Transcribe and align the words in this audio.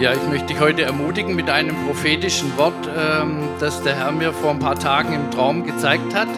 Ja, 0.00 0.12
ich 0.12 0.28
möchte 0.28 0.46
dich 0.46 0.60
heute 0.60 0.82
ermutigen 0.82 1.34
mit 1.34 1.50
einem 1.50 1.74
prophetischen 1.84 2.56
Wort, 2.56 2.88
ähm, 2.96 3.48
das 3.58 3.82
der 3.82 3.96
Herr 3.96 4.12
mir 4.12 4.32
vor 4.32 4.52
ein 4.52 4.60
paar 4.60 4.78
Tagen 4.78 5.12
im 5.12 5.28
Traum 5.32 5.64
gezeigt 5.64 6.14
hat. 6.14 6.28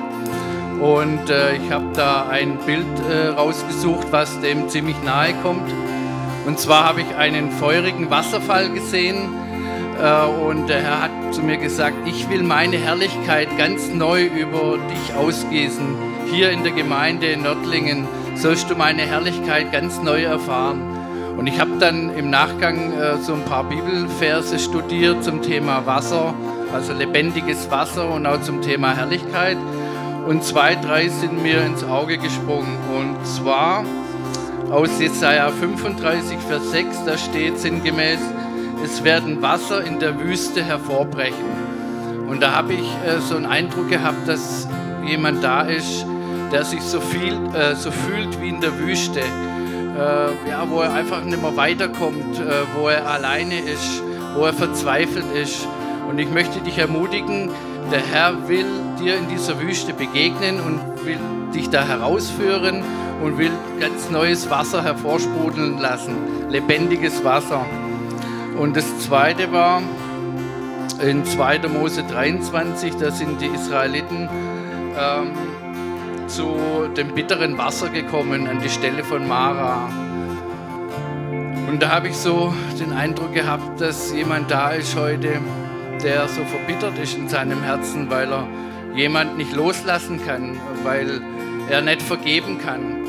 Und 0.81 1.29
äh, 1.29 1.57
ich 1.57 1.71
habe 1.71 1.85
da 1.93 2.27
ein 2.31 2.57
Bild 2.65 2.87
äh, 3.11 3.29
rausgesucht, 3.29 4.07
was 4.13 4.41
dem 4.41 4.71
ziemlich 4.71 4.97
nahe 5.05 5.35
kommt. 5.43 5.71
Und 6.47 6.59
zwar 6.59 6.85
habe 6.85 7.03
ich 7.03 7.17
einen 7.17 7.51
feurigen 7.51 8.09
Wasserfall 8.09 8.71
gesehen. 8.71 9.29
Äh, 10.03 10.25
und 10.25 10.69
der 10.69 10.81
Herr 10.81 11.03
hat 11.03 11.35
zu 11.35 11.43
mir 11.43 11.59
gesagt, 11.59 12.09
ich 12.09 12.31
will 12.31 12.43
meine 12.43 12.79
Herrlichkeit 12.79 13.59
ganz 13.59 13.89
neu 13.89 14.25
über 14.25 14.79
dich 14.91 15.15
ausgießen. 15.15 15.97
Hier 16.33 16.51
in 16.51 16.63
der 16.63 16.73
Gemeinde 16.73 17.27
in 17.27 17.43
Nördlingen 17.43 18.09
sollst 18.37 18.71
du 18.71 18.75
meine 18.75 19.03
Herrlichkeit 19.03 19.71
ganz 19.71 20.01
neu 20.01 20.23
erfahren. 20.23 21.00
Und 21.41 21.47
ich 21.47 21.59
habe 21.59 21.79
dann 21.81 22.15
im 22.15 22.29
Nachgang 22.29 22.93
äh, 22.93 23.17
so 23.17 23.33
ein 23.33 23.47
paar 23.47 23.65
Bibelverse 23.65 24.59
studiert 24.59 25.25
zum 25.25 25.41
Thema 25.41 25.87
Wasser, 25.87 26.35
also 26.71 26.93
lebendiges 26.93 27.71
Wasser 27.71 28.11
und 28.11 28.27
auch 28.27 28.43
zum 28.43 28.61
Thema 28.61 28.95
Herrlichkeit. 28.95 29.57
Und 30.29 30.45
zwei, 30.45 30.75
drei 30.75 31.09
sind 31.09 31.43
mir 31.43 31.65
ins 31.65 31.83
Auge 31.83 32.19
gesprungen. 32.19 32.77
Und 32.95 33.27
zwar 33.27 33.87
aus 34.71 34.91
Jesaja 35.01 35.49
35, 35.49 36.37
Vers 36.47 36.73
6, 36.73 37.05
da 37.07 37.17
steht 37.17 37.59
sinngemäß, 37.59 38.21
es 38.85 39.03
werden 39.03 39.41
Wasser 39.41 39.83
in 39.83 39.99
der 39.99 40.21
Wüste 40.21 40.63
hervorbrechen. 40.63 41.49
Und 42.29 42.43
da 42.43 42.53
habe 42.53 42.75
ich 42.75 42.87
äh, 43.07 43.19
so 43.19 43.37
einen 43.37 43.47
Eindruck 43.47 43.89
gehabt, 43.89 44.29
dass 44.29 44.69
jemand 45.07 45.43
da 45.43 45.63
ist, 45.63 46.05
der 46.53 46.67
sich 46.67 46.83
so, 46.83 47.01
viel, 47.01 47.33
äh, 47.55 47.75
so 47.77 47.91
fühlt 47.91 48.39
wie 48.43 48.51
in 48.51 48.61
der 48.61 48.79
Wüste 48.79 49.23
ja, 50.49 50.69
wo 50.69 50.81
er 50.81 50.93
einfach 50.93 51.23
nicht 51.25 51.41
mehr 51.41 51.57
weiterkommt, 51.57 52.39
äh, 52.39 52.65
wo 52.77 52.89
er 52.89 53.07
alleine 53.07 53.59
ist, 53.61 54.03
wo 54.35 54.45
er 54.45 54.53
verzweifelt 54.53 55.27
ist. 55.35 55.67
Und 56.09 56.19
ich 56.19 56.31
möchte 56.31 56.61
dich 56.61 56.79
ermutigen, 56.79 57.51
der 57.93 58.01
Herr 58.01 58.49
will 58.49 58.67
dir 59.01 59.17
in 59.17 59.29
dieser 59.29 59.61
Wüste 59.61 59.93
begegnen 59.93 60.61
und 60.61 61.05
will 61.05 61.19
dich 61.55 61.71
da 61.71 61.85
herausführen 61.85 62.83
und 63.23 63.39
will 63.39 63.51
ganz 63.79 64.11
neues 64.11 64.49
Wasser 64.51 64.83
hervorsprudeln 64.83 65.79
lassen, 65.79 66.17
lebendiges 66.49 67.25
Wasser. 67.25 67.67
Und 68.57 68.77
das 68.77 68.99
zweite 69.01 69.53
war 69.53 69.83
in 71.03 71.25
2. 71.25 71.61
Mose 71.69 72.05
23, 72.05 72.97
da 72.97 73.11
sind 73.11 73.41
die 73.41 73.47
Israeliten 73.47 74.29
ähm, 74.99 75.33
zu 76.31 76.89
dem 76.97 77.15
bitteren 77.15 77.59
Wasser 77.59 77.89
gekommen, 77.89 78.47
an 78.47 78.61
die 78.61 78.71
Stelle 78.71 79.03
von 79.03 79.27
Mara. 79.27 79.89
Und 81.69 81.83
da 81.83 81.91
habe 81.91 82.09
ich 82.09 82.17
so 82.17 82.55
den 82.79 82.93
Eindruck 82.93 83.35
gehabt, 83.35 83.81
dass 83.81 84.13
jemand 84.13 84.51
da 84.51 84.71
ist 84.71 84.97
heute, 84.97 85.41
der 86.03 86.29
so 86.29 86.45
verbittert 86.45 86.99
ist 86.99 87.19
in 87.19 87.29
seinem 87.29 87.63
Herzen, 87.63 88.09
weil 88.11 88.33
er 88.33 88.47
jemand 88.95 89.39
nicht 89.39 89.55
loslassen 89.55 90.25
kann, 90.25 90.59
weil 90.85 91.21
er 91.69 91.83
nicht 91.83 92.03
vergeben 92.03 92.59
kann. 92.59 93.05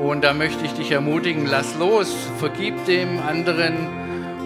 Und 0.00 0.24
da 0.24 0.32
möchte 0.34 0.64
ich 0.64 0.72
dich 0.72 0.90
ermutigen, 0.90 1.46
lass 1.46 1.76
los, 1.78 2.14
vergib 2.38 2.84
dem 2.86 3.20
anderen 3.20 3.88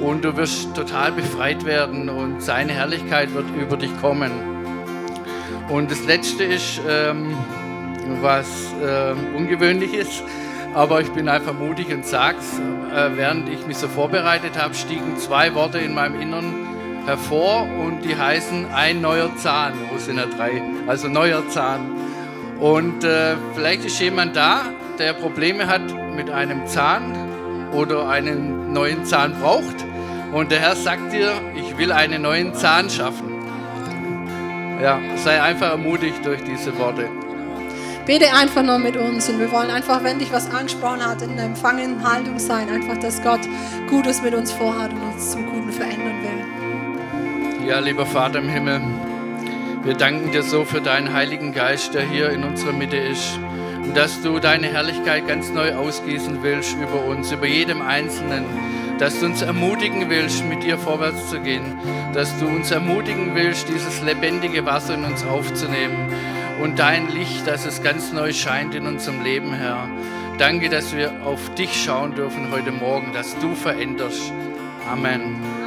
und 0.03 0.25
du 0.25 0.37
wirst 0.37 0.75
total 0.75 1.13
befreit 1.13 1.65
werden 1.65 2.09
und 2.09 2.43
seine 2.43 2.73
Herrlichkeit 2.73 3.33
wird 3.35 3.47
über 3.59 3.77
dich 3.77 3.91
kommen. 4.01 4.31
Und 5.69 5.91
das 5.91 6.05
Letzte 6.05 6.45
ist, 6.45 6.81
ähm, 6.89 7.35
was 8.23 8.47
äh, 8.83 9.13
ungewöhnlich 9.37 9.95
ist. 9.95 10.23
Aber 10.75 11.01
ich 11.01 11.11
bin 11.11 11.29
einfach 11.29 11.55
mutig 11.55 11.93
und 11.93 12.07
sag's. 12.07 12.61
Äh, 12.95 13.17
während 13.17 13.49
ich 13.49 13.67
mich 13.67 13.77
so 13.77 13.89
vorbereitet 13.89 14.61
habe, 14.61 14.75
stiegen 14.75 15.17
zwei 15.19 15.55
Worte 15.55 15.79
in 15.79 15.95
meinem 15.95 16.21
Innern 16.21 16.55
hervor 17.07 17.63
und 17.63 18.05
die 18.05 18.17
heißen 18.17 18.67
ein 18.75 19.01
neuer 19.01 19.35
Zahn. 19.37 19.73
Wo 19.91 19.99
sind 19.99 20.19
ja 20.19 20.27
drei? 20.27 20.63
Also 20.87 21.09
neuer 21.09 21.49
Zahn. 21.49 21.91
Und 22.61 23.05
äh, 23.05 23.37
vielleicht 23.55 23.85
ist 23.85 24.01
jemand 24.01 24.37
da, 24.37 24.63
der 24.99 25.13
Probleme 25.13 25.67
hat 25.67 25.83
mit 26.15 26.31
einem 26.31 26.67
Zahn 26.67 27.15
oder 27.73 28.09
einen 28.09 28.73
neuen 28.73 29.05
Zahn 29.05 29.35
braucht. 29.41 29.85
Und 30.33 30.51
der 30.51 30.61
Herr 30.61 30.77
sagt 30.77 31.13
dir, 31.13 31.33
ich 31.55 31.79
will 31.79 31.93
einen 31.93 32.23
neuen 32.23 32.55
Zahn 32.55 32.91
schaffen. 32.91 33.33
Ja, 34.83 35.01
sei 35.17 35.41
einfach 35.41 35.71
ermutigt 35.71 36.25
durch 36.25 36.43
diese 36.45 36.77
Worte. 36.79 37.09
Bete 38.09 38.33
einfach 38.33 38.63
nur 38.63 38.79
mit 38.79 38.97
uns 38.97 39.29
und 39.29 39.39
wir 39.39 39.53
wollen 39.53 39.69
einfach, 39.69 40.03
wenn 40.03 40.19
dich 40.19 40.33
was 40.33 40.51
angesprochen 40.51 41.05
hat, 41.05 41.21
in 41.21 41.37
der 41.37 41.45
empfangenen 41.45 42.03
Haltung 42.11 42.39
sein. 42.39 42.71
Einfach, 42.71 42.97
dass 42.97 43.23
Gott 43.23 43.43
Gutes 43.87 44.23
mit 44.23 44.33
uns 44.33 44.51
vorhat 44.51 44.95
und 44.95 45.03
uns 45.13 45.33
zum 45.33 45.45
Guten 45.45 45.71
verändern 45.71 46.15
will. 46.23 47.69
Ja, 47.69 47.81
lieber 47.81 48.07
Vater 48.07 48.39
im 48.39 48.49
Himmel, 48.49 48.81
wir 49.85 49.93
danken 49.93 50.33
dir 50.33 50.43
so 50.43 50.65
für 50.65 50.81
deinen 50.81 51.13
Heiligen 51.13 51.53
Geist, 51.53 51.93
der 51.93 52.01
hier 52.01 52.31
in 52.31 52.45
unserer 52.45 52.73
Mitte 52.73 52.97
ist. 52.97 53.39
Und 53.85 53.95
dass 53.95 54.23
du 54.23 54.39
deine 54.39 54.69
Herrlichkeit 54.69 55.29
ganz 55.29 55.51
neu 55.51 55.75
ausgießen 55.75 56.43
willst 56.43 56.79
über 56.79 57.05
uns, 57.05 57.31
über 57.31 57.47
jedem 57.47 57.83
Einzelnen. 57.83 58.47
Dass 58.99 59.21
du 59.21 59.27
uns 59.27 59.43
ermutigen 59.43 60.09
willst, 60.09 60.47
mit 60.47 60.63
dir 60.63 60.79
vorwärts 60.79 61.29
zu 61.29 61.41
gehen. 61.41 61.79
Dass 62.15 62.39
du 62.39 62.47
uns 62.47 62.71
ermutigen 62.71 63.35
willst, 63.35 63.69
dieses 63.69 64.01
lebendige 64.01 64.65
Wasser 64.65 64.95
in 64.95 65.05
uns 65.05 65.27
aufzunehmen 65.27 66.09
und 66.61 66.79
dein 66.79 67.09
Licht, 67.09 67.47
dass 67.47 67.67
es 67.67 67.83
ganz 67.83 68.13
neu 68.13 68.33
scheint 68.33 68.75
in 68.75 68.87
unserem 68.87 69.23
Leben, 69.23 69.53
Herr. 69.53 69.89
Danke, 70.39 70.69
dass 70.69 70.95
wir 70.95 71.23
auf 71.25 71.55
dich 71.55 71.83
schauen 71.85 72.15
dürfen 72.15 72.51
heute 72.51 72.71
Morgen, 72.71 73.13
dass 73.13 73.39
du 73.39 73.55
veränderst. 73.55 74.33
Amen. 74.91 75.58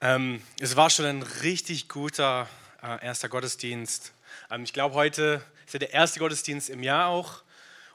Ähm, 0.00 0.40
es 0.60 0.76
war 0.76 0.90
schon 0.90 1.06
ein 1.06 1.22
richtig 1.22 1.88
guter 1.88 2.48
äh, 2.84 3.04
erster 3.04 3.28
Gottesdienst. 3.28 4.12
Ähm, 4.48 4.62
ich 4.62 4.72
glaube, 4.72 4.94
heute 4.94 5.42
ist 5.66 5.72
ja 5.72 5.80
der 5.80 5.92
erste 5.92 6.20
Gottesdienst 6.20 6.70
im 6.70 6.84
Jahr 6.84 7.08
auch. 7.08 7.42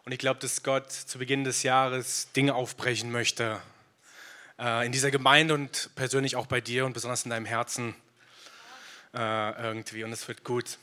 Und 0.03 0.11
ich 0.11 0.19
glaube, 0.19 0.37
dass 0.41 0.63
Gott 0.63 0.91
zu 0.91 1.17
Beginn 1.17 1.45
des 1.45 1.63
Jahres 1.63 2.29
Dinge 2.33 2.55
aufbrechen 2.55 3.09
möchte. 3.09 3.61
Äh, 4.59 4.85
in 4.85 4.91
dieser 4.91 5.11
Gemeinde 5.11 5.53
und 5.53 5.91
persönlich 5.95 6.35
auch 6.35 6.45
bei 6.45 6.59
dir 6.59 6.85
und 6.85 6.91
besonders 6.91 7.23
in 7.23 7.29
deinem 7.29 7.45
Herzen 7.45 7.95
äh, 9.13 9.63
irgendwie. 9.63 10.03
Und 10.03 10.11
es 10.11 10.27
wird 10.27 10.43
gut. 10.43 10.77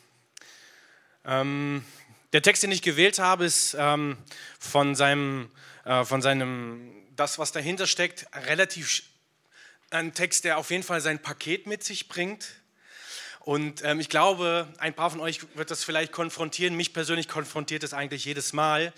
Ähm, 1.27 1.85
der 2.33 2.41
Text, 2.41 2.63
den 2.63 2.73
ich 2.73 2.81
gewählt 2.81 3.19
habe, 3.19 3.45
ist 3.45 3.77
ähm, 3.79 4.17
von 4.59 4.95
seinem, 4.95 5.51
äh, 5.85 6.03
von 6.07 6.23
seinem, 6.23 6.95
das, 7.15 7.39
was 7.39 7.53
dahinter 7.53 7.87
steckt, 7.87 8.27
relativ 8.47 9.03
ein 9.91 10.15
Text, 10.15 10.45
der 10.45 10.59
auf 10.59 10.71
jeden 10.71 10.83
Fall 10.83 11.01
sein 11.01 11.21
Paket 11.21 11.67
mit 11.67 11.85
sich 11.85 12.09
bringt. 12.09 12.49
Und 13.41 13.83
ähm, 13.85 14.01
ich 14.01 14.09
glaube, 14.09 14.69
ein 14.79 14.95
paar 14.95 15.11
von 15.11 15.21
euch 15.21 15.41
wird 15.57 15.71
das 15.71 15.83
vielleicht 15.83 16.13
konfrontieren. 16.13 16.77
Mich 16.77 16.93
persönlich 16.93 17.27
konfrontiert 17.27 17.83
es 17.83 17.95
eigentlich 17.95 18.25
jedes 18.25 18.53
Mal. 18.53 18.93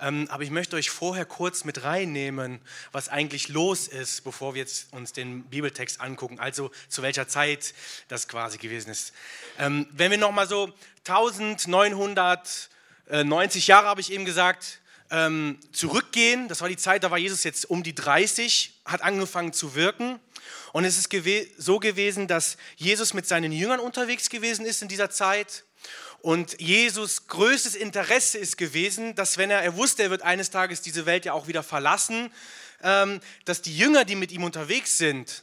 Ähm, 0.00 0.28
aber 0.30 0.44
ich 0.44 0.50
möchte 0.50 0.76
euch 0.76 0.90
vorher 0.90 1.24
kurz 1.24 1.64
mit 1.64 1.82
reinnehmen, 1.82 2.60
was 2.92 3.08
eigentlich 3.08 3.48
los 3.48 3.88
ist, 3.88 4.22
bevor 4.22 4.54
wir 4.54 4.60
jetzt 4.60 4.92
uns 4.92 5.12
den 5.12 5.42
Bibeltext 5.44 6.00
angucken. 6.00 6.38
Also 6.38 6.70
zu 6.88 7.02
welcher 7.02 7.26
Zeit 7.26 7.74
das 8.06 8.28
quasi 8.28 8.58
gewesen 8.58 8.90
ist. 8.90 9.12
Ähm, 9.58 9.88
wenn 9.90 10.12
wir 10.12 10.18
nochmal 10.18 10.46
so 10.46 10.72
1990 11.08 13.66
Jahre, 13.66 13.88
habe 13.88 14.00
ich 14.00 14.12
eben 14.12 14.24
gesagt, 14.24 14.78
ähm, 15.10 15.58
zurückgehen, 15.72 16.48
das 16.48 16.60
war 16.60 16.68
die 16.68 16.76
Zeit, 16.76 17.04
da 17.04 17.10
war 17.10 17.18
Jesus 17.18 17.44
jetzt 17.44 17.68
um 17.70 17.82
die 17.82 17.94
30, 17.94 18.80
hat 18.84 19.02
angefangen 19.02 19.52
zu 19.52 19.74
wirken. 19.74 20.20
Und 20.72 20.84
es 20.84 20.98
ist 20.98 21.08
gew 21.08 21.46
so 21.56 21.78
gewesen, 21.78 22.26
dass 22.26 22.56
Jesus 22.76 23.14
mit 23.14 23.26
seinen 23.26 23.52
Jüngern 23.52 23.80
unterwegs 23.80 24.28
gewesen 24.28 24.66
ist 24.66 24.82
in 24.82 24.88
dieser 24.88 25.10
Zeit. 25.10 25.64
Und 26.20 26.60
Jesus 26.60 27.28
größtes 27.28 27.74
Interesse 27.74 28.38
ist 28.38 28.58
gewesen, 28.58 29.14
dass 29.14 29.38
wenn 29.38 29.50
er, 29.50 29.62
er 29.62 29.76
wusste, 29.76 30.02
er 30.02 30.10
wird 30.10 30.22
eines 30.22 30.50
Tages 30.50 30.82
diese 30.82 31.06
Welt 31.06 31.24
ja 31.24 31.32
auch 31.32 31.46
wieder 31.46 31.62
verlassen, 31.62 32.32
ähm, 32.82 33.20
dass 33.44 33.62
die 33.62 33.76
Jünger, 33.76 34.04
die 34.04 34.16
mit 34.16 34.32
ihm 34.32 34.44
unterwegs 34.44 34.98
sind, 34.98 35.42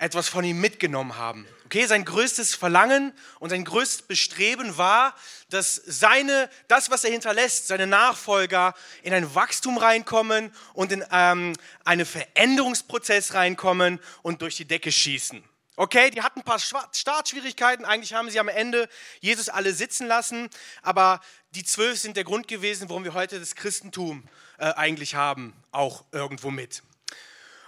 etwas 0.00 0.28
von 0.28 0.44
ihm 0.44 0.60
mitgenommen 0.60 1.16
haben. 1.16 1.46
Okay, 1.66 1.86
sein 1.86 2.04
größtes 2.04 2.54
Verlangen 2.54 3.12
und 3.38 3.50
sein 3.50 3.64
größtes 3.64 4.02
Bestreben 4.02 4.76
war, 4.78 5.14
dass 5.50 5.76
seine, 5.76 6.48
das, 6.68 6.90
was 6.90 7.04
er 7.04 7.12
hinterlässt, 7.12 7.68
seine 7.68 7.86
Nachfolger 7.86 8.74
in 9.02 9.12
ein 9.12 9.34
Wachstum 9.34 9.76
reinkommen 9.76 10.52
und 10.72 10.90
in 10.90 11.04
ähm, 11.12 11.52
einen 11.84 12.06
Veränderungsprozess 12.06 13.34
reinkommen 13.34 14.00
und 14.22 14.42
durch 14.42 14.56
die 14.56 14.64
Decke 14.64 14.90
schießen. 14.90 15.44
Okay, 15.76 16.10
die 16.10 16.22
hatten 16.22 16.40
ein 16.40 16.44
paar 16.44 16.58
Startschwierigkeiten. 16.58 17.84
Eigentlich 17.84 18.14
haben 18.14 18.30
sie 18.30 18.40
am 18.40 18.48
Ende 18.48 18.88
Jesus 19.20 19.48
alle 19.48 19.72
sitzen 19.72 20.06
lassen. 20.06 20.50
Aber 20.82 21.20
die 21.50 21.64
zwölf 21.64 21.98
sind 21.98 22.16
der 22.16 22.24
Grund 22.24 22.48
gewesen, 22.48 22.88
warum 22.88 23.04
wir 23.04 23.14
heute 23.14 23.38
das 23.38 23.54
Christentum 23.54 24.24
äh, 24.58 24.64
eigentlich 24.64 25.14
haben. 25.14 25.54
Auch 25.72 26.04
irgendwo 26.12 26.50
mit. 26.50 26.82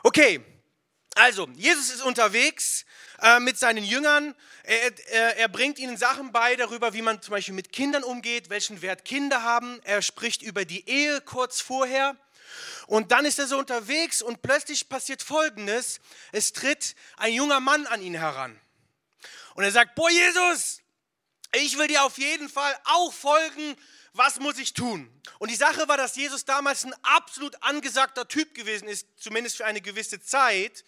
Okay, 0.03 0.45
also, 1.15 1.49
Jesus 1.55 1.91
ist 1.91 2.03
unterwegs 2.03 2.85
äh, 3.21 3.39
mit 3.39 3.59
seinen 3.59 3.85
Jüngern. 3.85 4.35
Er, 4.63 4.93
er, 5.09 5.37
er, 5.37 5.49
bringt 5.49 5.79
ihnen 5.79 5.97
Sachen 5.97 6.33
bei 6.33 6.57
darüber, 6.57 6.95
wie 6.95 7.03
man 7.03 7.21
zum 7.21 7.33
Beispiel 7.33 7.55
mit 7.55 7.73
Kindern 7.73 8.03
umgeht, 8.03 8.49
welchen 8.49 8.81
Wert 8.81 9.05
Kinder 9.05 9.43
haben. 9.43 9.81
Er 9.85 10.01
spricht 10.01 10.43
über 10.43 10.65
die 10.65 10.89
Ehe 10.89 11.21
kurz 11.21 11.61
vorher. 11.61 12.17
Und 12.87 13.13
dann 13.13 13.25
ist 13.25 13.39
er 13.39 13.47
so 13.47 13.59
unterwegs 13.59 14.23
und 14.23 14.43
plötzlich 14.43 14.89
passiert 14.89 15.23
Folgendes. 15.23 16.01
Es 16.33 16.53
tritt 16.53 16.95
ein 17.17 17.33
junger 17.33 17.61
Mann 17.61 17.87
an 17.87 18.03
ihn 18.03 18.15
heran. 18.15 18.59
Und 19.55 19.65
er 19.65 19.73
sagt, 19.73 19.95
boah 19.95 20.11
Jesus, 20.11 20.81
ich 21.55 21.77
will 21.77 21.89
dir 21.89 22.05
auf 22.05 22.19
jeden 22.19 22.49
Fall 22.49 22.75
auch 22.85 23.13
folgen. 23.13 23.77
Was 24.15 24.41
muss 24.41 24.59
ich 24.59 24.75
tun? 24.75 25.11
Und 25.39 25.51
die 25.51 25.57
Sache 25.57 25.89
war, 25.89 25.97
dass 25.97 26.17
Jesus 26.17 26.45
damals 26.45 26.85
ein 26.85 26.95
absolut 27.03 27.63
angesagter 27.63 28.29
Typ 28.29 28.55
gewesen 28.55 28.89
ist, 28.89 29.07
zumindest 29.17 29.57
für 29.57 29.65
eine 29.65 29.81
gewisse 29.81 30.21
Zeit. 30.23 30.85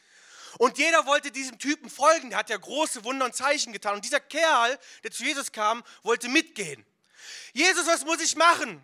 Und 0.58 0.78
jeder 0.78 1.06
wollte 1.06 1.30
diesem 1.30 1.58
Typen 1.58 1.90
folgen. 1.90 2.30
Der 2.30 2.38
hat 2.38 2.50
ja 2.50 2.56
große 2.56 3.04
Wunder 3.04 3.24
und 3.24 3.34
Zeichen 3.34 3.72
getan. 3.72 3.94
Und 3.94 4.04
dieser 4.04 4.20
Kerl, 4.20 4.78
der 5.02 5.10
zu 5.10 5.24
Jesus 5.24 5.52
kam, 5.52 5.82
wollte 6.02 6.28
mitgehen. 6.28 6.84
Jesus, 7.52 7.86
was 7.86 8.04
muss 8.04 8.20
ich 8.20 8.36
machen? 8.36 8.82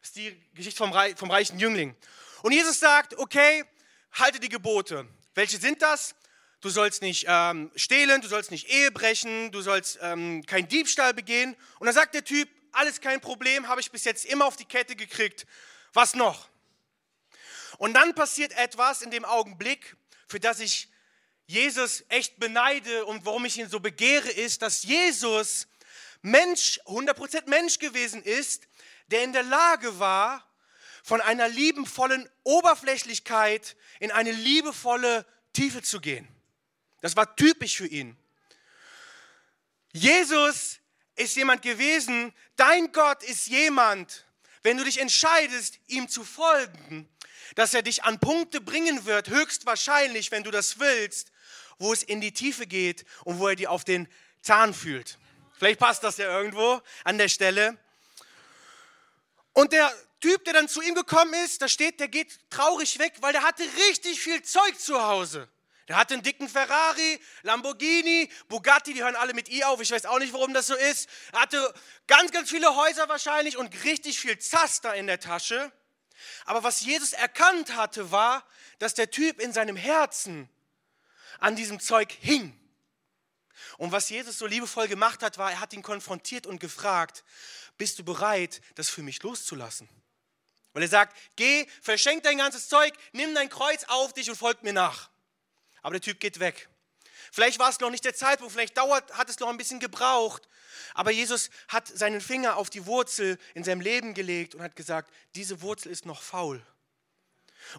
Das 0.00 0.10
ist 0.10 0.16
die 0.16 0.40
Geschichte 0.54 0.78
vom, 0.78 0.92
vom 1.16 1.30
reichen 1.30 1.58
Jüngling. 1.58 1.96
Und 2.42 2.52
Jesus 2.52 2.78
sagt, 2.78 3.16
okay, 3.18 3.64
halte 4.12 4.40
die 4.40 4.48
Gebote. 4.48 5.06
Welche 5.34 5.58
sind 5.58 5.82
das? 5.82 6.14
Du 6.60 6.70
sollst 6.70 7.02
nicht 7.02 7.26
ähm, 7.28 7.70
stehlen, 7.76 8.20
du 8.20 8.28
sollst 8.28 8.50
nicht 8.50 8.68
Ehe 8.68 8.90
brechen, 8.90 9.52
du 9.52 9.60
sollst 9.60 9.98
ähm, 10.02 10.44
kein 10.46 10.66
Diebstahl 10.66 11.14
begehen. 11.14 11.56
Und 11.78 11.86
dann 11.86 11.94
sagt 11.94 12.14
der 12.14 12.24
Typ, 12.24 12.48
alles 12.72 13.00
kein 13.00 13.20
Problem, 13.20 13.68
habe 13.68 13.80
ich 13.80 13.90
bis 13.90 14.04
jetzt 14.04 14.24
immer 14.24 14.46
auf 14.46 14.56
die 14.56 14.64
Kette 14.64 14.96
gekriegt. 14.96 15.46
Was 15.92 16.14
noch? 16.14 16.48
Und 17.78 17.94
dann 17.94 18.14
passiert 18.14 18.52
etwas 18.58 19.02
in 19.02 19.10
dem 19.10 19.24
Augenblick, 19.24 19.96
für 20.28 20.38
das 20.38 20.60
ich 20.60 20.88
Jesus 21.46 22.04
echt 22.08 22.38
beneide 22.38 23.06
und 23.06 23.24
warum 23.24 23.46
ich 23.46 23.58
ihn 23.58 23.68
so 23.68 23.80
begehre, 23.80 24.28
ist, 24.28 24.60
dass 24.62 24.82
Jesus 24.82 25.66
Mensch, 26.20 26.78
100% 26.84 27.48
Mensch 27.48 27.78
gewesen 27.78 28.22
ist, 28.22 28.68
der 29.06 29.24
in 29.24 29.32
der 29.32 29.44
Lage 29.44 29.98
war, 29.98 30.44
von 31.02 31.22
einer 31.22 31.48
liebenvollen 31.48 32.28
Oberflächlichkeit 32.44 33.76
in 33.98 34.10
eine 34.10 34.32
liebevolle 34.32 35.24
Tiefe 35.54 35.80
zu 35.80 36.00
gehen. 36.00 36.28
Das 37.00 37.16
war 37.16 37.34
typisch 37.34 37.78
für 37.78 37.86
ihn. 37.86 38.16
Jesus 39.92 40.80
ist 41.16 41.34
jemand 41.36 41.62
gewesen, 41.62 42.34
dein 42.56 42.92
Gott 42.92 43.22
ist 43.22 43.46
jemand, 43.46 44.26
wenn 44.62 44.76
du 44.76 44.84
dich 44.84 45.00
entscheidest, 45.00 45.78
ihm 45.86 46.08
zu 46.08 46.24
folgen, 46.24 47.08
dass 47.54 47.74
er 47.74 47.82
dich 47.82 48.04
an 48.04 48.18
Punkte 48.18 48.60
bringen 48.60 49.04
wird, 49.04 49.28
höchstwahrscheinlich, 49.28 50.30
wenn 50.30 50.44
du 50.44 50.50
das 50.50 50.78
willst, 50.78 51.32
wo 51.78 51.92
es 51.92 52.02
in 52.02 52.20
die 52.20 52.32
Tiefe 52.32 52.66
geht 52.66 53.04
und 53.24 53.38
wo 53.38 53.48
er 53.48 53.56
dir 53.56 53.70
auf 53.70 53.84
den 53.84 54.08
Zahn 54.42 54.74
fühlt. 54.74 55.18
Vielleicht 55.58 55.80
passt 55.80 56.04
das 56.04 56.16
ja 56.18 56.26
irgendwo 56.26 56.80
an 57.04 57.18
der 57.18 57.28
Stelle. 57.28 57.76
Und 59.52 59.72
der 59.72 59.92
Typ, 60.20 60.44
der 60.44 60.54
dann 60.54 60.68
zu 60.68 60.80
ihm 60.82 60.94
gekommen 60.94 61.34
ist, 61.44 61.62
da 61.62 61.68
steht, 61.68 62.00
der 62.00 62.08
geht 62.08 62.38
traurig 62.50 62.98
weg, 62.98 63.14
weil 63.20 63.32
der 63.32 63.42
hatte 63.42 63.62
richtig 63.88 64.20
viel 64.20 64.42
Zeug 64.42 64.78
zu 64.78 65.00
Hause. 65.00 65.48
Der 65.88 65.96
hatte 65.96 66.14
einen 66.14 66.22
dicken 66.22 66.48
Ferrari, 66.48 67.18
Lamborghini, 67.42 68.30
Bugatti, 68.48 68.92
die 68.92 69.02
hören 69.02 69.16
alle 69.16 69.32
mit 69.32 69.48
I 69.48 69.64
auf. 69.64 69.80
Ich 69.80 69.90
weiß 69.90 70.04
auch 70.04 70.18
nicht, 70.18 70.34
warum 70.34 70.52
das 70.52 70.66
so 70.66 70.74
ist. 70.74 71.08
Er 71.32 71.40
hatte 71.40 71.74
ganz, 72.06 72.30
ganz 72.30 72.50
viele 72.50 72.76
Häuser 72.76 73.08
wahrscheinlich 73.08 73.56
und 73.56 73.84
richtig 73.84 74.20
viel 74.20 74.38
Zaster 74.38 74.94
in 74.94 75.06
der 75.06 75.18
Tasche. 75.18 75.72
Aber 76.44 76.62
was 76.62 76.82
Jesus 76.82 77.14
erkannt 77.14 77.74
hatte, 77.74 78.10
war, 78.10 78.46
dass 78.78 78.92
der 78.92 79.10
Typ 79.10 79.40
in 79.40 79.52
seinem 79.54 79.76
Herzen 79.76 80.50
an 81.38 81.56
diesem 81.56 81.80
Zeug 81.80 82.12
hing. 82.20 82.54
Und 83.78 83.90
was 83.90 84.10
Jesus 84.10 84.38
so 84.38 84.46
liebevoll 84.46 84.88
gemacht 84.88 85.22
hat, 85.22 85.38
war, 85.38 85.50
er 85.52 85.60
hat 85.60 85.72
ihn 85.72 85.82
konfrontiert 85.82 86.46
und 86.46 86.60
gefragt, 86.60 87.24
bist 87.78 87.98
du 87.98 88.04
bereit, 88.04 88.60
das 88.74 88.90
für 88.90 89.02
mich 89.02 89.22
loszulassen? 89.22 89.88
Weil 90.74 90.82
er 90.82 90.88
sagt, 90.88 91.16
geh, 91.36 91.66
verschenk 91.80 92.24
dein 92.24 92.38
ganzes 92.38 92.68
Zeug, 92.68 92.92
nimm 93.12 93.34
dein 93.34 93.48
Kreuz 93.48 93.84
auf 93.84 94.12
dich 94.12 94.28
und 94.28 94.36
folg 94.36 94.62
mir 94.62 94.74
nach. 94.74 95.08
Aber 95.82 95.94
der 95.94 96.00
Typ 96.00 96.20
geht 96.20 96.40
weg. 96.40 96.68
Vielleicht 97.32 97.58
war 97.58 97.70
es 97.70 97.80
noch 97.80 97.90
nicht 97.90 98.04
der 98.04 98.14
Zeitpunkt, 98.14 98.52
vielleicht 98.52 98.76
dauert, 98.76 99.12
hat 99.12 99.28
es 99.28 99.38
noch 99.38 99.48
ein 99.48 99.56
bisschen 99.56 99.80
gebraucht. 99.80 100.48
Aber 100.94 101.10
Jesus 101.10 101.50
hat 101.68 101.86
seinen 101.88 102.20
Finger 102.20 102.56
auf 102.56 102.70
die 102.70 102.86
Wurzel 102.86 103.38
in 103.54 103.64
seinem 103.64 103.80
Leben 103.80 104.14
gelegt 104.14 104.54
und 104.54 104.62
hat 104.62 104.76
gesagt, 104.76 105.12
diese 105.34 105.60
Wurzel 105.60 105.90
ist 105.92 106.06
noch 106.06 106.22
faul. 106.22 106.62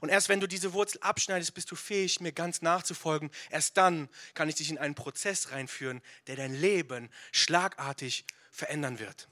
Und 0.01 0.09
erst 0.09 0.29
wenn 0.29 0.39
du 0.39 0.47
diese 0.47 0.73
Wurzel 0.73 0.99
abschneidest, 1.01 1.53
bist 1.53 1.71
du 1.71 1.75
fähig, 1.75 2.19
mir 2.19 2.31
ganz 2.31 2.61
nachzufolgen. 2.61 3.31
Erst 3.49 3.77
dann 3.77 4.09
kann 4.33 4.49
ich 4.49 4.55
dich 4.55 4.69
in 4.69 4.77
einen 4.77 4.95
Prozess 4.95 5.51
reinführen, 5.51 6.01
der 6.27 6.35
dein 6.35 6.53
Leben 6.53 7.09
schlagartig 7.31 8.25
verändern 8.51 8.99
wird. 8.99 9.27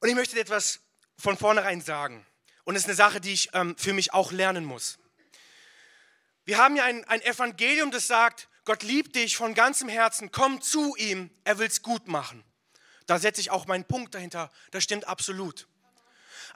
Und 0.00 0.08
ich 0.08 0.14
möchte 0.14 0.34
dir 0.34 0.42
etwas 0.42 0.80
von 1.16 1.36
vornherein 1.36 1.80
sagen. 1.80 2.24
Und 2.64 2.76
es 2.76 2.82
ist 2.82 2.88
eine 2.88 2.96
Sache, 2.96 3.20
die 3.20 3.32
ich 3.32 3.50
ähm, 3.52 3.76
für 3.76 3.92
mich 3.92 4.12
auch 4.12 4.32
lernen 4.32 4.64
muss. 4.64 4.98
Wir 6.44 6.58
haben 6.58 6.76
ja 6.76 6.84
ein, 6.84 7.04
ein 7.04 7.22
Evangelium, 7.22 7.90
das 7.90 8.06
sagt, 8.06 8.48
Gott 8.64 8.82
liebt 8.82 9.16
dich 9.16 9.36
von 9.36 9.54
ganzem 9.54 9.88
Herzen, 9.88 10.30
komm 10.30 10.60
zu 10.60 10.96
ihm, 10.96 11.30
er 11.44 11.58
will 11.58 11.66
es 11.66 11.82
gut 11.82 12.08
machen. 12.08 12.44
Da 13.06 13.18
setze 13.18 13.40
ich 13.40 13.50
auch 13.50 13.66
meinen 13.66 13.84
Punkt 13.84 14.14
dahinter, 14.14 14.50
das 14.70 14.84
stimmt 14.84 15.06
absolut. 15.06 15.68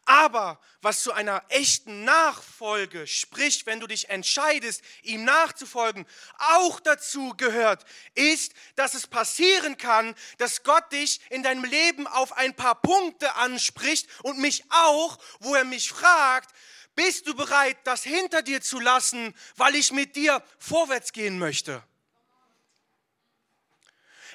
Aber 0.05 0.61
was 0.81 1.03
zu 1.03 1.13
einer 1.13 1.43
echten 1.49 2.05
Nachfolge, 2.05 3.07
sprich, 3.07 3.67
wenn 3.67 3.81
du 3.81 3.87
dich 3.87 4.09
entscheidest, 4.09 4.83
ihm 5.03 5.25
nachzufolgen, 5.25 6.07
auch 6.39 6.81
dazu 6.81 7.35
gehört, 7.37 7.85
ist, 8.15 8.53
dass 8.77 8.95
es 8.95 9.07
passieren 9.07 9.77
kann, 9.77 10.15
dass 10.39 10.63
Gott 10.63 10.93
dich 10.93 11.21
in 11.31 11.43
deinem 11.43 11.65
Leben 11.65 12.07
auf 12.07 12.33
ein 12.33 12.55
paar 12.55 12.81
Punkte 12.81 13.35
anspricht 13.37 14.09
und 14.23 14.39
mich 14.39 14.65
auch, 14.71 15.19
wo 15.41 15.55
er 15.55 15.65
mich 15.65 15.91
fragt, 15.91 16.51
bist 16.95 17.29
du 17.29 17.35
bereit, 17.35 17.77
das 17.85 18.03
hinter 18.03 18.43
dir 18.43 18.61
zu 18.61 18.81
lassen, 18.81 19.35
weil 19.57 19.77
ich 19.77 19.93
mit 19.93 20.17
dir 20.17 20.43
vorwärts 20.59 21.13
gehen 21.13 21.39
möchte? 21.39 21.83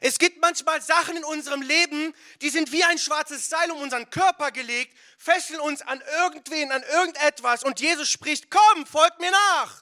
Es 0.06 0.20
gibt 0.20 0.42
manchmal 0.42 0.82
Sachen 0.82 1.16
in 1.16 1.24
unserem 1.24 1.62
Leben, 1.62 2.14
die 2.42 2.50
sind 2.50 2.74
wie 2.74 2.84
ein 2.84 2.98
schwarzes 2.98 3.48
Seil 3.48 3.72
um 3.72 3.82
unseren 3.82 4.10
Körper 4.10 4.52
gelegt, 4.52 4.94
fesseln 5.18 5.62
uns 5.62 5.82
an 5.82 6.04
irgendwen, 6.20 6.74
an 6.74 6.84
irgendetwas 6.84 7.64
und 7.64 7.80
Jesus 7.80 8.10
spricht, 8.10 8.52
komm, 8.52 8.86
folg 8.86 9.18
mir 9.22 9.32
nach. 9.32 9.82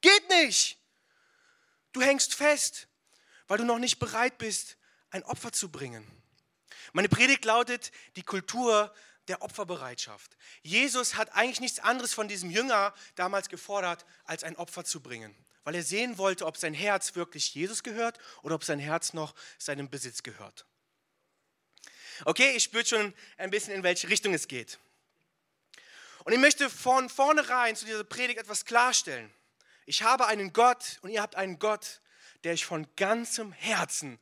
Geht 0.00 0.26
nicht. 0.30 0.78
Du 1.92 2.00
hängst 2.00 2.34
fest, 2.34 2.88
weil 3.46 3.58
du 3.58 3.64
noch 3.64 3.78
nicht 3.78 3.98
bereit 3.98 4.38
bist, 4.38 4.78
ein 5.10 5.22
Opfer 5.24 5.52
zu 5.52 5.70
bringen. 5.70 6.10
Meine 6.94 7.10
Predigt 7.10 7.44
lautet 7.44 7.92
die 8.16 8.22
Kultur 8.22 8.90
der 9.28 9.42
Opferbereitschaft. 9.42 10.34
Jesus 10.62 11.14
hat 11.14 11.34
eigentlich 11.34 11.60
nichts 11.60 11.78
anderes 11.78 12.14
von 12.14 12.26
diesem 12.26 12.48
Jünger 12.48 12.94
damals 13.16 13.50
gefordert, 13.50 14.06
als 14.24 14.44
ein 14.44 14.56
Opfer 14.56 14.86
zu 14.86 15.02
bringen 15.02 15.43
weil 15.64 15.74
er 15.74 15.82
sehen 15.82 16.18
wollte, 16.18 16.46
ob 16.46 16.56
sein 16.56 16.74
Herz 16.74 17.14
wirklich 17.16 17.54
Jesus 17.54 17.82
gehört 17.82 18.18
oder 18.42 18.54
ob 18.54 18.64
sein 18.64 18.78
Herz 18.78 19.12
noch 19.12 19.34
seinem 19.58 19.90
Besitz 19.90 20.22
gehört. 20.22 20.66
Okay, 22.24 22.52
ich 22.54 22.64
spüre 22.64 22.86
schon 22.86 23.14
ein 23.38 23.50
bisschen, 23.50 23.74
in 23.74 23.82
welche 23.82 24.08
Richtung 24.08 24.34
es 24.34 24.46
geht. 24.46 24.78
Und 26.24 26.32
ich 26.32 26.38
möchte 26.38 26.70
von 26.70 27.08
vornherein 27.08 27.76
zu 27.76 27.84
dieser 27.84 28.04
Predigt 28.04 28.38
etwas 28.38 28.64
klarstellen. 28.64 29.32
Ich 29.86 30.02
habe 30.02 30.26
einen 30.26 30.52
Gott 30.52 30.98
und 31.02 31.10
ihr 31.10 31.20
habt 31.20 31.34
einen 31.34 31.58
Gott, 31.58 32.00
der 32.44 32.52
euch 32.52 32.64
von 32.64 32.86
ganzem 32.96 33.52
Herzen 33.52 34.18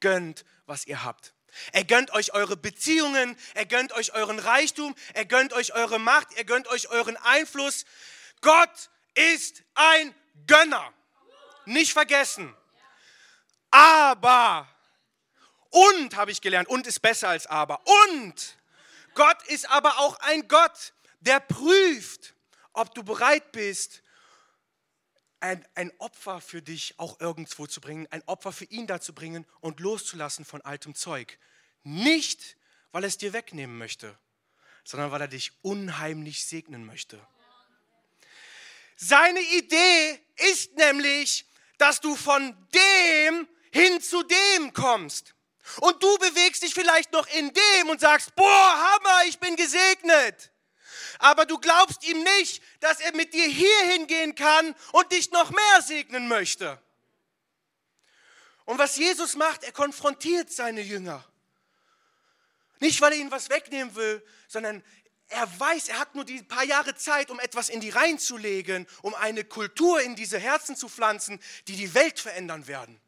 gönnt, 0.00 0.44
was 0.66 0.86
ihr 0.86 1.04
habt. 1.04 1.34
Er 1.72 1.84
gönnt 1.84 2.10
euch 2.12 2.34
eure 2.34 2.56
Beziehungen, 2.56 3.36
er 3.54 3.66
gönnt 3.66 3.92
euch 3.92 4.12
euren 4.14 4.40
Reichtum, 4.40 4.94
er 5.12 5.24
gönnt 5.24 5.52
euch 5.52 5.72
eure 5.74 6.00
Macht, 6.00 6.32
er 6.34 6.44
gönnt 6.44 6.66
euch 6.66 6.88
euren 6.88 7.16
Einfluss. 7.18 7.84
Gott 8.40 8.90
ist 9.14 9.62
ein 9.74 10.14
Gönner. 10.46 10.92
Nicht 11.66 11.92
vergessen. 11.92 12.54
Aber, 13.70 14.68
und 15.70 16.14
habe 16.16 16.30
ich 16.30 16.40
gelernt, 16.40 16.68
und 16.68 16.86
ist 16.86 17.00
besser 17.00 17.28
als 17.30 17.46
aber. 17.46 17.82
Und 18.10 18.56
Gott 19.14 19.42
ist 19.48 19.68
aber 19.70 19.98
auch 19.98 20.16
ein 20.20 20.46
Gott, 20.48 20.92
der 21.20 21.40
prüft, 21.40 22.34
ob 22.72 22.94
du 22.94 23.02
bereit 23.02 23.52
bist, 23.52 24.02
ein, 25.40 25.66
ein, 25.74 25.92
Opfer 25.98 26.40
für 26.40 26.62
dich 26.62 26.94
auch 26.98 27.20
irgendwo 27.20 27.66
zu 27.66 27.80
bringen, 27.80 28.06
ein 28.10 28.22
Opfer 28.26 28.52
für 28.52 28.64
ihn 28.64 28.86
da 28.86 29.00
zu 29.00 29.14
bringen 29.14 29.46
und 29.60 29.80
loszulassen 29.80 30.44
von 30.44 30.62
altem 30.62 30.94
Zeug. 30.94 31.38
Nicht, 31.82 32.56
weil 32.92 33.04
er 33.04 33.08
es 33.08 33.18
dir 33.18 33.32
wegnehmen 33.32 33.76
möchte, 33.76 34.18
sondern 34.84 35.10
weil 35.10 35.20
er 35.20 35.28
dich 35.28 35.52
unheimlich 35.62 36.46
segnen 36.46 36.86
möchte. 36.86 37.20
Seine 38.96 39.40
Idee 39.40 40.23
ist 40.36 40.74
nämlich, 40.74 41.46
dass 41.78 42.00
du 42.00 42.16
von 42.16 42.56
dem 42.74 43.48
hin 43.72 44.00
zu 44.00 44.22
dem 44.22 44.72
kommst. 44.72 45.34
Und 45.80 46.02
du 46.02 46.18
bewegst 46.18 46.62
dich 46.62 46.74
vielleicht 46.74 47.12
noch 47.12 47.26
in 47.28 47.52
dem 47.52 47.88
und 47.88 48.00
sagst, 48.00 48.34
boah, 48.34 48.46
Hammer, 48.46 49.24
ich 49.26 49.38
bin 49.38 49.56
gesegnet. 49.56 50.50
Aber 51.18 51.46
du 51.46 51.58
glaubst 51.58 52.04
ihm 52.04 52.22
nicht, 52.22 52.62
dass 52.80 53.00
er 53.00 53.14
mit 53.14 53.32
dir 53.32 53.46
hier 53.46 53.82
hingehen 53.92 54.34
kann 54.34 54.74
und 54.92 55.10
dich 55.12 55.30
noch 55.30 55.50
mehr 55.50 55.82
segnen 55.82 56.28
möchte. 56.28 56.80
Und 58.64 58.78
was 58.78 58.96
Jesus 58.96 59.36
macht, 59.36 59.62
er 59.64 59.72
konfrontiert 59.72 60.52
seine 60.52 60.80
Jünger. 60.80 61.24
Nicht, 62.80 63.00
weil 63.00 63.12
er 63.12 63.18
ihnen 63.18 63.30
was 63.30 63.50
wegnehmen 63.50 63.94
will, 63.94 64.24
sondern 64.48 64.84
er 65.28 65.60
weiß, 65.60 65.88
er 65.88 65.98
hat 65.98 66.14
nur 66.14 66.24
die 66.24 66.42
paar 66.42 66.64
Jahre 66.64 66.94
Zeit, 66.94 67.30
um 67.30 67.40
etwas 67.40 67.68
in 67.68 67.80
die 67.80 67.90
Reihen 67.90 68.18
zu 68.18 68.36
legen, 68.36 68.86
um 69.02 69.14
eine 69.14 69.44
Kultur 69.44 70.00
in 70.00 70.16
diese 70.16 70.38
Herzen 70.38 70.76
zu 70.76 70.88
pflanzen, 70.88 71.40
die 71.66 71.76
die 71.76 71.94
Welt 71.94 72.20
verändern 72.20 72.66
werden. 72.66 73.00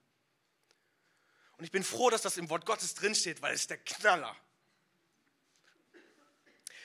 Und 1.58 1.64
ich 1.64 1.70
bin 1.70 1.84
froh, 1.84 2.10
dass 2.10 2.22
das 2.22 2.36
im 2.36 2.50
Wort 2.50 2.66
Gottes 2.66 2.94
drinsteht, 2.94 3.42
weil 3.42 3.54
es 3.54 3.62
ist 3.62 3.70
der 3.70 3.78
Knaller. 3.78 4.36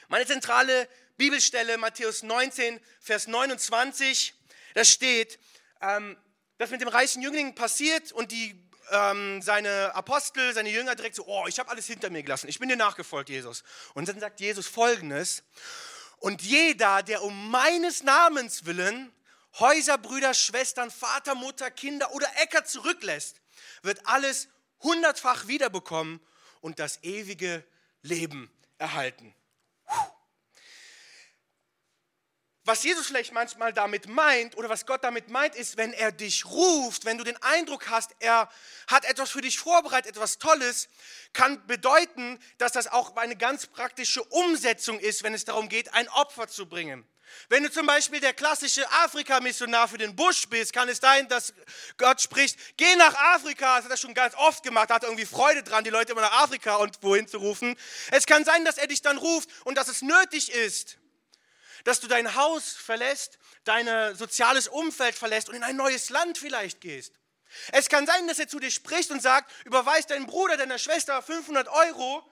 Meine 0.08 0.26
zentrale 0.26 0.90
Bibelstelle, 1.18 1.78
Matthäus 1.78 2.24
19, 2.24 2.80
Vers 3.00 3.28
29, 3.28 4.34
da 4.74 4.84
steht, 4.84 5.40
ähm, 5.82 6.18
das 6.58 6.70
mit 6.70 6.82
dem 6.82 6.88
reichen 6.88 7.22
Jüngling 7.22 7.56
passiert 7.56 8.12
und 8.12 8.32
die, 8.32 8.56
ähm, 8.90 9.42
seine 9.42 9.94
Apostel, 9.94 10.54
seine 10.54 10.70
Jünger 10.70 10.96
direkt 10.96 11.16
so, 11.16 11.26
oh, 11.26 11.46
ich 11.48 11.60
habe 11.60 11.70
alles 11.70 11.88
hinter 11.88 12.10
mir 12.10 12.24
gelassen, 12.24 12.48
ich 12.50 12.60
bin 12.60 12.70
dir 12.70 12.76
nachgefolgt, 12.76 13.30
Jesus. 13.30 13.64
Und 13.94 14.08
dann 14.08 14.20
sagt 14.20 14.40
Jesus 14.40 14.68
folgendes, 14.68 15.44
und 16.18 16.42
jeder, 16.42 17.02
der 17.02 17.24
um 17.24 17.50
meines 17.50 18.04
Namens 18.04 18.66
willen 18.66 19.12
Häuser, 19.60 19.98
Brüder, 19.98 20.34
Schwestern, 20.34 20.92
Vater, 20.92 21.36
Mutter, 21.36 21.72
Kinder 21.72 22.14
oder 22.14 22.28
Äcker 22.42 22.64
zurücklässt, 22.64 23.42
wird 23.82 24.06
alles 24.08 24.48
hundertfach 24.82 25.48
wiederbekommen 25.48 26.20
und 26.62 26.80
das 26.80 27.04
ewige 27.04 27.64
Leben 28.02 28.50
erhalten. 28.78 29.34
Was 32.72 32.84
Jesus 32.84 33.08
vielleicht 33.08 33.34
manchmal 33.34 33.74
damit 33.74 34.08
meint 34.08 34.56
oder 34.56 34.70
was 34.70 34.86
Gott 34.86 35.04
damit 35.04 35.28
meint, 35.30 35.56
ist, 35.56 35.76
wenn 35.76 35.92
er 35.92 36.14
dich 36.14 36.46
ruft, 36.46 37.04
wenn 37.04 37.18
du 37.18 37.26
den 37.26 37.36
Eindruck 37.44 37.90
hast, 37.90 38.12
er 38.20 38.48
hat 38.88 39.04
etwas 39.04 39.32
für 39.32 39.42
dich 39.42 39.60
vorbereitet, 39.60 40.12
etwas 40.12 40.38
Tolles, 40.38 40.88
kann 41.34 41.68
bedeuten, 41.68 42.40
dass 42.60 42.72
das 42.72 42.88
auch 42.88 43.18
eine 43.18 43.36
ganz 43.36 43.68
praktische 43.68 44.24
Umsetzung 44.24 45.02
ist, 45.02 45.22
wenn 45.22 45.34
es 45.34 45.44
darum 45.44 45.68
geht, 45.68 45.94
ein 45.94 46.08
Opfer 46.08 46.48
zu 46.48 46.66
bringen. 46.66 47.06
Wenn 47.50 47.64
du 47.64 47.70
zum 47.70 47.86
Beispiel 47.86 48.22
der 48.22 48.34
klassische 48.34 48.90
Afrika-Missionar 48.90 49.90
für 49.90 49.98
den 49.98 50.16
Busch 50.16 50.48
bist, 50.48 50.72
kann 50.72 50.88
es 50.88 51.00
sein, 51.00 51.28
dass 51.28 51.54
Gott 51.98 52.22
spricht, 52.22 52.58
geh 52.78 52.96
nach 52.96 53.16
Afrika. 53.34 53.76
Das 53.76 53.84
hat 53.84 53.92
er 53.92 53.98
schon 53.98 54.14
ganz 54.14 54.34
oft 54.36 54.64
gemacht, 54.64 54.92
hat 54.92 55.04
irgendwie 55.04 55.26
Freude 55.26 55.62
dran, 55.62 55.84
die 55.84 55.90
Leute 55.90 56.14
immer 56.14 56.22
nach 56.22 56.42
Afrika 56.44 56.76
und 56.76 57.04
wohin 57.04 57.28
zu 57.28 57.40
rufen. 57.40 57.76
Es 58.12 58.26
kann 58.26 58.46
sein, 58.46 58.64
dass 58.64 58.78
er 58.78 58.88
dich 58.88 59.02
dann 59.02 59.18
ruft 59.18 59.50
und 59.66 59.78
dass 59.78 59.90
es 59.90 60.02
nötig 60.02 60.54
ist, 60.54 61.01
dass 61.84 62.00
du 62.00 62.08
dein 62.08 62.36
Haus 62.36 62.72
verlässt, 62.72 63.38
dein 63.64 64.16
soziales 64.16 64.68
Umfeld 64.68 65.16
verlässt 65.16 65.50
und 65.50 65.56
in 65.56 65.64
ein 65.64 65.76
neues 65.76 66.10
Land 66.10 66.38
vielleicht 66.38 66.82
gehst. 66.82 67.14
Es 67.72 67.90
kann 67.90 68.06
sein, 68.06 68.28
dass 68.28 68.40
er 68.40 68.48
zu 68.48 68.60
dir 68.60 68.72
spricht 68.72 69.12
und 69.12 69.22
sagt, 69.22 69.52
überweist 69.66 70.10
deinem 70.10 70.26
Bruder, 70.26 70.58
deiner 70.58 70.78
Schwester 70.78 71.22
500 71.22 71.68
Euro 71.68 72.24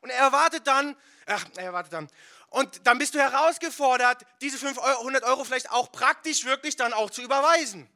und 0.00 0.10
er 0.10 0.18
erwartet 0.18 0.66
dann, 0.66 0.96
ach, 1.26 1.44
er 1.56 1.64
erwartet 1.64 1.92
dann, 1.92 2.08
und 2.50 2.86
dann 2.86 2.98
bist 2.98 3.14
du 3.14 3.18
herausgefordert, 3.18 4.24
diese 4.40 4.56
500 4.56 5.22
Euro 5.24 5.44
vielleicht 5.44 5.70
auch 5.70 5.92
praktisch 5.92 6.44
wirklich 6.44 6.76
dann 6.76 6.92
auch 6.92 7.10
zu 7.10 7.22
überweisen. 7.22 7.88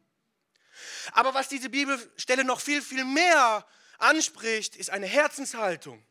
Aber 1.13 1.35
was 1.35 1.49
diese 1.49 1.71
Bibelstelle 1.71 2.45
noch 2.45 2.61
viel, 2.61 2.83
viel 2.83 3.05
mehr 3.05 3.67
anspricht, 3.99 4.77
ist 4.77 4.91
eine 4.91 5.07
Herzenshaltung. 5.07 6.05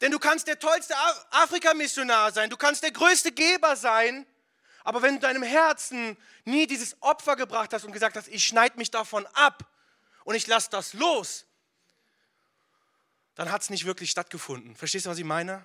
Denn 0.00 0.10
du 0.10 0.18
kannst 0.18 0.46
der 0.46 0.58
tollste 0.58 0.94
Afrika-Missionar 1.30 2.32
sein, 2.32 2.50
du 2.50 2.56
kannst 2.56 2.82
der 2.82 2.90
größte 2.90 3.32
Geber 3.32 3.76
sein, 3.76 4.26
aber 4.82 5.00
wenn 5.02 5.14
du 5.14 5.20
deinem 5.20 5.42
Herzen 5.42 6.16
nie 6.44 6.66
dieses 6.66 7.00
Opfer 7.00 7.36
gebracht 7.36 7.72
hast 7.72 7.84
und 7.84 7.92
gesagt 7.92 8.16
hast, 8.16 8.28
ich 8.28 8.44
schneide 8.44 8.76
mich 8.76 8.90
davon 8.90 9.26
ab 9.28 9.66
und 10.24 10.34
ich 10.34 10.46
lasse 10.46 10.68
das 10.70 10.92
los, 10.92 11.46
dann 13.34 13.50
hat 13.50 13.62
es 13.62 13.70
nicht 13.70 13.84
wirklich 13.84 14.10
stattgefunden. 14.10 14.76
Verstehst 14.76 15.06
du, 15.06 15.10
was 15.10 15.18
ich 15.18 15.24
meine? 15.24 15.64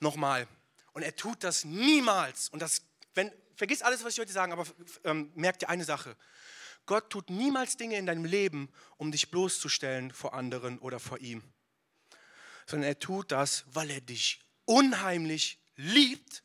Nochmal. 0.00 0.48
Und 0.92 1.02
er 1.02 1.14
tut 1.14 1.44
das 1.44 1.64
niemals. 1.64 2.48
Und 2.48 2.60
das, 2.60 2.82
wenn, 3.14 3.32
vergiss 3.56 3.82
alles, 3.82 4.04
was 4.04 4.14
ich 4.14 4.20
heute 4.20 4.32
sage, 4.32 4.52
aber 4.52 4.66
ähm, 5.04 5.32
merk 5.34 5.58
dir 5.58 5.68
eine 5.68 5.84
Sache. 5.84 6.16
Gott 6.86 7.10
tut 7.10 7.30
niemals 7.30 7.76
Dinge 7.76 7.96
in 7.96 8.06
deinem 8.06 8.24
Leben, 8.24 8.72
um 8.96 9.10
dich 9.10 9.30
bloßzustellen 9.30 10.12
vor 10.12 10.34
anderen 10.34 10.78
oder 10.78 11.00
vor 11.00 11.18
ihm, 11.18 11.42
sondern 12.66 12.88
er 12.88 12.98
tut 12.98 13.32
das, 13.32 13.64
weil 13.68 13.90
er 13.90 14.00
dich 14.00 14.40
unheimlich 14.64 15.58
liebt. 15.76 16.42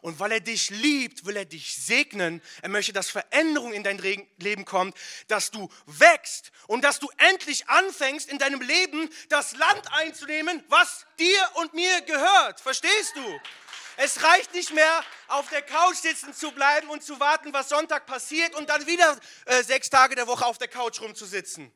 Und 0.00 0.20
weil 0.20 0.32
er 0.32 0.40
dich 0.40 0.68
liebt, 0.68 1.24
will 1.24 1.34
er 1.34 1.46
dich 1.46 1.76
segnen. 1.76 2.42
Er 2.60 2.68
möchte, 2.68 2.92
dass 2.92 3.08
Veränderung 3.08 3.72
in 3.72 3.82
dein 3.82 3.96
Leben 4.36 4.66
kommt, 4.66 4.94
dass 5.28 5.50
du 5.50 5.70
wächst 5.86 6.52
und 6.66 6.84
dass 6.84 6.98
du 6.98 7.08
endlich 7.16 7.70
anfängst, 7.70 8.28
in 8.28 8.36
deinem 8.36 8.60
Leben 8.60 9.08
das 9.30 9.56
Land 9.56 9.90
einzunehmen, 9.92 10.62
was 10.68 11.06
dir 11.18 11.50
und 11.54 11.72
mir 11.72 12.02
gehört. 12.02 12.60
Verstehst 12.60 13.16
du? 13.16 13.40
Es 13.96 14.22
reicht 14.22 14.52
nicht 14.54 14.72
mehr, 14.72 15.04
auf 15.28 15.48
der 15.50 15.62
Couch 15.62 15.96
sitzen 15.96 16.34
zu 16.34 16.50
bleiben 16.52 16.88
und 16.88 17.02
zu 17.02 17.20
warten, 17.20 17.52
was 17.52 17.68
Sonntag 17.68 18.06
passiert 18.06 18.54
und 18.54 18.68
dann 18.68 18.86
wieder 18.86 19.18
äh, 19.46 19.62
sechs 19.62 19.88
Tage 19.88 20.14
der 20.14 20.26
Woche 20.26 20.44
auf 20.44 20.58
der 20.58 20.68
Couch 20.68 21.00
rumzusitzen. 21.00 21.72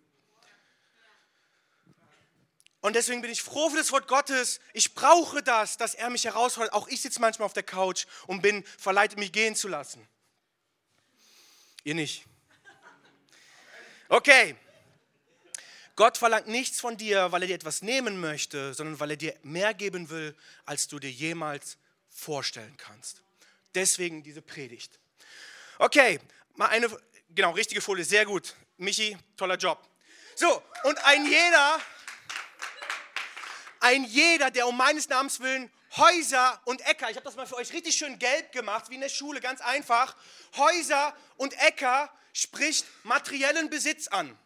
Und 2.81 2.95
deswegen 2.95 3.23
bin 3.23 3.31
ich 3.31 3.43
froh 3.43 3.71
für 3.71 3.77
das 3.77 3.91
Wort 3.91 4.07
Gottes. 4.07 4.61
Ich 4.73 4.95
brauche 4.95 5.43
das, 5.43 5.77
dass 5.77 5.95
er 5.95 6.11
mich 6.11 6.25
herausfordert. 6.25 6.73
Auch 6.73 6.89
ich 6.89 7.01
sitze 7.03 7.21
manchmal 7.21 7.47
auf 7.47 7.53
der 7.53 7.65
Couch 7.65 8.07
und 8.27 8.41
bin 8.41 8.65
verleitet, 8.79 9.19
mich 9.19 9.33
gehen 9.33 9.57
zu 9.57 9.69
lassen. 9.69 10.07
Ihr 11.85 11.95
nicht. 11.95 12.25
Okay. 14.09 14.57
Gott 15.97 16.17
verlangt 16.17 16.47
nichts 16.47 16.81
von 16.81 16.97
dir, 16.97 17.33
weil 17.33 17.43
er 17.43 17.49
dir 17.49 17.55
etwas 17.57 17.83
nehmen 17.83 18.21
möchte, 18.21 18.73
sondern 18.73 19.01
weil 19.01 19.11
er 19.11 19.17
dir 19.17 19.35
mehr 19.43 19.75
geben 19.75 20.11
will, 20.11 20.37
als 20.65 20.87
du 20.87 21.01
dir 21.01 21.11
jemals 21.11 21.77
vorstellen 22.19 22.77
kannst. 22.77 23.23
Deswegen 23.75 24.23
diese 24.23 24.43
Predigt. 24.43 24.99
Okay, 25.79 26.21
mal 26.55 26.67
eine, 26.67 26.89
genau, 27.31 27.53
richtige 27.53 27.81
Folie, 27.81 28.05
sehr 28.05 28.27
gut. 28.27 28.55
Michi, 28.77 29.17
toller 29.37 29.57
Job. 29.57 29.79
So, 30.35 30.63
und 30.85 30.99
ein 31.05 31.27
jeder, 31.27 31.81
ein 33.81 34.05
jeder, 34.05 34.51
der 34.51 34.67
um 34.67 34.77
meines 34.77 35.09
Namens 35.09 35.41
willen 35.41 35.71
Häuser 35.97 36.61
und 36.65 36.81
Äcker, 36.83 37.09
ich 37.09 37.17
habe 37.17 37.25
das 37.25 37.37
mal 37.37 37.47
für 37.47 37.57
euch 37.57 37.73
richtig 37.73 37.97
schön 37.97 38.19
gelb 38.19 38.53
gemacht, 38.53 38.91
wie 38.91 38.97
in 38.97 39.01
der 39.01 39.09
Schule, 39.09 39.41
ganz 39.41 39.61
einfach. 39.61 40.17
Häuser 40.57 41.17
und 41.37 41.55
Äcker 41.61 42.13
spricht 42.33 42.85
materiellen 43.05 43.71
Besitz 43.71 44.09
an. 44.09 44.37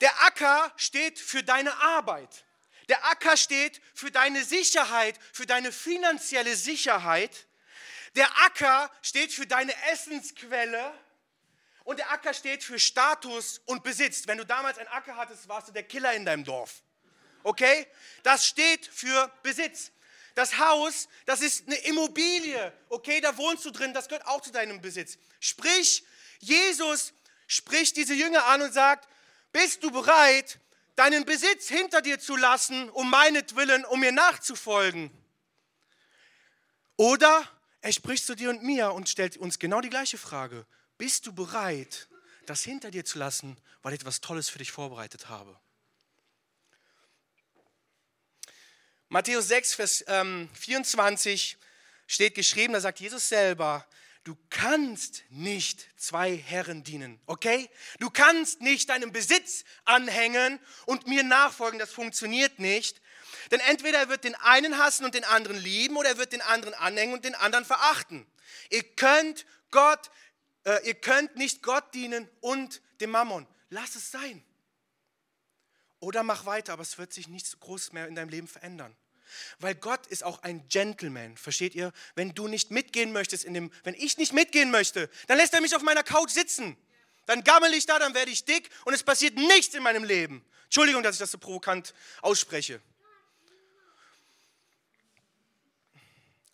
Der 0.00 0.22
Acker 0.24 0.72
steht 0.76 1.18
für 1.18 1.42
deine 1.42 1.74
Arbeit. 1.82 2.43
Der 2.88 3.04
Acker 3.06 3.36
steht 3.36 3.80
für 3.94 4.10
deine 4.10 4.44
Sicherheit, 4.44 5.18
für 5.32 5.46
deine 5.46 5.72
finanzielle 5.72 6.56
Sicherheit. 6.56 7.46
Der 8.14 8.28
Acker 8.44 8.90
steht 9.02 9.32
für 9.32 9.46
deine 9.46 9.74
Essensquelle. 9.90 10.92
Und 11.84 11.98
der 11.98 12.10
Acker 12.10 12.32
steht 12.32 12.64
für 12.64 12.78
Status 12.78 13.60
und 13.66 13.82
Besitz. 13.82 14.26
Wenn 14.26 14.38
du 14.38 14.46
damals 14.46 14.78
einen 14.78 14.88
Acker 14.88 15.16
hattest, 15.16 15.48
warst 15.48 15.68
du 15.68 15.72
der 15.72 15.82
Killer 15.82 16.14
in 16.14 16.24
deinem 16.24 16.44
Dorf. 16.44 16.82
Okay? 17.42 17.86
Das 18.22 18.46
steht 18.46 18.86
für 18.86 19.30
Besitz. 19.42 19.92
Das 20.34 20.58
Haus, 20.58 21.08
das 21.26 21.40
ist 21.42 21.66
eine 21.66 21.76
Immobilie. 21.76 22.72
Okay, 22.88 23.20
da 23.20 23.36
wohnst 23.36 23.64
du 23.64 23.70
drin, 23.70 23.94
das 23.94 24.08
gehört 24.08 24.26
auch 24.26 24.40
zu 24.40 24.50
deinem 24.50 24.80
Besitz. 24.80 25.16
Sprich, 25.38 26.04
Jesus 26.40 27.12
spricht 27.46 27.96
diese 27.96 28.14
Jünger 28.14 28.44
an 28.46 28.62
und 28.62 28.72
sagt, 28.72 29.08
bist 29.52 29.84
du 29.84 29.92
bereit, 29.92 30.58
deinen 30.96 31.24
Besitz 31.24 31.68
hinter 31.68 32.02
dir 32.02 32.18
zu 32.18 32.36
lassen, 32.36 32.90
um 32.90 33.10
meinetwillen, 33.10 33.84
um 33.84 34.00
mir 34.00 34.12
nachzufolgen. 34.12 35.10
Oder 36.96 37.48
er 37.80 37.92
spricht 37.92 38.24
zu 38.24 38.34
dir 38.34 38.50
und 38.50 38.62
mir 38.62 38.92
und 38.92 39.08
stellt 39.08 39.36
uns 39.36 39.58
genau 39.58 39.80
die 39.80 39.90
gleiche 39.90 40.18
Frage. 40.18 40.66
Bist 40.96 41.26
du 41.26 41.32
bereit, 41.32 42.08
das 42.46 42.62
hinter 42.62 42.90
dir 42.90 43.04
zu 43.04 43.18
lassen, 43.18 43.56
weil 43.82 43.94
ich 43.94 44.00
etwas 44.00 44.20
Tolles 44.20 44.48
für 44.48 44.58
dich 44.58 44.70
vorbereitet 44.70 45.28
habe? 45.28 45.58
Matthäus 49.08 49.48
6, 49.48 49.74
Vers 49.74 50.04
ähm, 50.08 50.48
24 50.54 51.58
steht 52.06 52.34
geschrieben, 52.34 52.72
da 52.72 52.80
sagt 52.80 53.00
Jesus 53.00 53.28
selber, 53.28 53.86
du 54.24 54.36
kannst 54.50 55.22
nicht 55.28 55.86
zwei 55.96 56.36
Herren 56.36 56.82
dienen, 56.82 57.20
okay? 57.26 57.70
Du 58.00 58.10
kannst 58.10 58.60
nicht 58.60 58.88
deinem 58.88 59.12
Besitz 59.12 59.64
anhängen 59.84 60.58
und 60.86 61.06
mir 61.06 61.22
nachfolgen, 61.22 61.78
das 61.78 61.92
funktioniert 61.92 62.58
nicht. 62.58 63.00
Denn 63.50 63.60
entweder 63.60 63.98
er 63.98 64.08
wird 64.08 64.24
den 64.24 64.34
einen 64.36 64.78
hassen 64.78 65.04
und 65.04 65.14
den 65.14 65.24
anderen 65.24 65.58
lieben 65.58 65.96
oder 65.96 66.10
er 66.10 66.18
wird 66.18 66.32
den 66.32 66.40
anderen 66.40 66.74
anhängen 66.74 67.14
und 67.14 67.24
den 67.24 67.34
anderen 67.34 67.64
verachten. 67.64 68.26
Ihr 68.70 68.82
könnt 68.82 69.46
Gott, 69.70 70.10
äh, 70.64 70.86
ihr 70.86 70.94
könnt 70.94 71.36
nicht 71.36 71.62
Gott 71.62 71.94
dienen 71.94 72.28
und 72.40 72.80
dem 73.00 73.10
Mammon. 73.10 73.46
Lass 73.68 73.94
es 73.96 74.10
sein. 74.10 74.42
Oder 76.00 76.22
mach 76.22 76.46
weiter, 76.46 76.74
aber 76.74 76.82
es 76.82 76.98
wird 76.98 77.12
sich 77.12 77.28
nichts 77.28 77.58
groß 77.60 77.92
mehr 77.92 78.08
in 78.08 78.14
deinem 78.14 78.28
Leben 78.28 78.48
verändern. 78.48 78.96
Weil 79.58 79.74
Gott 79.74 80.06
ist 80.06 80.24
auch 80.24 80.42
ein 80.42 80.68
Gentleman, 80.68 81.36
versteht 81.36 81.74
ihr? 81.74 81.92
Wenn 82.14 82.34
du 82.34 82.48
nicht 82.48 82.70
mitgehen 82.70 83.12
möchtest, 83.12 83.44
in 83.44 83.54
dem, 83.54 83.72
wenn 83.82 83.94
ich 83.94 84.18
nicht 84.18 84.32
mitgehen 84.32 84.70
möchte, 84.70 85.10
dann 85.26 85.38
lässt 85.38 85.54
er 85.54 85.60
mich 85.60 85.74
auf 85.74 85.82
meiner 85.82 86.02
Couch 86.02 86.30
sitzen. 86.30 86.76
Dann 87.26 87.42
gammel 87.42 87.72
ich 87.74 87.86
da, 87.86 87.98
dann 87.98 88.14
werde 88.14 88.30
ich 88.30 88.44
dick 88.44 88.70
und 88.84 88.94
es 88.94 89.02
passiert 89.02 89.36
nichts 89.36 89.74
in 89.74 89.82
meinem 89.82 90.04
Leben. 90.04 90.44
Entschuldigung, 90.64 91.02
dass 91.02 91.16
ich 91.16 91.20
das 91.20 91.30
so 91.30 91.38
provokant 91.38 91.94
ausspreche. 92.20 92.80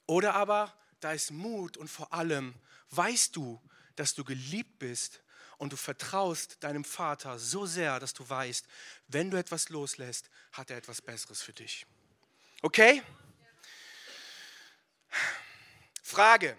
Oder 0.07 0.35
aber 0.35 0.75
da 1.01 1.13
ist 1.13 1.31
Mut 1.31 1.77
und 1.77 1.89
vor 1.89 2.13
allem 2.13 2.55
weißt 2.91 3.35
du, 3.37 3.61
dass 3.97 4.15
du 4.15 4.25
geliebt 4.25 4.79
bist 4.79 5.23
und 5.59 5.73
du 5.73 5.77
vertraust 5.77 6.57
deinem 6.65 6.85
Vater 6.85 7.39
so 7.39 7.67
sehr, 7.67 8.01
dass 8.01 8.15
du 8.15 8.29
weißt, 8.29 8.67
wenn 9.09 9.31
du 9.31 9.37
etwas 9.37 9.69
loslässt, 9.69 10.31
hat 10.53 10.71
er 10.71 10.79
etwas 10.79 11.03
Besseres 11.03 11.43
für 11.43 11.53
dich. 11.53 11.87
Okay? 12.63 13.03
Frage. 16.03 16.57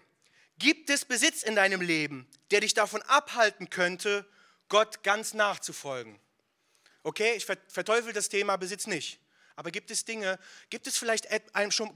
Gibt 0.57 0.89
es 0.89 1.05
Besitz 1.05 1.43
in 1.43 1.55
deinem 1.55 1.81
Leben, 1.81 2.27
der 2.51 2.61
dich 2.61 2.73
davon 2.73 3.01
abhalten 3.03 3.69
könnte, 3.69 4.25
Gott 4.69 5.03
ganz 5.03 5.33
nachzufolgen? 5.33 6.19
Okay, 7.03 7.33
ich 7.33 7.45
verteufel 7.45 8.13
das 8.13 8.29
Thema 8.29 8.57
Besitz 8.57 8.85
nicht. 8.85 9.19
Aber 9.55 9.71
gibt 9.71 9.91
es 9.91 10.05
Dinge, 10.05 10.39
gibt 10.69 10.87
es 10.87 10.97
vielleicht 10.97 11.27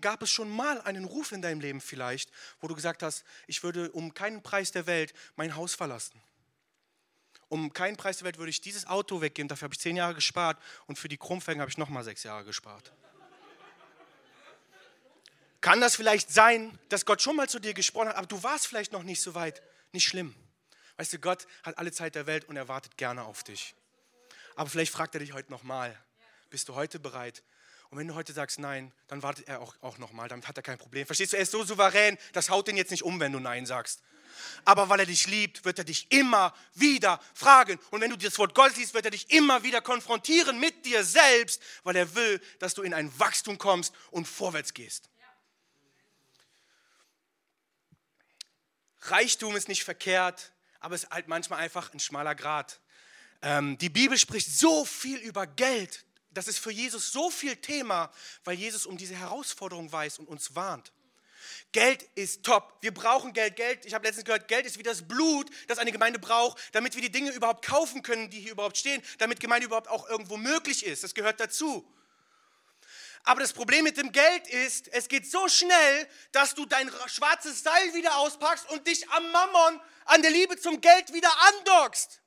gab 0.02 0.22
es 0.22 0.30
schon 0.30 0.50
mal 0.50 0.82
einen 0.82 1.06
Ruf 1.06 1.32
in 1.32 1.42
deinem 1.42 1.62
Leben 1.62 1.80
vielleicht, 1.80 2.32
wo 2.60 2.68
du 2.68 2.76
gesagt 2.76 3.02
hast, 3.04 3.24
ich 3.48 3.64
würde 3.64 3.92
um 3.92 4.14
keinen 4.14 4.44
Preis 4.44 4.72
der 4.72 4.88
Welt 4.88 5.14
mein 5.36 5.56
Haus 5.56 5.74
verlassen? 5.74 6.22
Um 7.48 7.72
keinen 7.72 7.98
Preis 7.98 8.18
der 8.18 8.26
Welt 8.26 8.38
würde 8.38 8.50
ich 8.50 8.62
dieses 8.62 8.88
Auto 8.88 9.22
weggeben, 9.22 9.48
dafür 9.48 9.68
habe 9.68 9.74
ich 9.74 9.80
zehn 9.80 9.96
Jahre 9.96 10.16
gespart 10.16 10.62
und 10.88 11.00
für 11.00 11.08
die 11.08 11.18
Krummfelgen 11.18 11.62
habe 11.62 11.70
ich 11.70 11.78
nochmal 11.78 12.04
sechs 12.04 12.24
Jahre 12.24 12.44
gespart. 12.44 12.92
Kann 15.66 15.82
das 15.82 15.96
vielleicht 15.96 16.32
sein, 16.32 16.78
dass 16.90 17.08
Gott 17.08 17.24
schon 17.24 17.36
mal 17.36 17.50
zu 17.50 17.58
dir 17.58 17.74
gesprochen 17.74 18.10
hat, 18.10 18.18
aber 18.18 18.28
du 18.28 18.44
warst 18.44 18.68
vielleicht 18.68 18.92
noch 18.92 19.02
nicht 19.02 19.20
so 19.20 19.34
weit? 19.34 19.64
Nicht 19.94 20.08
schlimm. 20.08 20.36
Weißt 20.98 21.12
du, 21.12 21.18
Gott 21.18 21.48
hat 21.64 21.80
alle 21.80 21.92
Zeit 21.92 22.14
der 22.14 22.28
Welt 22.28 22.48
und 22.48 22.56
er 22.56 22.68
wartet 22.68 22.98
gerne 22.98 23.24
auf 23.24 23.42
dich. 23.42 23.74
Aber 24.56 24.70
vielleicht 24.70 24.94
fragt 24.94 25.16
er 25.16 25.22
dich 25.22 25.34
heute 25.34 25.50
nochmal, 25.50 26.00
bist 26.52 26.70
du 26.70 26.76
heute 26.76 27.00
bereit? 27.00 27.42
Und 27.90 27.98
wenn 27.98 28.08
du 28.08 28.14
heute 28.14 28.32
sagst 28.32 28.60
Nein, 28.60 28.92
dann 29.08 29.24
wartet 29.24 29.48
er 29.48 29.60
auch, 29.60 29.74
auch 29.82 29.98
nochmal, 29.98 30.28
damit 30.28 30.48
hat 30.48 30.56
er 30.56 30.62
kein 30.62 30.78
Problem. 30.78 31.08
Verstehst 31.08 31.34
du, 31.34 31.38
er 31.38 31.42
ist 31.42 31.52
so 31.52 31.64
souverän, 31.64 32.20
das 32.34 32.52
haut 32.52 32.68
ihn 32.68 32.78
jetzt 32.78 32.92
nicht 32.92 33.02
um, 33.02 33.20
wenn 33.20 33.32
du 33.32 33.40
Nein 33.40 33.66
sagst. 33.66 34.04
Aber 34.66 34.88
weil 34.90 35.00
er 35.00 35.08
dich 35.08 35.26
liebt, 35.26 35.66
wird 35.66 35.80
er 35.80 35.86
dich 35.86 36.12
immer 36.12 36.54
wieder 36.76 37.20
fragen. 37.34 37.80
Und 37.90 38.02
wenn 38.02 38.12
du 38.12 38.18
das 38.20 38.38
Wort 38.38 38.54
Gottes 38.54 38.78
liest, 38.78 38.94
wird 38.94 39.06
er 39.06 39.12
dich 39.12 39.32
immer 39.32 39.64
wieder 39.64 39.82
konfrontieren 39.82 40.60
mit 40.60 40.86
dir 40.86 41.04
selbst, 41.04 41.60
weil 41.84 41.96
er 41.96 42.14
will, 42.14 42.40
dass 42.60 42.76
du 42.76 42.84
in 42.84 42.94
ein 42.94 43.12
Wachstum 43.20 43.58
kommst 43.58 43.96
und 44.12 44.28
vorwärts 44.28 44.76
gehst. 44.76 45.10
Reichtum 49.10 49.56
ist 49.56 49.68
nicht 49.68 49.84
verkehrt, 49.84 50.52
aber 50.80 50.96
es 50.96 51.04
ist 51.04 51.12
halt 51.12 51.28
manchmal 51.28 51.60
einfach 51.60 51.94
ein 51.94 52.00
schmaler 52.00 52.36
Grat. 52.36 52.80
Ähm, 53.42 53.78
die 53.78 53.90
Bibel 53.90 54.18
spricht 54.18 54.52
so 54.52 54.86
viel 54.86 55.18
über 55.20 55.48
Geld. 55.48 56.06
Das 56.32 56.48
ist 56.48 56.60
für 56.60 56.72
Jesus 56.72 57.12
so 57.12 57.30
viel 57.30 57.56
Thema, 57.56 58.12
weil 58.44 58.56
Jesus 58.56 58.86
um 58.86 58.98
diese 58.98 59.16
Herausforderung 59.16 59.92
weiß 59.92 60.20
und 60.20 60.28
uns 60.28 60.56
warnt. 60.56 60.92
Geld 61.72 62.04
ist 62.16 62.44
top. 62.44 62.78
Wir 62.82 62.94
brauchen 62.94 63.34
Geld. 63.34 63.56
Geld, 63.56 63.86
ich 63.86 63.94
habe 63.94 64.06
letztens 64.06 64.26
gehört, 64.26 64.48
Geld 64.48 64.66
ist 64.66 64.78
wie 64.78 64.84
das 64.84 65.08
Blut, 65.08 65.50
das 65.68 65.78
eine 65.78 65.92
Gemeinde 65.92 66.20
braucht, 66.20 66.58
damit 66.74 66.96
wir 66.96 67.02
die 67.02 67.12
Dinge 67.12 67.32
überhaupt 67.32 67.66
kaufen 67.66 68.02
können, 68.02 68.30
die 68.30 68.40
hier 68.40 68.54
überhaupt 68.54 68.78
stehen, 68.78 69.02
damit 69.18 69.40
Gemeinde 69.40 69.68
überhaupt 69.68 69.88
auch 69.88 70.10
irgendwo 70.10 70.38
möglich 70.38 70.86
ist. 70.86 71.04
Das 71.04 71.14
gehört 71.14 71.40
dazu. 71.40 71.86
Aber 73.26 73.42
das 73.42 73.54
Problem 73.54 73.84
mit 73.84 73.98
dem 73.98 74.12
Geld 74.12 74.48
ist, 74.48 74.88
es 74.90 75.08
geht 75.08 75.30
so 75.30 75.48
schnell, 75.48 76.08
dass 76.32 76.54
du 76.54 76.66
dein 76.66 76.92
schwarzes 77.08 77.64
Seil 77.64 77.94
wieder 77.96 78.18
auspackst 78.18 78.70
und 78.70 78.86
dich 78.88 79.10
am 79.10 79.32
Mammon, 79.32 79.82
an 80.06 80.22
der 80.22 80.30
Liebe 80.30 80.60
zum 80.60 80.80
Geld 80.80 81.12
wieder 81.12 81.32
andockst. 81.48 82.22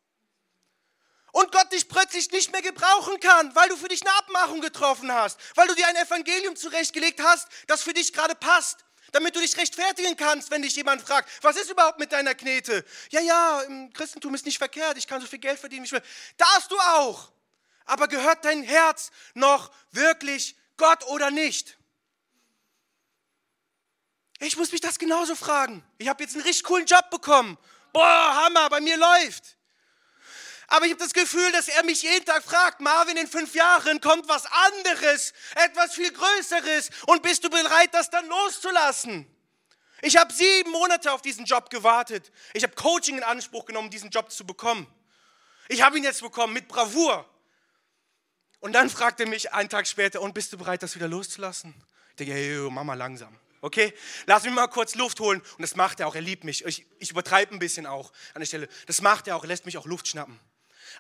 Und 1.31 1.53
Gott 1.53 1.71
dich 1.71 1.89
plötzlich 1.89 2.33
nicht 2.33 2.51
mehr 2.51 2.63
gebrauchen 2.63 3.21
kann, 3.21 3.55
weil 3.55 3.69
du 3.69 3.77
für 3.77 3.87
dich 3.87 4.03
eine 4.03 4.13
Abmachung 4.19 4.61
getroffen 4.61 5.13
hast, 5.13 5.39
weil 5.55 5.69
du 5.69 5.75
dir 5.75 5.87
ein 5.87 5.95
Evangelium 5.95 6.57
zurechtgelegt 6.57 7.21
hast, 7.23 7.47
das 7.69 7.83
für 7.83 7.93
dich 7.93 8.13
gerade 8.13 8.35
passt, 8.35 8.85
damit 9.13 9.37
du 9.37 9.41
dich 9.41 9.57
rechtfertigen 9.57 10.17
kannst, 10.17 10.51
wenn 10.51 10.63
dich 10.63 10.75
jemand 10.75 11.03
fragt, 11.03 11.29
was 11.43 11.57
ist 11.57 11.71
überhaupt 11.71 12.01
mit 12.01 12.11
deiner 12.11 12.35
Knete? 12.35 12.85
Ja, 13.11 13.21
ja, 13.21 13.61
im 13.63 13.93
Christentum 13.93 14.35
ist 14.35 14.47
nicht 14.47 14.59
verkehrt, 14.59 14.99
ich 14.99 15.07
kann 15.07 15.21
so 15.21 15.29
viel 15.29 15.39
Geld 15.39 15.61
verdienen, 15.61 15.83
wie 15.83 15.87
ich 15.87 15.93
will. 15.93 16.03
Darfst 16.37 16.73
du 16.73 16.79
auch. 16.79 17.31
Aber 17.85 18.09
gehört 18.09 18.45
dein 18.45 18.65
Herz 18.65 19.11
noch 19.35 19.71
wirklich 19.93 20.57
Gott 20.79 21.05
oder 21.09 21.31
nicht? 21.31 21.77
Ich 24.41 24.57
muss 24.57 24.73
mich 24.73 24.81
das 24.81 24.99
genauso 24.99 25.35
fragen. 25.35 25.85
Ich 25.99 26.09
habe 26.09 26.23
jetzt 26.23 26.35
einen 26.35 26.45
richtig 26.45 26.65
coolen 26.65 26.87
Job 26.87 27.11
bekommen. 27.11 27.59
Boah, 27.93 28.45
Hammer, 28.45 28.71
bei 28.71 28.81
mir 28.81 28.97
läuft. 28.97 29.59
Aber 30.69 30.85
ich 30.85 30.93
habe 30.93 31.03
das 31.03 31.15
Gefühl, 31.15 31.51
dass 31.53 31.69
er 31.69 31.83
mich 31.85 32.03
jeden 32.03 32.25
Tag 32.25 32.45
fragt, 32.45 32.81
Marvin, 32.81 33.17
in 33.17 33.27
fünf 33.27 33.55
Jahren 33.55 34.01
kommt 34.01 34.29
was 34.29 34.45
anderes, 34.47 35.33
etwas 35.55 35.95
viel 35.95 36.13
Größeres. 36.13 36.91
Und 37.07 37.23
bist 37.23 37.43
du 37.43 37.51
bereit, 37.51 37.93
das 37.95 38.11
dann 38.11 38.27
loszulassen? 38.29 39.27
Ich 40.03 40.17
habe 40.17 40.33
sieben 40.33 40.71
Monate 40.71 41.11
auf 41.11 41.23
diesen 41.23 41.47
Job 41.47 41.71
gewartet. 41.71 42.31
Ich 42.53 42.63
habe 42.63 42.75
Coaching 42.75 43.17
in 43.17 43.25
Anspruch 43.25 43.65
genommen, 43.65 43.91
diesen 43.91 44.11
Job 44.11 44.31
zu 44.31 44.47
bekommen. 44.47 44.87
Ich 45.69 45.83
habe 45.83 45.99
ihn 45.99 46.05
jetzt 46.05 46.21
bekommen 46.21 46.53
mit 46.53 46.69
Bravour. 46.69 47.29
Und 48.61 48.73
dann 48.73 48.91
fragt 48.91 49.21
er 49.21 49.27
mich 49.27 49.53
einen 49.53 49.69
Tag 49.69 49.87
später, 49.87 50.21
und 50.21 50.35
bist 50.35 50.53
du 50.53 50.59
bereit, 50.59 50.83
das 50.83 50.95
wieder 50.95 51.09
loszulassen? 51.09 51.75
Ich 52.11 52.17
denke, 52.17 52.35
hey, 52.35 52.71
Mama, 52.71 52.95
langsam. 52.95 53.39
Okay, 53.61 53.93
lass 54.27 54.45
mich 54.45 54.53
mal 54.53 54.69
kurz 54.69 54.95
Luft 54.95 55.21
holen. 55.21 55.41
Und 55.41 55.63
das 55.63 55.77
macht 55.77 56.01
er 56.01 56.09
auch, 56.09 56.15
er 56.15 56.21
liebt 56.21 56.45
mich. 56.45 56.65
Ich, 56.65 56.87
ich 56.99 57.11
übertreibe 57.11 57.55
ein 57.55 57.59
bisschen 57.59 57.87
auch 57.87 58.13
an 58.35 58.41
der 58.41 58.47
Stelle. 58.47 58.69
Das 58.87 59.01
macht 59.01 59.27
er 59.27 59.37
auch, 59.37 59.43
er 59.43 59.49
lässt 59.49 59.67
mich 59.67 59.79
auch 59.79 59.87
Luft 59.87 60.09
schnappen. 60.09 60.39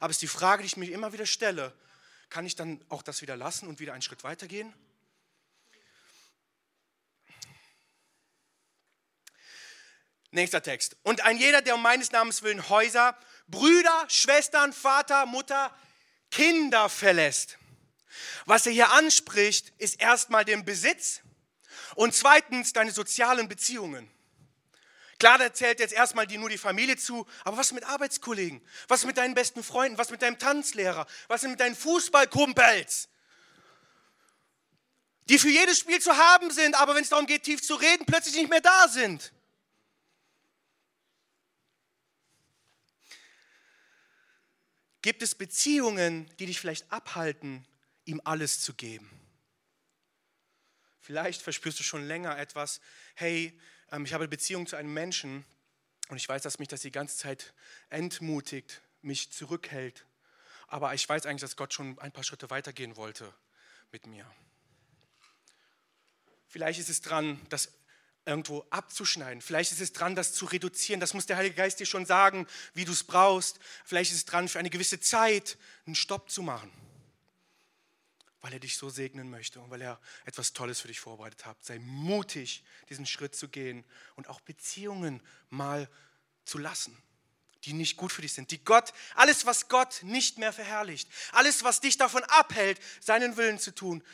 Aber 0.00 0.10
es 0.10 0.16
ist 0.16 0.22
die 0.22 0.28
Frage, 0.28 0.62
die 0.62 0.66
ich 0.66 0.76
mir 0.76 0.90
immer 0.90 1.12
wieder 1.12 1.26
stelle, 1.26 1.72
kann 2.30 2.46
ich 2.46 2.56
dann 2.56 2.84
auch 2.88 3.02
das 3.02 3.22
wieder 3.22 3.36
lassen 3.36 3.68
und 3.68 3.80
wieder 3.80 3.92
einen 3.92 4.02
Schritt 4.02 4.24
weitergehen? 4.24 4.72
Nächster 10.30 10.62
Text. 10.62 10.96
Und 11.04 11.22
ein 11.22 11.38
jeder, 11.38 11.62
der 11.62 11.74
um 11.74 11.82
meines 11.82 12.12
Namens 12.12 12.42
willen 12.42 12.68
Häuser, 12.68 13.16
Brüder, 13.46 14.04
Schwestern, 14.08 14.74
Vater, 14.74 15.24
Mutter, 15.24 15.74
Kinder 16.30 16.88
verlässt. 16.88 17.58
Was 18.46 18.66
er 18.66 18.72
hier 18.72 18.92
anspricht, 18.92 19.72
ist 19.78 20.00
erstmal 20.00 20.44
den 20.44 20.64
Besitz 20.64 21.20
und 21.94 22.14
zweitens 22.14 22.72
deine 22.72 22.90
sozialen 22.90 23.48
Beziehungen. 23.48 24.10
Klar, 25.18 25.38
da 25.38 25.52
zählt 25.52 25.80
jetzt 25.80 25.92
erstmal 25.92 26.26
die, 26.26 26.38
nur 26.38 26.48
die 26.48 26.58
Familie 26.58 26.96
zu, 26.96 27.26
aber 27.44 27.56
was 27.56 27.72
mit 27.72 27.84
Arbeitskollegen? 27.84 28.60
Was 28.86 29.04
mit 29.04 29.16
deinen 29.16 29.34
besten 29.34 29.64
Freunden? 29.64 29.98
Was 29.98 30.10
mit 30.10 30.22
deinem 30.22 30.38
Tanzlehrer? 30.38 31.06
Was 31.26 31.42
mit 31.42 31.58
deinen 31.58 31.74
Fußballkumpels? 31.74 33.08
Die 35.28 35.38
für 35.38 35.50
jedes 35.50 35.78
Spiel 35.78 36.00
zu 36.00 36.16
haben 36.16 36.50
sind, 36.50 36.74
aber 36.76 36.94
wenn 36.94 37.02
es 37.02 37.10
darum 37.10 37.26
geht, 37.26 37.42
tief 37.42 37.62
zu 37.62 37.74
reden, 37.74 38.06
plötzlich 38.06 38.36
nicht 38.36 38.48
mehr 38.48 38.60
da 38.60 38.88
sind. 38.88 39.32
Gibt 45.08 45.22
es 45.22 45.34
Beziehungen, 45.34 46.30
die 46.38 46.44
dich 46.44 46.60
vielleicht 46.60 46.92
abhalten, 46.92 47.66
ihm 48.04 48.20
alles 48.24 48.60
zu 48.60 48.74
geben? 48.74 49.08
Vielleicht 51.00 51.40
verspürst 51.40 51.80
du 51.80 51.82
schon 51.82 52.06
länger 52.06 52.36
etwas, 52.36 52.82
hey, 53.14 53.58
ähm, 53.90 54.04
ich 54.04 54.12
habe 54.12 54.24
eine 54.24 54.28
Beziehung 54.28 54.66
zu 54.66 54.76
einem 54.76 54.92
Menschen 54.92 55.46
und 56.10 56.18
ich 56.18 56.28
weiß, 56.28 56.42
dass 56.42 56.58
mich 56.58 56.68
das 56.68 56.82
die 56.82 56.90
ganze 56.90 57.16
Zeit 57.16 57.54
entmutigt, 57.88 58.82
mich 59.00 59.32
zurückhält. 59.32 60.04
Aber 60.66 60.92
ich 60.92 61.08
weiß 61.08 61.24
eigentlich, 61.24 61.40
dass 61.40 61.56
Gott 61.56 61.72
schon 61.72 61.98
ein 62.00 62.12
paar 62.12 62.22
Schritte 62.22 62.50
weitergehen 62.50 62.98
wollte 62.98 63.32
mit 63.90 64.06
mir. 64.06 64.30
Vielleicht 66.48 66.80
ist 66.80 66.90
es 66.90 67.00
dran, 67.00 67.40
das 67.48 67.72
irgendwo 68.28 68.64
abzuschneiden. 68.70 69.40
Vielleicht 69.40 69.72
ist 69.72 69.80
es 69.80 69.92
dran, 69.92 70.14
das 70.14 70.34
zu 70.34 70.44
reduzieren. 70.44 71.00
Das 71.00 71.14
muss 71.14 71.26
der 71.26 71.36
Heilige 71.38 71.56
Geist 71.56 71.80
dir 71.80 71.86
schon 71.86 72.06
sagen, 72.06 72.46
wie 72.74 72.84
du 72.84 72.92
es 72.92 73.02
brauchst. 73.02 73.58
Vielleicht 73.84 74.12
ist 74.12 74.18
es 74.18 74.24
dran, 74.26 74.48
für 74.48 74.58
eine 74.58 74.70
gewisse 74.70 75.00
Zeit 75.00 75.58
einen 75.86 75.96
Stopp 75.96 76.30
zu 76.30 76.42
machen. 76.42 76.70
weil 78.40 78.52
er 78.52 78.60
dich 78.60 78.76
so 78.76 78.88
segnen 78.88 79.30
möchte 79.30 79.60
und 79.60 79.70
weil 79.70 79.82
er 79.82 79.98
etwas 80.24 80.52
Tolles 80.52 80.80
für 80.80 80.88
dich 80.88 81.00
vorbereitet 81.00 81.44
hat. 81.44 81.56
Sei 81.64 81.80
mutig, 81.80 82.62
diesen 82.88 83.04
Schritt 83.04 83.34
zu 83.34 83.48
gehen 83.48 83.84
und 84.14 84.28
auch 84.28 84.40
Beziehungen 84.40 85.20
mal 85.50 85.88
zu 86.44 86.58
lassen, 86.58 86.96
die 87.64 87.72
nicht 87.72 87.96
gut 87.96 88.12
für 88.12 88.22
dich 88.22 88.32
sind. 88.32 88.52
Die 88.52 88.62
Gott, 88.62 88.92
alles, 89.16 89.44
was 89.44 89.68
Gott 89.68 90.02
nicht 90.02 90.38
mehr 90.38 90.52
verherrlicht, 90.52 91.10
alles, 91.32 91.64
was 91.64 91.80
dich 91.80 91.96
davon 91.98 92.22
abhält, 92.24 92.80
seinen 93.00 93.36
Willen 93.36 93.58
zu 93.58 93.74
tun, 93.74 94.04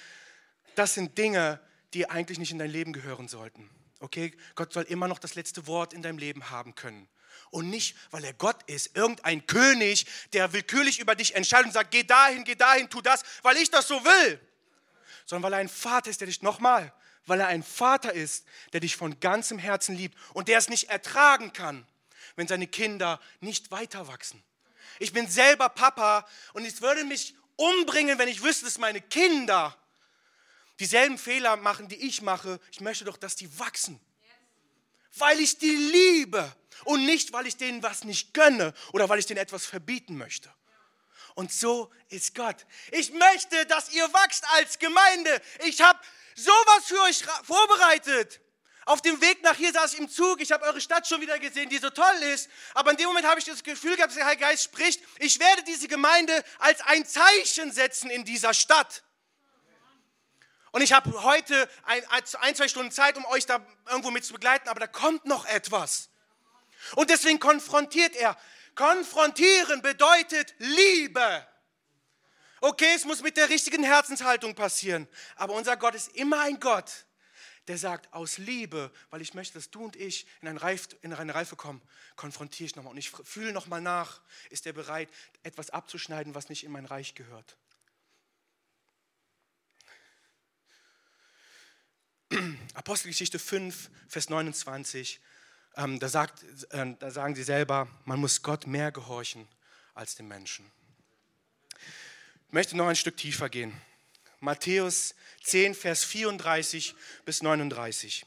das 0.75 0.95
sind 0.95 1.19
Dinge, 1.19 1.61
die 1.93 2.09
eigentlich 2.09 2.39
nicht 2.39 2.51
in 2.51 2.59
dein 2.59 2.71
Leben 2.71 2.95
gehören 2.95 3.29
sollten. 3.29 3.69
Okay? 4.05 4.37
Gott 4.55 4.73
soll 4.73 4.85
immer 4.85 5.09
noch 5.09 5.19
das 5.19 5.35
letzte 5.35 5.67
Wort 5.67 5.95
in 5.95 6.03
deinem 6.03 6.19
Leben 6.19 6.51
haben 6.51 6.75
können. 6.75 7.09
Und 7.51 7.71
nicht, 7.71 7.97
weil 8.11 8.23
er 8.23 8.35
Gott 8.35 8.63
ist, 8.65 8.95
irgendein 8.97 9.47
König, 9.47 10.07
der 10.35 10.53
willkürlich 10.53 10.99
über 10.99 11.15
dich 11.15 11.35
entscheidet 11.35 11.67
und 11.67 11.73
sagt, 11.73 11.91
geh 11.91 12.03
dahin, 12.03 12.45
geh 12.45 12.55
dahin, 12.55 12.91
tu 12.91 13.01
das, 13.01 13.23
weil 13.43 13.57
ich 13.57 13.71
das 13.71 13.89
so 13.89 14.05
will. 14.05 14.41
Sondern 15.25 15.45
weil 15.45 15.53
er 15.55 15.59
ein 15.61 15.71
Vater 15.71 16.11
ist, 16.11 16.21
der 16.21 16.27
dich 16.27 16.43
nochmal, 16.43 16.93
weil 17.25 17.41
er 17.41 17.47
ein 17.47 17.63
Vater 17.63 18.13
ist, 18.13 18.45
der 18.75 18.81
dich 18.81 18.95
von 18.97 19.19
ganzem 19.21 19.59
Herzen 19.59 19.97
liebt 19.97 20.19
und 20.35 20.49
der 20.49 20.59
es 20.59 20.69
nicht 20.69 20.91
ertragen 20.91 21.55
kann, 21.55 21.87
wenn 22.37 22.47
seine 22.47 22.67
Kinder 22.67 23.21
nicht 23.41 23.71
weiter 23.71 24.07
wachsen. 24.07 24.43
Ich 24.99 25.15
bin 25.15 25.29
selber 25.29 25.71
Papa 25.71 26.27
und 26.53 26.67
es 26.67 26.83
würde 26.83 27.05
mich 27.05 27.35
umbringen, 27.57 28.19
wenn 28.19 28.29
ich 28.29 28.43
wüsste, 28.43 28.67
dass 28.67 28.77
meine 28.77 29.01
Kinder 29.01 29.75
dieselben 30.81 31.19
Fehler 31.19 31.57
machen, 31.57 31.89
die 31.89 31.97
ich 31.97 32.23
mache. 32.23 32.61
Ich 32.73 32.81
möchte 32.81 33.05
doch, 33.05 33.17
dass 33.17 33.37
die 33.37 33.59
wachsen. 33.59 34.01
Weil 35.17 35.39
ich 35.41 35.59
die 35.59 35.77
liebe 35.77 36.55
und 36.85 37.07
nicht, 37.07 37.33
weil 37.33 37.47
ich 37.47 37.57
denen 37.57 37.83
was 37.83 38.05
nicht 38.05 38.35
gönne 38.35 38.75
oder 38.93 39.09
weil 39.09 39.19
ich 39.19 39.27
denen 39.27 39.41
etwas 39.41 39.65
verbieten 39.65 40.17
möchte. 40.17 40.53
Und 41.35 41.53
so 41.53 41.93
ist 42.09 42.35
Gott. 42.35 42.67
Ich 42.93 43.13
möchte, 43.13 43.67
dass 43.67 43.93
ihr 43.93 44.13
wachst 44.13 44.45
als 44.51 44.79
Gemeinde. 44.79 45.43
Ich 45.65 45.81
habe 45.81 45.99
sowas 46.35 46.85
für 46.87 47.01
euch 47.03 47.25
vorbereitet. 47.43 48.41
Auf 48.87 49.01
dem 49.01 49.21
Weg 49.21 49.43
nach 49.43 49.57
hier 49.57 49.73
saß 49.73 49.95
ich 49.95 49.99
im 49.99 50.11
Zug, 50.11 50.41
ich 50.43 50.53
habe 50.53 50.65
eure 50.65 50.81
Stadt 50.81 51.07
schon 51.09 51.21
wieder 51.21 51.39
gesehen, 51.39 51.71
die 51.71 51.79
so 51.79 51.91
toll 51.91 52.23
ist. 52.35 52.51
Aber 52.75 52.91
in 52.91 52.99
dem 52.99 53.07
Moment 53.07 53.27
habe 53.27 53.41
ich 53.41 53.47
das 53.47 53.63
Gefühl 53.63 53.97
gehabt, 53.97 54.11
dass 54.11 54.17
der 54.17 54.27
Heilige 54.27 54.45
Geist 54.45 54.65
spricht, 54.65 55.03
ich 55.19 55.39
werde 55.41 55.63
diese 55.65 55.89
Gemeinde 55.89 56.45
als 56.59 56.81
ein 56.83 57.07
Zeichen 57.07 57.73
setzen 57.73 58.11
in 58.11 58.25
dieser 58.25 58.53
Stadt. 58.53 59.03
Und 60.75 60.83
ich 60.83 60.93
habe 60.93 61.23
heute 61.23 61.69
ein, 61.85 62.03
ein, 62.41 62.57
zwei 62.57 62.67
Stunden 62.67 62.91
Zeit, 62.91 63.17
um 63.17 63.25
euch 63.27 63.47
da 63.47 63.65
irgendwo 63.87 64.11
mit 64.11 64.25
zu 64.25 64.33
begleiten, 64.33 64.69
aber 64.69 64.81
da 64.81 64.89
kommt 64.89 65.25
noch 65.25 65.47
etwas. 65.47 66.09
Und 66.97 67.11
deswegen 67.11 67.39
konfrontiert 67.39 68.17
er. 68.17 68.37
Konfrontieren 68.75 69.83
bedeutet 69.83 70.53
Liebe. 70.59 71.47
Okay, 72.61 72.93
es 72.97 73.05
muss 73.05 73.23
mit 73.23 73.37
der 73.37 73.51
richtigen 73.51 73.85
Herzenshaltung 73.85 74.57
passieren. 74.57 75.07
Aber 75.37 75.55
unser 75.55 75.77
Gott 75.77 75.95
ist 75.95 76.09
immer 76.17 76.41
ein 76.41 76.59
Gott, 76.59 77.07
der 77.69 77.79
sagt, 77.79 78.13
aus 78.13 78.39
Liebe, 78.39 78.91
weil 79.11 79.23
ich 79.23 79.33
möchte, 79.33 79.55
dass 79.55 79.71
du 79.71 79.85
und 79.85 79.95
ich 79.95 80.27
in, 80.43 80.49
ein 80.49 80.57
Reif, 80.57 80.89
in 81.03 81.13
eine 81.13 81.37
Reife 81.37 81.55
kommen, 81.55 81.83
konfrontiere 82.17 82.67
ich 82.67 82.75
nochmal. 82.75 82.91
Und 82.91 82.99
ich 82.99 83.13
fühle 83.13 83.53
nochmal 83.53 83.81
nach, 83.81 84.23
ist 84.51 84.67
er 84.67 84.73
bereit, 84.73 85.09
etwas 85.45 85.71
abzuschneiden, 85.71 86.35
was 86.35 86.49
nicht 86.49 86.65
in 86.65 86.73
mein 86.73 86.87
Reich 86.87 87.15
gehört. 87.15 87.59
Apostelgeschichte 92.75 93.39
5, 93.39 93.91
Vers 94.09 94.31
29, 94.31 95.21
ähm, 95.77 95.99
da, 95.99 96.09
sagt, 96.09 96.43
äh, 96.71 96.95
da 96.99 97.11
sagen 97.11 97.35
sie 97.35 97.43
selber, 97.43 97.89
man 98.05 98.21
muss 98.21 98.43
Gott 98.43 98.67
mehr 98.67 98.93
gehorchen 98.93 99.49
als 99.95 100.15
den 100.15 100.29
Menschen. 100.29 100.71
Ich 102.49 102.53
möchte 102.53 102.77
noch 102.77 102.87
ein 102.87 102.97
Stück 102.97 103.17
tiefer 103.17 103.49
gehen. 103.49 103.73
Matthäus 104.41 105.15
10, 105.43 105.75
Vers 105.75 106.05
34 106.05 106.95
bis 107.25 107.43
39. 107.43 108.27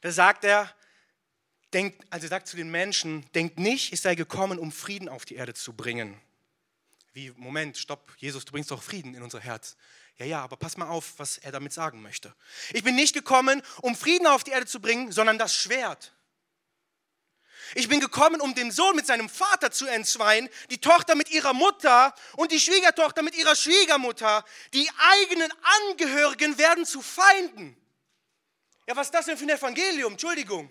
Da 0.00 0.10
sagt 0.10 0.44
er, 0.44 0.72
denkt, 1.72 2.06
also 2.10 2.28
sagt 2.28 2.48
zu 2.48 2.56
den 2.56 2.70
Menschen, 2.70 3.26
denkt 3.34 3.58
nicht, 3.58 3.92
ich 3.92 4.00
sei 4.00 4.14
gekommen, 4.14 4.58
um 4.58 4.72
Frieden 4.72 5.08
auf 5.08 5.24
die 5.24 5.34
Erde 5.34 5.54
zu 5.54 5.72
bringen. 5.72 6.20
Wie, 7.12 7.30
Moment, 7.36 7.76
stopp, 7.76 8.14
Jesus, 8.16 8.44
du 8.44 8.52
bringst 8.52 8.70
doch 8.70 8.82
Frieden 8.82 9.14
in 9.14 9.22
unser 9.22 9.40
Herz. 9.40 9.76
Ja, 10.16 10.24
ja, 10.26 10.42
aber 10.42 10.56
pass 10.56 10.76
mal 10.76 10.88
auf, 10.88 11.14
was 11.18 11.38
er 11.38 11.52
damit 11.52 11.72
sagen 11.72 12.00
möchte. 12.00 12.34
Ich 12.72 12.82
bin 12.82 12.94
nicht 12.94 13.14
gekommen, 13.14 13.62
um 13.82 13.94
Frieden 13.94 14.26
auf 14.26 14.44
die 14.44 14.50
Erde 14.50 14.66
zu 14.66 14.80
bringen, 14.80 15.12
sondern 15.12 15.38
das 15.38 15.54
Schwert. 15.54 16.12
Ich 17.74 17.88
bin 17.88 18.00
gekommen, 18.00 18.40
um 18.40 18.54
den 18.54 18.70
Sohn 18.70 18.96
mit 18.96 19.06
seinem 19.06 19.28
Vater 19.28 19.70
zu 19.70 19.86
entzweien, 19.86 20.48
die 20.70 20.78
Tochter 20.78 21.14
mit 21.14 21.30
ihrer 21.30 21.54
Mutter 21.54 22.14
und 22.36 22.52
die 22.52 22.60
Schwiegertochter 22.60 23.22
mit 23.22 23.34
ihrer 23.34 23.56
Schwiegermutter. 23.56 24.44
Die 24.74 24.88
eigenen 24.98 25.50
Angehörigen 25.90 26.58
werden 26.58 26.84
zu 26.84 27.00
Feinden. 27.00 27.76
Ja, 28.86 28.96
was 28.96 29.08
ist 29.08 29.14
das 29.14 29.26
denn 29.26 29.38
für 29.38 29.44
ein 29.44 29.50
Evangelium? 29.50 30.12
Entschuldigung. 30.12 30.70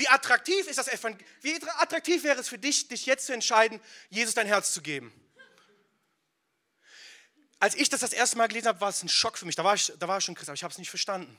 Wie 0.00 0.08
attraktiv 0.08 0.66
ist 0.66 0.78
das? 0.78 0.86
Wie 1.42 1.62
attraktiv 1.76 2.24
wäre 2.24 2.40
es 2.40 2.48
für 2.48 2.56
dich, 2.56 2.88
dich 2.88 3.04
jetzt 3.04 3.26
zu 3.26 3.34
entscheiden, 3.34 3.78
Jesus 4.08 4.32
dein 4.32 4.46
Herz 4.46 4.72
zu 4.72 4.80
geben? 4.80 5.12
Als 7.58 7.74
ich 7.74 7.90
das 7.90 8.00
das 8.00 8.14
erste 8.14 8.38
Mal 8.38 8.48
gelesen 8.48 8.68
habe, 8.68 8.80
war 8.80 8.88
es 8.88 9.02
ein 9.02 9.10
Schock 9.10 9.36
für 9.36 9.44
mich. 9.44 9.56
Da 9.56 9.62
war 9.62 9.74
ich, 9.74 9.92
da 9.98 10.08
war 10.08 10.16
ich 10.16 10.24
schon 10.24 10.34
Christ, 10.34 10.48
aber 10.48 10.54
ich 10.54 10.62
habe 10.64 10.72
es 10.72 10.78
nicht 10.78 10.88
verstanden. 10.88 11.36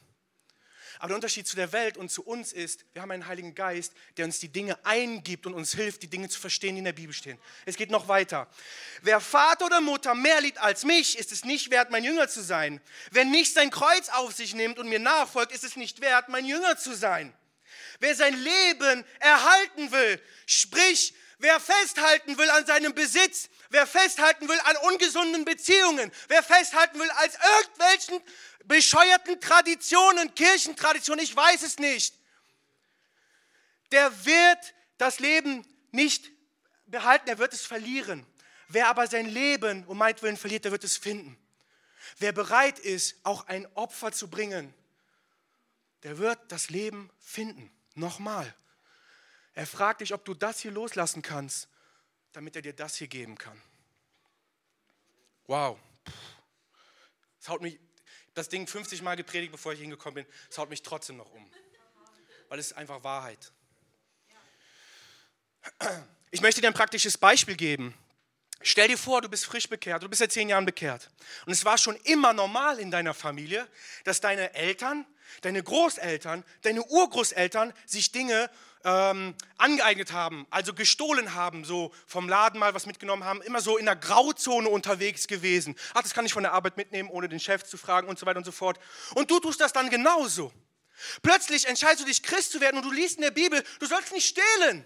Aber 0.99 1.07
der 1.07 1.15
Unterschied 1.15 1.47
zu 1.47 1.55
der 1.55 1.71
Welt 1.71 1.97
und 1.97 2.11
zu 2.11 2.23
uns 2.23 2.53
ist, 2.53 2.85
wir 2.93 3.01
haben 3.01 3.09
einen 3.09 3.25
Heiligen 3.25 3.55
Geist, 3.55 3.93
der 4.17 4.25
uns 4.25 4.39
die 4.39 4.49
Dinge 4.49 4.77
eingibt 4.85 5.47
und 5.47 5.55
uns 5.55 5.73
hilft, 5.73 6.03
die 6.03 6.07
Dinge 6.07 6.29
zu 6.29 6.39
verstehen, 6.39 6.75
die 6.75 6.79
in 6.79 6.85
der 6.85 6.93
Bibel 6.93 7.15
stehen. 7.15 7.39
Es 7.65 7.77
geht 7.77 7.89
noch 7.89 8.07
weiter. 8.09 8.47
Wer 9.01 9.21
Vater 9.21 9.65
oder 9.65 9.81
Mutter 9.81 10.13
mehr 10.13 10.39
liebt 10.39 10.59
als 10.59 10.85
mich, 10.85 11.17
ist 11.17 11.31
es 11.31 11.45
nicht 11.45 11.71
wert, 11.71 11.89
mein 11.89 12.03
Jünger 12.03 12.27
zu 12.27 12.43
sein. 12.43 12.79
Wer 13.09 13.25
nicht 13.25 13.55
sein 13.55 13.71
Kreuz 13.71 14.09
auf 14.09 14.33
sich 14.33 14.53
nimmt 14.53 14.77
und 14.77 14.87
mir 14.87 14.99
nachfolgt, 14.99 15.51
ist 15.51 15.63
es 15.63 15.75
nicht 15.75 16.01
wert, 16.01 16.29
mein 16.29 16.45
Jünger 16.45 16.77
zu 16.77 16.95
sein. 16.95 17.33
Wer 18.01 18.15
sein 18.15 18.33
Leben 18.33 19.05
erhalten 19.19 19.91
will, 19.91 20.19
sprich, 20.47 21.13
wer 21.37 21.59
festhalten 21.59 22.35
will 22.35 22.49
an 22.49 22.65
seinem 22.65 22.95
Besitz, 22.95 23.47
wer 23.69 23.85
festhalten 23.85 24.49
will 24.49 24.59
an 24.61 24.75
ungesunden 24.77 25.45
Beziehungen, 25.45 26.11
wer 26.27 26.41
festhalten 26.41 26.99
will 26.99 27.11
als 27.11 27.37
irgendwelchen 27.57 28.19
bescheuerten 28.65 29.39
Traditionen, 29.39 30.33
Kirchentraditionen, 30.33 31.23
ich 31.23 31.35
weiß 31.35 31.61
es 31.61 31.77
nicht, 31.77 32.15
der 33.91 34.25
wird 34.25 34.73
das 34.97 35.19
Leben 35.19 35.63
nicht 35.91 36.31
behalten, 36.87 37.29
er 37.29 37.37
wird 37.37 37.53
es 37.53 37.67
verlieren. 37.67 38.25
Wer 38.67 38.87
aber 38.87 39.05
sein 39.05 39.27
Leben 39.27 39.85
um 39.85 39.99
meinetwillen 39.99 40.37
verliert, 40.37 40.65
der 40.65 40.71
wird 40.71 40.83
es 40.83 40.97
finden. 40.97 41.37
Wer 42.17 42.31
bereit 42.31 42.79
ist, 42.79 43.17
auch 43.21 43.45
ein 43.45 43.67
Opfer 43.75 44.11
zu 44.11 44.27
bringen, 44.27 44.73
der 46.01 46.17
wird 46.17 46.39
das 46.51 46.71
Leben 46.71 47.11
finden. 47.19 47.71
Nochmal. 47.95 48.53
Er 49.53 49.67
fragt 49.67 50.01
dich, 50.01 50.13
ob 50.13 50.23
du 50.25 50.33
das 50.33 50.59
hier 50.59 50.71
loslassen 50.71 51.21
kannst, 51.21 51.67
damit 52.31 52.55
er 52.55 52.61
dir 52.61 52.73
das 52.73 52.95
hier 52.95 53.07
geben 53.07 53.37
kann. 53.37 53.61
Wow. 55.47 55.77
Das 57.39 57.49
haut 57.49 57.61
mich, 57.61 57.79
das 58.33 58.47
Ding 58.49 58.67
50 58.67 59.01
Mal 59.01 59.15
gepredigt, 59.15 59.51
bevor 59.51 59.73
ich 59.73 59.79
hingekommen 59.79 60.23
bin. 60.23 60.33
Es 60.49 60.57
haut 60.57 60.69
mich 60.69 60.83
trotzdem 60.83 61.17
noch 61.17 61.31
um. 61.31 61.51
Weil 62.47 62.59
es 62.59 62.67
ist 62.67 62.73
einfach 62.77 63.03
Wahrheit. 63.03 63.51
Ich 66.31 66.41
möchte 66.41 66.61
dir 66.61 66.67
ein 66.67 66.73
praktisches 66.73 67.17
Beispiel 67.17 67.55
geben. 67.55 67.93
Stell 68.63 68.87
dir 68.87 68.97
vor, 68.97 69.21
du 69.21 69.29
bist 69.29 69.45
frisch 69.45 69.67
bekehrt, 69.67 70.03
du 70.03 70.09
bist 70.09 70.19
seit 70.19 70.31
zehn 70.31 70.49
Jahren 70.49 70.65
bekehrt. 70.65 71.09
Und 71.45 71.53
es 71.53 71.65
war 71.65 71.77
schon 71.77 71.95
immer 72.03 72.33
normal 72.33 72.79
in 72.79 72.91
deiner 72.91 73.13
Familie, 73.13 73.67
dass 74.03 74.21
deine 74.21 74.53
Eltern, 74.53 75.05
deine 75.41 75.63
Großeltern, 75.63 76.43
deine 76.61 76.83
Urgroßeltern 76.83 77.73
sich 77.85 78.11
Dinge 78.11 78.49
ähm, 78.83 79.35
angeeignet 79.57 80.11
haben, 80.11 80.45
also 80.49 80.73
gestohlen 80.73 81.35
haben, 81.35 81.65
so 81.65 81.91
vom 82.05 82.27
Laden 82.29 82.59
mal 82.59 82.73
was 82.73 82.85
mitgenommen 82.85 83.23
haben, 83.23 83.41
immer 83.41 83.61
so 83.61 83.77
in 83.77 83.85
der 83.85 83.95
Grauzone 83.95 84.69
unterwegs 84.69 85.27
gewesen. 85.27 85.75
Ach, 85.93 86.01
das 86.01 86.13
kann 86.13 86.25
ich 86.25 86.33
von 86.33 86.43
der 86.43 86.53
Arbeit 86.53 86.77
mitnehmen, 86.77 87.09
ohne 87.09 87.29
den 87.29 87.39
Chef 87.39 87.63
zu 87.63 87.77
fragen 87.77 88.07
und 88.07 88.19
so 88.19 88.25
weiter 88.25 88.37
und 88.37 88.45
so 88.45 88.51
fort. 88.51 88.79
Und 89.15 89.29
du 89.29 89.39
tust 89.39 89.61
das 89.61 89.73
dann 89.73 89.89
genauso. 89.89 90.51
Plötzlich 91.21 91.67
entscheidest 91.67 92.01
du 92.01 92.05
dich, 92.05 92.21
Christ 92.21 92.51
zu 92.51 92.61
werden 92.61 92.77
und 92.77 92.83
du 92.83 92.91
liest 92.91 93.15
in 93.15 93.23
der 93.23 93.31
Bibel, 93.31 93.63
du 93.79 93.85
sollst 93.85 94.11
nicht 94.11 94.27
stehlen. 94.27 94.85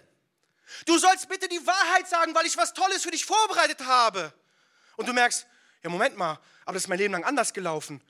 Du 0.85 0.97
sollst 0.97 1.29
bitte 1.29 1.47
die 1.47 1.65
Wahrheit 1.65 2.07
sagen, 2.07 2.33
weil 2.35 2.45
ich 2.45 2.57
was 2.57 2.73
Tolles 2.73 3.03
für 3.03 3.11
dich 3.11 3.25
vorbereitet 3.25 3.85
habe. 3.85 4.33
Und 4.97 5.07
du 5.07 5.13
merkst, 5.13 5.45
ja, 5.83 5.89
Moment 5.89 6.17
mal, 6.17 6.39
aber 6.63 6.73
das 6.73 6.83
ist 6.83 6.87
mein 6.87 6.97
Leben 6.97 7.13
lang 7.13 7.23
anders 7.23 7.53
gelaufen. 7.53 8.01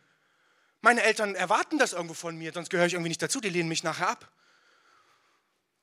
Meine 0.82 1.04
Eltern 1.04 1.36
erwarten 1.36 1.78
das 1.78 1.94
irgendwo 1.94 2.14
von 2.14 2.38
mir, 2.38 2.54
sonst 2.54 2.70
gehöre 2.70 2.86
ich 2.86 2.94
irgendwie 2.94 3.10
nicht 3.10 3.22
dazu, 3.22 3.42
die 3.42 3.50
lehnen 3.50 3.70
mich 3.70 3.84
nachher 3.84 4.10
ab. 4.10 4.32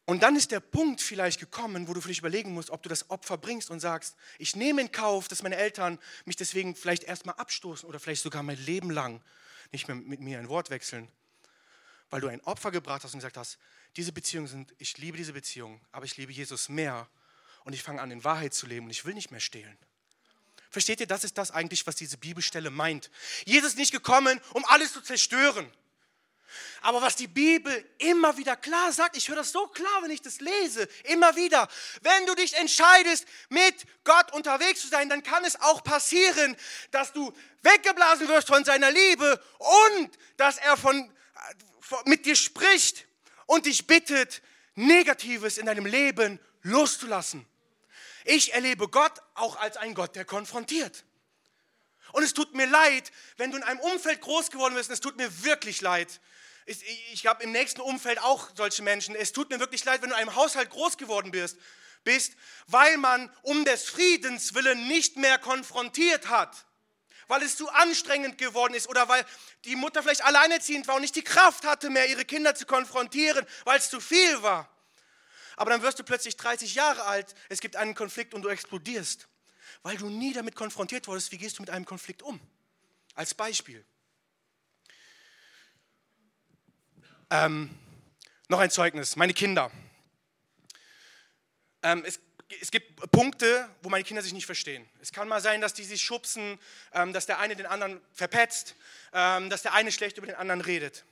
Und 0.05 0.23
dann 0.23 0.37
ist 0.37 0.51
der 0.51 0.61
Punkt 0.61 1.01
vielleicht 1.01 1.39
gekommen, 1.39 1.89
wo 1.89 1.95
du 1.95 2.01
dich 2.01 2.19
überlegen 2.19 2.53
musst, 2.53 2.71
ob 2.71 2.83
du 2.83 2.89
das 2.89 3.11
Opfer 3.11 3.39
bringst 3.39 3.71
und 3.71 3.81
sagst, 3.81 4.17
ich 4.39 4.57
nehme 4.57 4.81
in 4.81 4.91
Kauf, 4.91 5.29
dass 5.29 5.43
meine 5.43 5.57
Eltern 5.57 5.99
mich 6.25 6.37
deswegen 6.37 6.75
vielleicht 6.75 7.05
erstmal 7.05 7.37
abstoßen 7.37 7.89
oder 7.89 8.01
vielleicht 8.01 8.23
sogar 8.23 8.43
mein 8.43 8.59
Leben 8.59 8.91
lang 8.91 9.23
nicht 9.71 9.89
mehr 9.89 9.97
mit 9.97 10.21
mir 10.21 10.39
ein 10.39 10.49
Wort 10.49 10.71
wechseln, 10.71 11.09
weil 12.11 12.21
du 12.21 12.29
ein 12.29 12.41
Opfer 12.43 12.71
gebracht 12.71 13.05
hast 13.05 13.15
und 13.15 13.21
gesagt 13.21 13.37
hast, 13.37 13.59
diese 13.97 14.13
Beziehungen 14.13 14.49
sind, 14.49 14.75
ich 14.79 14.99
liebe 14.99 15.17
diese 15.17 15.33
Beziehung, 15.33 15.81
aber 15.93 16.05
ich 16.05 16.17
liebe 16.17 16.33
Jesus 16.33 16.69
mehr 16.69 17.09
und 17.65 17.73
ich 17.75 17.83
fange 17.83 18.01
an, 18.01 18.11
in 18.11 18.25
Wahrheit 18.25 18.55
zu 18.55 18.67
leben 18.67 18.87
und 18.87 18.91
ich 18.91 19.05
will 19.05 19.15
nicht 19.15 19.31
mehr 19.31 19.41
stehlen. 19.41 19.77
Versteht 20.71 21.01
ihr, 21.01 21.07
das 21.07 21.25
ist 21.25 21.37
das 21.37 21.51
eigentlich, 21.51 21.87
was 21.87 21.97
diese 21.97 22.17
Bibelstelle 22.17 22.71
meint. 22.71 23.11
Jesus 23.45 23.73
ist 23.73 23.79
nicht 23.79 23.93
gekommen, 23.93 24.41
um 24.55 24.65
alles 24.65 24.95
zu 24.95 25.03
zerstören. 25.03 25.71
Aber 26.81 27.01
was 27.03 27.17
die 27.17 27.27
Bibel 27.29 27.85
immer 27.99 28.37
wieder 28.37 28.57
klar 28.57 28.93
sagt, 28.93 29.17
ich 29.17 29.29
höre 29.29 29.37
das 29.37 29.53
so 29.53 29.67
klar, 29.69 30.03
wenn 30.03 30.11
ich 30.11 30.23
das 30.23 30.41
lese, 30.41 30.89
immer 31.05 31.35
wieder, 31.37 31.69
wenn 32.03 32.27
du 32.27 32.35
dich 32.35 32.55
entscheidest, 32.55 33.27
mit 33.49 33.75
Gott 34.05 34.33
unterwegs 34.33 34.81
zu 34.81 34.89
sein, 34.89 35.09
dann 35.09 35.23
kann 35.23 35.45
es 35.45 35.61
auch 35.61 35.85
passieren, 35.85 36.57
dass 36.91 37.13
du 37.13 37.33
weggeblasen 37.63 38.29
wirst 38.29 38.49
von 38.49 38.65
seiner 38.65 38.91
Liebe 38.91 39.43
und 39.59 40.11
dass 40.37 40.59
er 40.59 40.77
von, 40.77 41.11
mit 42.07 42.27
dir 42.27 42.37
spricht 42.37 43.07
und 43.47 43.67
dich 43.67 43.87
bittet, 43.87 44.43
Negatives 44.75 45.59
in 45.59 45.67
deinem 45.67 45.87
Leben 45.87 46.41
loszulassen. 46.63 47.47
Ich 48.25 48.55
erlebe 48.55 48.89
Gott 48.89 49.21
auch 49.35 49.57
als 49.57 49.77
ein 49.77 49.95
Gott, 49.95 50.17
der 50.17 50.25
konfrontiert. 50.25 51.05
Und 52.13 52.23
es 52.23 52.35
tut 52.35 52.55
mir 52.55 52.67
leid, 52.67 53.11
wenn 53.37 53.51
du 53.51 53.57
in 53.57 53.63
einem 53.63 53.81
Umfeld 53.81 54.21
groß 54.21 54.51
geworden 54.51 54.75
bist, 54.75 54.91
es 54.91 55.01
tut 55.01 55.17
mir 55.17 55.45
wirklich 55.45 55.81
leid. 55.81 56.21
Ich, 56.67 56.85
ich 57.13 57.27
habe 57.27 57.43
im 57.43 57.53
nächsten 57.53 57.81
Umfeld 57.81 58.21
auch 58.21 58.51
solche 58.55 58.83
Menschen. 58.83 59.15
Es 59.15 59.33
tut 59.33 59.51
mir 59.51 59.59
wirklich 59.59 59.85
leid, 59.85 60.03
wenn 60.03 60.11
du 60.11 60.15
in 60.15 60.21
einem 60.21 60.37
Haushalt 60.37 60.71
groß 60.71 60.97
geworden 60.97 61.31
bist, 61.31 61.59
bist, 62.05 62.35
weil 62.67 62.97
man 62.99 63.31
um 63.43 63.65
des 63.65 63.89
Friedens 63.89 64.55
willen 64.55 64.87
nicht 64.89 65.17
mehr 65.17 65.39
konfrontiert 65.39 66.29
hat. 66.29 66.67
Weil 67.29 67.43
es 67.43 67.57
zu 67.57 67.69
anstrengend 67.71 68.39
geworden 68.39 68.75
ist 68.75 68.89
oder 68.89 69.09
weil 69.09 69.25
die 69.65 69.77
Mutter 69.77 70.03
vielleicht 70.03 70.25
alleinerziehend 70.25 70.87
war 70.89 70.97
und 70.97 71.03
nicht 71.03 71.17
die 71.17 71.23
Kraft 71.23 71.65
hatte 71.65 71.91
mehr, 71.91 72.09
ihre 72.09 72.25
Kinder 72.25 72.55
zu 72.55 72.67
konfrontieren, 72.67 73.47
weil 73.65 73.79
es 73.79 73.91
zu 73.91 74.01
viel 74.01 74.43
war. 74.43 74.69
Aber 75.57 75.71
dann 75.71 75.83
wirst 75.83 75.99
du 75.99 76.05
plötzlich 76.05 76.37
30 76.37 76.75
Jahre 76.75 77.05
alt, 77.05 77.35
es 77.49 77.61
gibt 77.61 77.77
einen 77.77 77.95
Konflikt 77.95 78.35
und 78.35 78.43
du 78.43 78.49
explodierst, 78.49 79.29
weil 79.83 79.97
du 79.97 80.09
nie 80.09 80.33
damit 80.33 80.57
konfrontiert 80.57 81.07
wurdest, 81.07 81.33
wie 81.33 81.39
gehst 81.39 81.59
du 81.59 81.63
mit 81.63 81.71
einem 81.71 81.85
Konflikt 81.85 82.23
um. 82.23 82.41
Als 83.15 83.35
Beispiel. 83.35 83.85
Ähm, 87.31 87.71
noch 88.49 88.59
ein 88.59 88.71
Zeugnis, 88.71 89.17
meine 89.17 89.35
Kinder. 89.35 89.71
Ähm, 91.83 92.05
es, 92.05 92.21
es, 92.61 92.71
gibt 92.71 93.11
Punkte, 93.11 93.69
wo 93.83 93.89
meine 93.89 94.05
Kinder 94.05 94.23
sich 94.23 94.33
nicht 94.33 94.47
verstehen. 94.47 94.89
Es 95.01 95.13
kann 95.13 95.29
mal 95.29 95.41
sein, 95.41 95.61
dass 95.61 95.75
die 95.75 95.85
sich 95.85 96.03
schubsen, 96.03 96.59
ähm, 96.93 97.13
dass 97.13 97.27
der 97.27 97.39
eine 97.39 97.57
den 97.57 97.67
anderen 97.67 98.01
verpetzt, 98.13 98.75
ähm, 99.13 99.51
dass 99.51 99.63
der 99.63 99.75
eine 99.75 99.93
schlecht 99.93 100.19
über 100.19 100.27
den 100.27 100.37
anderen 100.37 100.61
redet. 100.61 101.05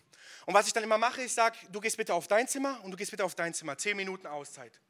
Und 0.46 0.54
was 0.54 0.66
ich 0.66 0.72
dann 0.72 0.82
immer 0.82 0.98
mache, 0.98 1.22
ich 1.22 1.32
sage, 1.32 1.56
du 1.70 1.80
gehst 1.80 1.96
bitte 1.96 2.14
auf 2.14 2.26
dein 2.28 2.48
Zimmer 2.48 2.80
und 2.82 2.90
du 2.90 2.96
gehst 2.96 3.10
bitte 3.10 3.24
auf 3.24 3.34
dein 3.34 3.54
Zimmer. 3.54 3.78
Zehn 3.78 3.96
Minuten 3.96 4.26
Auszeit. 4.26 4.80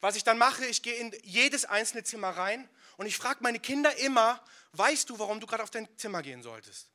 Was 0.00 0.16
ich 0.16 0.24
dann 0.24 0.38
mache, 0.38 0.64
ich 0.64 0.82
gehe 0.82 0.94
in 0.94 1.14
jedes 1.22 1.64
einzelne 1.64 2.02
Zimmer 2.02 2.30
rein 2.30 2.68
und 2.96 3.06
ich 3.06 3.16
frage 3.16 3.40
meine 3.42 3.60
Kinder 3.60 3.94
immer, 3.98 4.42
weißt 4.72 5.10
du, 5.10 5.18
warum 5.18 5.40
du 5.40 5.46
gerade 5.46 5.62
auf 5.62 5.70
dein 5.70 5.88
Zimmer 5.96 6.22
gehen 6.22 6.42
solltest? 6.42 6.88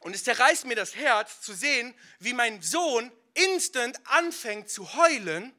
Und 0.00 0.14
es 0.14 0.24
zerreißt 0.24 0.64
mir 0.66 0.76
das 0.76 0.94
Herz 0.94 1.40
zu 1.40 1.54
sehen, 1.54 1.94
wie 2.18 2.32
mein 2.32 2.60
Sohn 2.62 3.10
instant 3.34 3.98
anfängt 4.06 4.70
zu 4.70 4.94
heulen, 4.94 5.54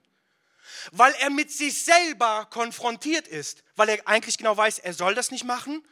weil 0.92 1.14
er 1.20 1.30
mit 1.30 1.52
sich 1.52 1.84
selber 1.84 2.48
konfrontiert 2.50 3.28
ist, 3.28 3.64
weil 3.76 3.90
er 3.90 4.08
eigentlich 4.08 4.38
genau 4.38 4.56
weiß, 4.56 4.80
er 4.80 4.94
soll 4.94 5.16
das 5.16 5.32
nicht 5.32 5.44
machen. 5.44 5.86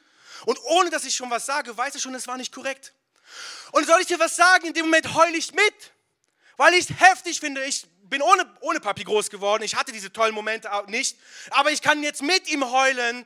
Und 0.45 0.59
ohne 0.63 0.89
dass 0.89 1.05
ich 1.05 1.15
schon 1.15 1.29
was 1.29 1.45
sage, 1.45 1.75
weiß 1.75 1.95
er 1.95 2.01
schon, 2.01 2.15
es 2.15 2.27
war 2.27 2.37
nicht 2.37 2.53
korrekt. 2.53 2.93
Und 3.71 3.85
soll 3.87 4.01
ich 4.01 4.07
dir 4.07 4.19
was 4.19 4.35
sagen? 4.35 4.67
In 4.67 4.73
dem 4.73 4.85
Moment 4.85 5.13
heule 5.13 5.37
ich 5.37 5.53
mit, 5.53 5.91
weil 6.57 6.73
ich 6.73 6.89
es 6.89 6.99
heftig 6.99 7.39
finde. 7.39 7.63
Ich 7.65 7.85
bin 8.03 8.21
ohne, 8.21 8.45
ohne 8.61 8.79
Papi 8.79 9.03
groß 9.03 9.29
geworden. 9.29 9.63
Ich 9.63 9.75
hatte 9.75 9.91
diese 9.91 10.11
tollen 10.11 10.35
Momente 10.35 10.71
auch 10.71 10.87
nicht. 10.87 11.17
Aber 11.51 11.71
ich 11.71 11.81
kann 11.81 12.03
jetzt 12.03 12.21
mit 12.21 12.47
ihm 12.49 12.69
heulen. 12.69 13.25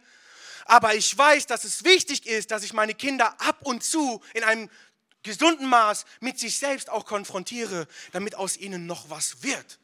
Aber 0.65 0.95
ich 0.95 1.17
weiß, 1.17 1.47
dass 1.47 1.63
es 1.63 1.83
wichtig 1.83 2.25
ist, 2.25 2.51
dass 2.51 2.63
ich 2.63 2.73
meine 2.73 2.93
Kinder 2.93 3.39
ab 3.41 3.60
und 3.63 3.83
zu 3.83 4.21
in 4.33 4.43
einem 4.43 4.69
gesunden 5.23 5.67
Maß 5.67 6.05
mit 6.19 6.39
sich 6.39 6.57
selbst 6.57 6.89
auch 6.89 7.05
konfrontiere, 7.05 7.88
damit 8.12 8.36
aus 8.36 8.57
ihnen 8.57 8.86
noch 8.86 9.10
was 9.10 9.43
wird. 9.43 9.79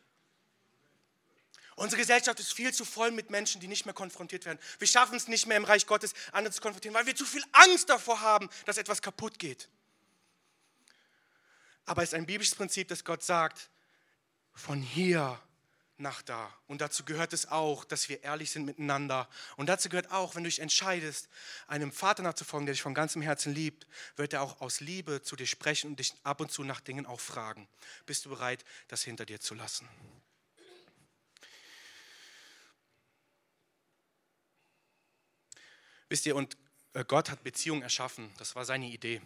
Unsere 1.75 2.01
Gesellschaft 2.01 2.39
ist 2.39 2.53
viel 2.53 2.73
zu 2.73 2.86
voll 2.86 3.12
mit 3.12 3.29
Menschen, 3.29 3.62
die 3.62 3.67
nicht 3.67 3.86
mehr 3.86 3.93
konfrontiert 3.93 4.45
werden. 4.45 4.59
Wir 4.79 4.88
schaffen 4.88 5.15
es 5.15 5.27
nicht 5.27 5.47
mehr 5.47 5.57
im 5.57 5.65
Reich 5.65 5.88
Gottes, 5.88 6.13
andere 6.31 6.53
zu 6.53 6.62
konfrontieren, 6.62 6.95
weil 6.95 7.05
wir 7.05 7.15
zu 7.15 7.25
viel 7.25 7.43
Angst 7.51 7.89
davor 7.89 8.21
haben, 8.21 8.49
dass 8.65 8.77
etwas 8.77 9.01
kaputt 9.01 9.39
geht. 9.39 9.69
Aber 11.86 12.03
es 12.03 12.09
ist 12.09 12.15
ein 12.15 12.25
biblisches 12.25 12.55
Prinzip, 12.55 12.88
dass 12.88 13.03
Gott 13.03 13.23
sagt, 13.23 13.69
von 14.53 14.81
hier 14.81 15.39
nach 15.97 16.21
da. 16.21 16.53
Und 16.67 16.81
dazu 16.81 17.03
gehört 17.03 17.33
es 17.33 17.47
auch, 17.47 17.86
dass 17.86 18.09
wir 18.09 18.23
ehrlich 18.23 18.51
sind 18.51 18.65
miteinander. 18.65 19.27
Und 19.57 19.67
dazu 19.67 19.89
gehört 19.89 20.12
auch, 20.12 20.36
wenn 20.36 20.43
du 20.43 20.49
dich 20.49 20.59
entscheidest, 20.59 21.29
einem 21.67 21.91
Vater 21.91 22.23
nachzufolgen, 22.23 22.65
der 22.65 22.73
dich 22.73 22.81
von 22.81 22.93
ganzem 22.93 23.21
Herzen 23.21 23.53
liebt, 23.53 23.88
wird 24.15 24.33
er 24.33 24.41
auch 24.41 24.62
aus 24.62 24.79
Liebe 24.79 25.21
zu 25.21 25.36
dir 25.36 25.47
sprechen 25.47 25.91
und 25.91 25.99
dich 25.99 26.13
ab 26.23 26.41
und 26.41 26.51
zu 26.51 26.63
nach 26.63 26.81
Dingen 26.81 27.05
auch 27.05 27.19
fragen. 27.19 27.67
Bist 28.05 28.25
du 28.25 28.29
bereit, 28.29 28.63
das 28.88 29.03
hinter 29.03 29.25
dir 29.25 29.39
zu 29.39 29.55
lassen? 29.55 29.88
Wisst 36.10 36.26
ihr, 36.26 36.36
und 36.36 36.58
äh, 36.94 37.04
Gott 37.06 37.30
hat 37.30 37.44
Beziehungen 37.44 37.82
erschaffen. 37.82 38.32
Das 38.38 38.56
war 38.56 38.66
seine 38.66 38.88
Idee. 38.88 39.22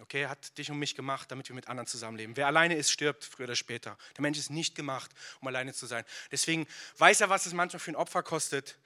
Okay, 0.00 0.22
er 0.22 0.30
hat 0.30 0.56
dich 0.58 0.70
und 0.70 0.78
mich 0.78 0.94
gemacht, 0.94 1.30
damit 1.30 1.48
wir 1.48 1.54
mit 1.54 1.68
anderen 1.68 1.86
zusammenleben. 1.86 2.36
Wer 2.36 2.46
alleine 2.46 2.74
ist, 2.74 2.90
stirbt 2.90 3.24
früher 3.24 3.44
oder 3.44 3.56
später. 3.56 3.98
Der 4.16 4.22
Mensch 4.22 4.38
ist 4.38 4.50
nicht 4.50 4.74
gemacht, 4.74 5.10
um 5.40 5.48
alleine 5.48 5.74
zu 5.74 5.86
sein. 5.86 6.04
Deswegen 6.30 6.66
weiß 6.98 7.20
er, 7.20 7.28
was 7.28 7.46
es 7.46 7.52
manchmal 7.52 7.80
für 7.80 7.92
ein 7.92 7.96
Opfer 7.96 8.22
kostet. 8.22 8.78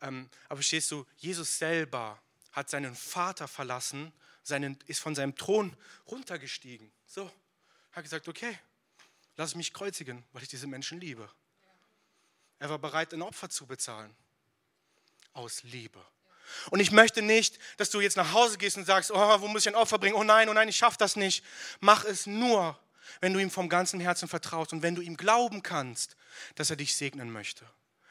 Ähm, 0.00 0.30
aber 0.46 0.56
verstehst 0.56 0.90
du, 0.90 1.04
Jesus 1.16 1.58
selber 1.58 2.20
hat 2.52 2.70
seinen 2.70 2.94
Vater 2.94 3.48
verlassen, 3.48 4.12
seinen, 4.42 4.78
ist 4.86 5.00
von 5.00 5.14
seinem 5.14 5.34
Thron 5.34 5.76
runtergestiegen. 6.06 6.90
So, 7.06 7.30
hat 7.92 8.04
gesagt, 8.04 8.28
okay, 8.28 8.58
lass 9.36 9.54
mich 9.54 9.72
kreuzigen, 9.72 10.24
weil 10.32 10.42
ich 10.42 10.48
diese 10.48 10.66
Menschen 10.66 11.00
liebe. 11.00 11.28
Er 12.58 12.70
war 12.70 12.78
bereit, 12.78 13.12
ein 13.12 13.22
Opfer 13.22 13.50
zu 13.50 13.66
bezahlen. 13.66 14.14
Aus 15.32 15.62
Liebe. 15.64 16.04
Und 16.70 16.80
ich 16.80 16.92
möchte 16.92 17.22
nicht, 17.22 17.58
dass 17.76 17.90
du 17.90 18.00
jetzt 18.00 18.16
nach 18.16 18.32
Hause 18.32 18.58
gehst 18.58 18.76
und 18.76 18.84
sagst, 18.84 19.10
oh, 19.10 19.40
wo 19.40 19.48
muss 19.48 19.62
ich 19.62 19.68
ein 19.68 19.74
Opfer 19.74 19.98
bringen? 19.98 20.16
Oh 20.16 20.24
nein, 20.24 20.48
oh 20.48 20.52
nein, 20.52 20.68
ich 20.68 20.76
schaffe 20.76 20.98
das 20.98 21.16
nicht. 21.16 21.44
Mach 21.80 22.04
es 22.04 22.26
nur, 22.26 22.78
wenn 23.20 23.32
du 23.32 23.38
ihm 23.38 23.50
vom 23.50 23.68
ganzen 23.68 24.00
Herzen 24.00 24.28
vertraust 24.28 24.72
und 24.72 24.82
wenn 24.82 24.94
du 24.94 25.02
ihm 25.02 25.16
glauben 25.16 25.62
kannst, 25.62 26.16
dass 26.54 26.70
er 26.70 26.76
dich 26.76 26.96
segnen 26.96 27.32
möchte. 27.32 27.64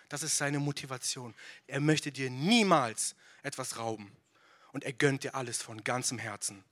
Das 0.10 0.23
ist 0.23 0.38
seine 0.38 0.60
Motivation. 0.60 1.34
Er 1.67 1.80
möchte 1.80 2.12
dir 2.12 2.30
niemals 2.30 3.15
etwas 3.43 3.77
rauben. 3.77 4.15
Und 4.71 4.84
er 4.84 4.93
gönnt 4.93 5.23
dir 5.23 5.36
alles 5.36 5.62
von 5.62 5.84
ganzem 5.84 6.17
Herzen. 6.17 6.63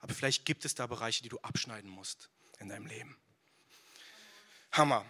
Aber 0.00 0.14
vielleicht 0.14 0.44
gibt 0.44 0.64
es 0.64 0.74
da 0.74 0.86
Bereiche, 0.86 1.22
die 1.22 1.28
du 1.28 1.38
abschneiden 1.38 1.90
musst 1.90 2.28
in 2.58 2.68
deinem 2.68 2.86
Leben. 2.86 3.16
Hammer. 4.72 5.04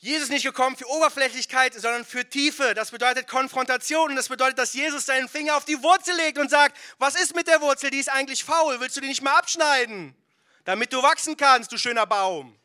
Jesus 0.00 0.24
ist 0.24 0.30
nicht 0.30 0.44
gekommen 0.44 0.76
für 0.76 0.88
Oberflächlichkeit, 0.88 1.74
sondern 1.74 2.04
für 2.04 2.24
Tiefe. 2.28 2.72
Das 2.74 2.92
bedeutet 2.92 3.26
Konfrontation 3.26 4.10
und 4.10 4.16
das 4.16 4.28
bedeutet, 4.28 4.56
dass 4.58 4.72
Jesus 4.72 5.06
seinen 5.06 5.28
Finger 5.28 5.56
auf 5.56 5.64
die 5.64 5.82
Wurzel 5.82 6.16
legt 6.16 6.38
und 6.38 6.50
sagt, 6.50 6.76
was 6.98 7.16
ist 7.16 7.34
mit 7.34 7.48
der 7.48 7.60
Wurzel? 7.60 7.90
Die 7.90 7.98
ist 7.98 8.10
eigentlich 8.10 8.44
faul. 8.44 8.78
Willst 8.78 8.96
du 8.96 9.00
die 9.00 9.08
nicht 9.08 9.22
mal 9.22 9.36
abschneiden? 9.36 10.14
Damit 10.64 10.92
du 10.92 11.02
wachsen 11.02 11.36
kannst, 11.36 11.72
du 11.72 11.78
schöner 11.78 12.06
Baum. 12.06 12.57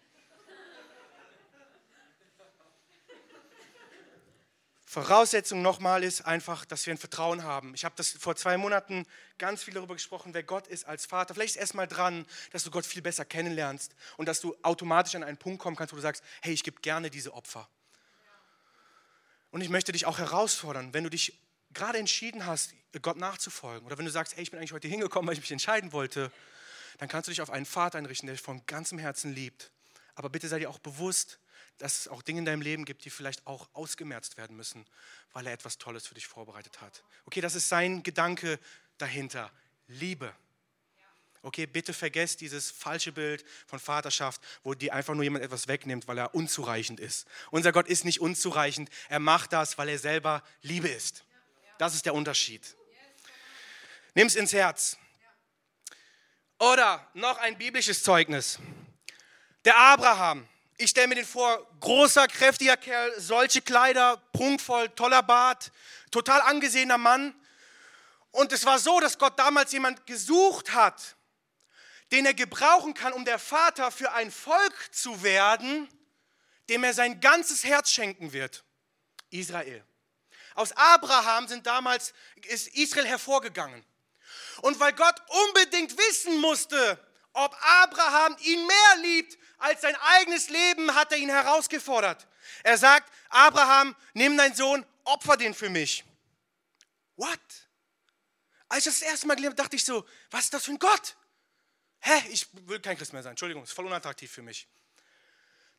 Voraussetzung 4.93 5.63
nochmal 5.63 6.03
ist 6.03 6.21
einfach, 6.21 6.65
dass 6.65 6.85
wir 6.85 6.93
ein 6.93 6.99
Vertrauen 6.99 7.41
haben. 7.41 7.73
Ich 7.73 7.83
habe 7.83 7.95
das 7.97 8.11
vor 8.11 8.35
zwei 8.35 8.57
Monaten 8.57 9.07
ganz 9.39 9.63
viel 9.63 9.73
darüber 9.73 9.95
gesprochen, 9.95 10.35
wer 10.35 10.43
Gott 10.43 10.67
ist 10.67 10.85
als 10.85 11.07
Vater. 11.07 11.33
Vielleicht 11.33 11.55
ist 11.55 11.59
erstmal 11.59 11.87
dran, 11.87 12.27
dass 12.51 12.63
du 12.63 12.69
Gott 12.69 12.85
viel 12.85 13.01
besser 13.01 13.25
kennenlernst 13.25 13.95
und 14.17 14.27
dass 14.27 14.39
du 14.39 14.55
automatisch 14.61 15.15
an 15.15 15.23
einen 15.23 15.37
Punkt 15.37 15.59
kommen 15.59 15.75
kannst, 15.75 15.93
wo 15.93 15.95
du 15.95 16.01
sagst, 16.03 16.23
hey, 16.43 16.53
ich 16.53 16.63
gebe 16.63 16.79
gerne 16.81 17.09
diese 17.09 17.33
Opfer. 17.33 17.67
Und 19.49 19.61
ich 19.61 19.69
möchte 19.69 19.93
dich 19.93 20.05
auch 20.05 20.19
herausfordern, 20.19 20.93
wenn 20.93 21.03
du 21.03 21.09
dich 21.09 21.39
gerade 21.73 21.97
entschieden 21.97 22.45
hast, 22.45 22.75
Gott 23.01 23.17
nachzufolgen 23.17 23.87
oder 23.87 23.97
wenn 23.97 24.05
du 24.05 24.11
sagst, 24.11 24.35
hey, 24.35 24.43
ich 24.43 24.51
bin 24.51 24.59
eigentlich 24.59 24.73
heute 24.73 24.87
hingekommen, 24.87 25.27
weil 25.27 25.33
ich 25.33 25.41
mich 25.41 25.51
entscheiden 25.51 25.91
wollte, 25.91 26.31
dann 26.99 27.09
kannst 27.09 27.27
du 27.27 27.31
dich 27.31 27.41
auf 27.41 27.49
einen 27.49 27.65
Vater 27.65 27.97
einrichten, 27.97 28.27
der 28.27 28.35
dich 28.35 28.43
von 28.43 28.63
ganzem 28.67 28.99
Herzen 28.99 29.33
liebt. 29.33 29.71
Aber 30.13 30.29
bitte 30.29 30.47
sei 30.47 30.59
dir 30.59 30.69
auch 30.69 30.77
bewusst, 30.77 31.39
dass 31.77 31.99
es 31.99 32.07
auch 32.07 32.21
Dinge 32.21 32.39
in 32.39 32.45
deinem 32.45 32.61
Leben 32.61 32.85
gibt, 32.85 33.05
die 33.05 33.09
vielleicht 33.09 33.45
auch 33.47 33.69
ausgemerzt 33.73 34.37
werden 34.37 34.55
müssen, 34.55 34.85
weil 35.33 35.47
er 35.47 35.53
etwas 35.53 35.77
Tolles 35.77 36.07
für 36.07 36.15
dich 36.15 36.27
vorbereitet 36.27 36.81
hat. 36.81 37.03
Okay, 37.25 37.41
das 37.41 37.55
ist 37.55 37.69
sein 37.69 38.03
Gedanke 38.03 38.59
dahinter. 38.97 39.51
Liebe. 39.87 40.33
Okay, 41.41 41.65
bitte 41.65 41.93
vergesst 41.93 42.39
dieses 42.39 42.71
falsche 42.71 43.11
Bild 43.11 43.43
von 43.67 43.77
Vaterschaft, 43.77 44.41
wo 44.63 44.73
dir 44.73 44.93
einfach 44.93 45.13
nur 45.13 45.25
jemand 45.25 45.43
etwas 45.43 45.67
wegnimmt, 45.67 46.07
weil 46.07 46.17
er 46.17 46.33
unzureichend 46.33 47.01
ist. 47.01 47.27
Unser 47.51 47.73
Gott 47.73 47.87
ist 47.87 48.05
nicht 48.05 48.21
unzureichend. 48.21 48.89
Er 49.09 49.19
macht 49.19 49.51
das, 49.51 49.77
weil 49.77 49.89
er 49.89 49.99
selber 49.99 50.41
Liebe 50.61 50.87
ist. 50.87 51.25
Das 51.79 51.95
ist 51.95 52.05
der 52.05 52.13
Unterschied. 52.13 52.77
Nimm 54.13 54.27
es 54.27 54.35
ins 54.35 54.53
Herz. 54.53 54.97
Oder 56.59 57.05
noch 57.13 57.37
ein 57.39 57.57
biblisches 57.57 58.03
Zeugnis. 58.03 58.59
Der 59.65 59.75
Abraham 59.77 60.47
Ich 60.83 60.89
stelle 60.89 61.07
mir 61.07 61.15
den 61.15 61.25
vor, 61.25 61.65
großer, 61.79 62.27
kräftiger 62.27 62.75
Kerl, 62.75 63.17
solche 63.17 63.61
Kleider, 63.61 64.17
prunkvoll, 64.33 64.89
toller 64.89 65.23
Bart, 65.23 65.71
total 66.11 66.41
angesehener 66.41 66.97
Mann. 66.97 67.33
Und 68.31 68.51
es 68.51 68.65
war 68.65 68.77
so, 68.79 68.99
dass 68.99 69.17
Gott 69.17 69.39
damals 69.39 69.71
jemand 69.71 70.05
gesucht 70.05 70.73
hat, 70.73 71.15
den 72.11 72.25
er 72.25 72.33
gebrauchen 72.33 72.93
kann, 72.93 73.13
um 73.13 73.23
der 73.23 73.39
Vater 73.39 73.91
für 73.91 74.11
ein 74.11 74.29
Volk 74.29 74.93
zu 74.93 75.23
werden, 75.23 75.87
dem 76.67 76.83
er 76.83 76.93
sein 76.93 77.21
ganzes 77.21 77.63
Herz 77.63 77.89
schenken 77.89 78.33
wird. 78.33 78.65
Israel. 79.29 79.85
Aus 80.53 80.73
Abraham 80.73 81.47
sind 81.47 81.65
damals, 81.65 82.13
ist 82.49 82.67
Israel 82.67 83.07
hervorgegangen. 83.07 83.85
Und 84.61 84.77
weil 84.81 84.91
Gott 84.91 85.15
unbedingt 85.47 85.97
wissen 85.97 86.41
musste, 86.41 86.99
ob 87.33 87.55
Abraham 87.61 88.37
ihn 88.41 88.65
mehr 88.65 88.95
liebt 89.01 89.37
als 89.57 89.81
sein 89.81 89.95
eigenes 89.95 90.49
Leben, 90.49 90.93
hat 90.93 91.11
er 91.11 91.17
ihn 91.17 91.29
herausgefordert. 91.29 92.27
Er 92.63 92.77
sagt, 92.77 93.11
Abraham, 93.29 93.95
nimm 94.13 94.37
deinen 94.37 94.55
Sohn, 94.55 94.85
opfer 95.03 95.37
den 95.37 95.53
für 95.53 95.69
mich. 95.69 96.03
What? 97.15 97.39
Als 98.69 98.85
ich 98.85 98.93
das, 98.93 99.01
erste 99.01 99.27
Mal 99.27 99.35
gelernt 99.35 99.53
habe, 99.53 99.63
dachte 99.63 99.75
ich 99.75 99.83
so, 99.83 100.05
was 100.31 100.45
ist 100.45 100.53
das 100.53 100.65
für 100.65 100.71
ein 100.71 100.79
Gott? 100.79 101.15
Hä, 101.99 102.11
ich 102.29 102.47
will 102.67 102.79
kein 102.79 102.97
Christ 102.97 103.13
mehr 103.13 103.23
sein. 103.23 103.31
Entschuldigung, 103.31 103.63
ist 103.63 103.71
voll 103.71 103.85
unattraktiv 103.85 104.31
für 104.31 104.41
mich. 104.41 104.67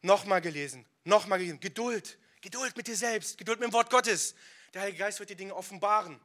Nochmal 0.00 0.40
gelesen, 0.40 0.86
nochmal 1.04 1.38
gelesen. 1.38 1.60
Geduld, 1.60 2.18
Geduld 2.40 2.76
mit 2.76 2.86
dir 2.86 2.96
selbst, 2.96 3.36
Geduld 3.36 3.60
mit 3.60 3.68
dem 3.68 3.72
Wort 3.72 3.90
Gottes. 3.90 4.34
Der 4.72 4.82
Heilige 4.82 4.98
Geist 4.98 5.18
wird 5.18 5.30
dir 5.30 5.36
Dinge 5.36 5.54
offenbaren. 5.54 6.20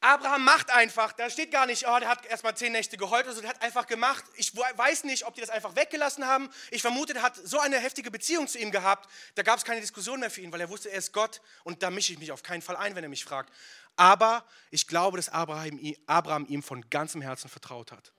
Abraham 0.00 0.44
macht 0.44 0.70
einfach, 0.70 1.12
da 1.12 1.28
steht 1.28 1.50
gar 1.50 1.66
nicht, 1.66 1.88
oh, 1.88 1.98
der 1.98 2.08
hat 2.08 2.24
erstmal 2.26 2.56
zehn 2.56 2.70
Nächte 2.70 2.96
geheult, 2.96 3.26
also 3.26 3.40
der 3.40 3.50
hat 3.50 3.62
einfach 3.62 3.86
gemacht. 3.88 4.24
Ich 4.36 4.56
weiß 4.56 5.02
nicht, 5.04 5.26
ob 5.26 5.34
die 5.34 5.40
das 5.40 5.50
einfach 5.50 5.74
weggelassen 5.74 6.24
haben. 6.24 6.48
Ich 6.70 6.82
vermute, 6.82 7.14
der 7.14 7.22
hat 7.22 7.34
so 7.34 7.58
eine 7.58 7.80
heftige 7.80 8.12
Beziehung 8.12 8.46
zu 8.46 8.58
ihm 8.58 8.70
gehabt, 8.70 9.10
da 9.34 9.42
gab 9.42 9.58
es 9.58 9.64
keine 9.64 9.80
Diskussion 9.80 10.20
mehr 10.20 10.30
für 10.30 10.40
ihn, 10.40 10.52
weil 10.52 10.60
er 10.60 10.68
wusste, 10.68 10.90
er 10.90 10.98
ist 10.98 11.12
Gott 11.12 11.40
und 11.64 11.82
da 11.82 11.90
mische 11.90 12.12
ich 12.12 12.18
mich 12.20 12.30
auf 12.30 12.44
keinen 12.44 12.62
Fall 12.62 12.76
ein, 12.76 12.94
wenn 12.94 13.02
er 13.02 13.10
mich 13.10 13.24
fragt. 13.24 13.52
Aber 13.96 14.44
ich 14.70 14.86
glaube, 14.86 15.16
dass 15.16 15.28
Abraham, 15.30 15.80
Abraham 16.06 16.46
ihm 16.46 16.62
von 16.62 16.88
ganzem 16.90 17.20
Herzen 17.20 17.48
vertraut 17.48 17.90
hat. 17.90 18.12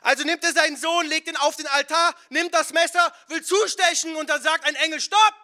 Also 0.00 0.22
nimmt 0.22 0.44
er 0.44 0.52
seinen 0.52 0.76
Sohn, 0.76 1.06
legt 1.06 1.28
ihn 1.28 1.36
auf 1.38 1.56
den 1.56 1.66
Altar, 1.66 2.14
nimmt 2.28 2.54
das 2.54 2.72
Messer, 2.72 3.12
will 3.28 3.42
zustechen 3.42 4.14
und 4.14 4.30
dann 4.30 4.40
sagt 4.40 4.64
ein 4.64 4.76
Engel, 4.76 5.00
stopp, 5.00 5.34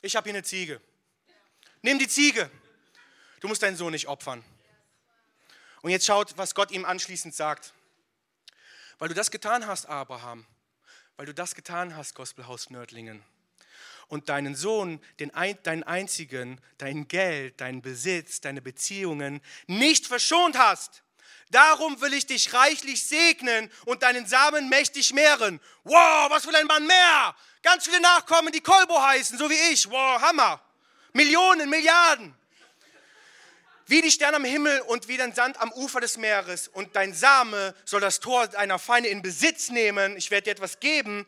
ich 0.00 0.14
habe 0.14 0.28
hier 0.28 0.34
eine 0.34 0.44
Ziege. 0.44 0.80
Nimm 1.82 1.98
die 1.98 2.08
Ziege. 2.08 2.50
Du 3.44 3.48
musst 3.48 3.62
deinen 3.62 3.76
Sohn 3.76 3.92
nicht 3.92 4.08
opfern. 4.08 4.42
Und 5.82 5.90
jetzt 5.90 6.06
schaut, 6.06 6.38
was 6.38 6.54
Gott 6.54 6.70
ihm 6.70 6.86
anschließend 6.86 7.34
sagt. 7.34 7.74
Weil 8.98 9.08
du 9.08 9.14
das 9.14 9.30
getan 9.30 9.66
hast, 9.66 9.84
Abraham, 9.84 10.46
weil 11.18 11.26
du 11.26 11.34
das 11.34 11.54
getan 11.54 11.94
hast, 11.94 12.14
Gospelhaus 12.14 12.70
Nördlingen, 12.70 13.22
und 14.08 14.30
deinen 14.30 14.54
Sohn, 14.54 14.98
den, 15.20 15.30
deinen 15.62 15.82
einzigen, 15.82 16.58
dein 16.78 17.06
Geld, 17.06 17.60
deinen 17.60 17.82
Besitz, 17.82 18.40
deine 18.40 18.62
Beziehungen 18.62 19.42
nicht 19.66 20.06
verschont 20.06 20.56
hast, 20.56 21.02
darum 21.50 22.00
will 22.00 22.14
ich 22.14 22.24
dich 22.24 22.54
reichlich 22.54 23.06
segnen 23.06 23.70
und 23.84 24.04
deinen 24.04 24.24
Samen 24.24 24.70
mächtig 24.70 25.12
mehren. 25.12 25.60
Wow, 25.82 26.30
was 26.30 26.46
will 26.46 26.56
ein 26.56 26.66
Mann 26.66 26.86
mehr? 26.86 27.36
Ganz 27.60 27.84
viele 27.84 28.00
Nachkommen, 28.00 28.54
die 28.54 28.62
Kolbo 28.62 29.02
heißen, 29.02 29.36
so 29.36 29.50
wie 29.50 29.72
ich. 29.74 29.90
Wow, 29.90 30.22
Hammer. 30.22 30.62
Millionen, 31.12 31.68
Milliarden 31.68 32.34
wie 33.86 34.02
die 34.02 34.10
Sterne 34.10 34.36
am 34.36 34.44
Himmel 34.44 34.80
und 34.82 35.08
wie 35.08 35.16
den 35.16 35.32
Sand 35.32 35.60
am 35.60 35.72
Ufer 35.72 36.00
des 36.00 36.16
Meeres. 36.16 36.68
Und 36.68 36.96
dein 36.96 37.12
Same 37.12 37.74
soll 37.84 38.00
das 38.00 38.20
Tor 38.20 38.46
deiner 38.48 38.78
Feinde 38.78 39.08
in 39.08 39.22
Besitz 39.22 39.70
nehmen. 39.70 40.16
Ich 40.16 40.30
werde 40.30 40.44
dir 40.44 40.50
etwas 40.52 40.80
geben. 40.80 41.26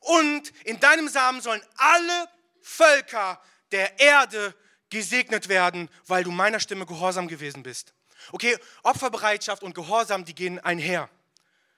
Und 0.00 0.52
in 0.64 0.80
deinem 0.80 1.08
Samen 1.08 1.40
sollen 1.40 1.62
alle 1.76 2.28
Völker 2.60 3.40
der 3.70 3.98
Erde 4.00 4.54
gesegnet 4.90 5.48
werden, 5.48 5.88
weil 6.06 6.24
du 6.24 6.30
meiner 6.30 6.60
Stimme 6.60 6.86
gehorsam 6.86 7.28
gewesen 7.28 7.62
bist. 7.62 7.94
Okay, 8.30 8.56
Opferbereitschaft 8.82 9.62
und 9.62 9.74
Gehorsam, 9.74 10.24
die 10.24 10.34
gehen 10.34 10.58
einher. 10.60 11.08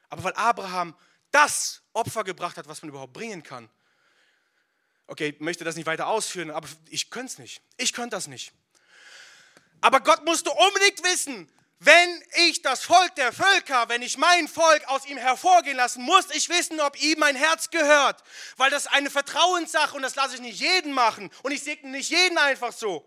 Aber 0.09 0.25
weil 0.25 0.35
Abraham 0.35 0.95
das 1.31 1.83
Opfer 1.93 2.25
gebracht 2.25 2.57
hat, 2.57 2.69
was 2.69 2.83
man 2.83 2.91
überhaupt 2.91 3.13
bringen 3.13 3.43
kann. 3.43 3.69
Okay, 5.07 5.31
ich 5.31 5.41
möchte 5.41 5.65
das 5.65 5.77
nicht 5.77 5.87
weiter 5.87 6.07
ausführen, 6.07 6.51
aber 6.51 6.69
ich 6.89 7.11
könnte 7.11 7.33
es 7.33 7.39
nicht. 7.39 7.63
Ich 7.77 7.93
könnte 7.93 8.17
das 8.17 8.27
nicht. 8.27 8.53
Aber 9.85 10.01
Gott 10.01 10.25
musste 10.25 10.51
unbedingt 10.51 11.05
wissen, 11.05 11.47
wenn 11.79 12.23
ich 12.47 12.63
das 12.63 12.85
Volk 12.85 13.15
der 13.17 13.35
Völker, 13.35 13.87
wenn 13.91 14.01
ich 14.01 14.17
mein 14.17 14.49
Volk 14.49 14.83
aus 14.89 15.05
ihm 15.05 15.19
hervorgehen 15.19 15.77
lassen, 15.77 16.03
muss 16.03 16.31
ich 16.31 16.49
wissen, 16.49 16.81
ob 16.81 16.99
ihm 17.03 17.19
mein 17.19 17.37
Herz 17.37 17.69
gehört. 17.69 18.25
Weil 18.57 18.71
das 18.71 18.87
eine 18.87 19.11
Vertrauenssache 19.11 19.95
und 19.95 20.01
das 20.01 20.15
lasse 20.15 20.37
ich 20.37 20.41
nicht 20.41 20.59
jeden 20.59 20.95
machen. 20.95 21.31
Und 21.43 21.53
ich 21.53 21.63
segne 21.63 21.91
nicht 21.91 22.09
jeden 22.09 22.39
einfach 22.39 22.73
so. 22.73 23.07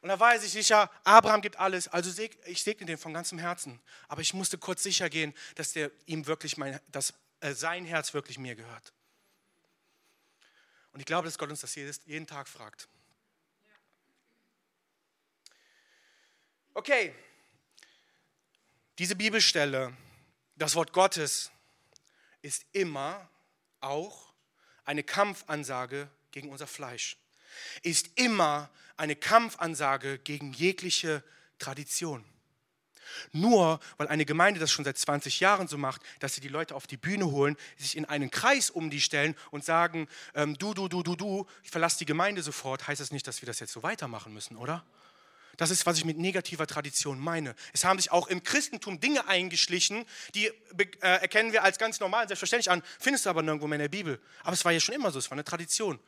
Und 0.00 0.08
da 0.08 0.18
weiß 0.18 0.42
ich 0.42 0.50
sicher, 0.50 0.90
Abraham 1.04 1.40
gibt 1.40 1.56
alles, 1.56 1.86
also 1.86 2.10
ich 2.44 2.64
segne 2.64 2.86
den 2.86 2.98
von 2.98 3.14
ganzem 3.14 3.38
Herzen. 3.38 3.80
Aber 4.08 4.22
ich 4.22 4.34
musste 4.34 4.58
kurz 4.58 4.82
sicher 4.82 5.08
gehen, 5.08 5.34
dass 5.54 5.72
der 5.72 5.92
ihm 6.06 6.26
wirklich 6.26 6.56
mein, 6.56 6.80
dass 6.88 7.14
äh, 7.38 7.52
sein 7.52 7.84
Herz 7.84 8.12
wirklich 8.12 8.38
mir 8.38 8.56
gehört. 8.56 8.92
Und 10.90 10.98
ich 10.98 11.06
glaube, 11.06 11.28
dass 11.28 11.38
Gott 11.38 11.50
uns 11.50 11.60
das 11.60 11.76
jeden 11.76 12.26
Tag 12.26 12.48
fragt. 12.48 12.88
Okay, 16.78 17.14
diese 18.98 19.16
Bibelstelle, 19.16 19.96
das 20.56 20.74
Wort 20.74 20.92
Gottes, 20.92 21.50
ist 22.42 22.66
immer 22.72 23.30
auch 23.80 24.34
eine 24.84 25.02
Kampfansage 25.02 26.10
gegen 26.32 26.50
unser 26.50 26.66
Fleisch, 26.66 27.16
ist 27.80 28.10
immer 28.16 28.68
eine 28.98 29.16
Kampfansage 29.16 30.18
gegen 30.18 30.52
jegliche 30.52 31.24
Tradition. 31.58 32.26
Nur 33.32 33.80
weil 33.96 34.08
eine 34.08 34.26
Gemeinde 34.26 34.60
das 34.60 34.70
schon 34.70 34.84
seit 34.84 34.98
20 34.98 35.40
Jahren 35.40 35.68
so 35.68 35.78
macht, 35.78 36.02
dass 36.18 36.34
sie 36.34 36.42
die 36.42 36.48
Leute 36.48 36.74
auf 36.74 36.86
die 36.86 36.98
Bühne 36.98 37.30
holen, 37.30 37.56
sich 37.78 37.96
in 37.96 38.04
einen 38.04 38.30
Kreis 38.30 38.68
um 38.68 38.90
die 38.90 39.00
stellen 39.00 39.34
und 39.50 39.64
sagen, 39.64 40.08
ähm, 40.34 40.58
du, 40.58 40.74
du, 40.74 40.88
du, 40.88 41.02
du, 41.02 41.16
du, 41.16 41.46
ich 41.62 41.70
verlasse 41.70 41.96
die 41.96 42.04
Gemeinde 42.04 42.42
sofort, 42.42 42.86
heißt 42.86 43.00
das 43.00 43.12
nicht, 43.12 43.26
dass 43.26 43.40
wir 43.40 43.46
das 43.46 43.60
jetzt 43.60 43.72
so 43.72 43.82
weitermachen 43.82 44.34
müssen, 44.34 44.58
oder? 44.58 44.84
Das 45.56 45.70
ist, 45.70 45.86
was 45.86 45.96
ich 45.96 46.04
mit 46.04 46.18
negativer 46.18 46.66
Tradition 46.66 47.18
meine. 47.18 47.54
Es 47.72 47.84
haben 47.84 47.98
sich 47.98 48.12
auch 48.12 48.28
im 48.28 48.42
Christentum 48.42 49.00
Dinge 49.00 49.26
eingeschlichen, 49.26 50.04
die 50.34 50.46
äh, 50.46 50.52
erkennen 51.00 51.52
wir 51.52 51.62
als 51.62 51.78
ganz 51.78 51.98
normal, 51.98 52.28
selbstverständlich 52.28 52.70
an, 52.70 52.82
findest 52.98 53.24
du 53.24 53.30
aber 53.30 53.42
nirgendwo 53.42 53.66
mehr 53.66 53.76
in 53.76 53.82
der 53.82 53.88
Bibel. 53.88 54.20
Aber 54.42 54.52
es 54.52 54.64
war 54.64 54.72
ja 54.72 54.80
schon 54.80 54.94
immer 54.94 55.10
so, 55.10 55.18
es 55.18 55.30
war 55.30 55.36
eine 55.36 55.44
Tradition. 55.44 55.98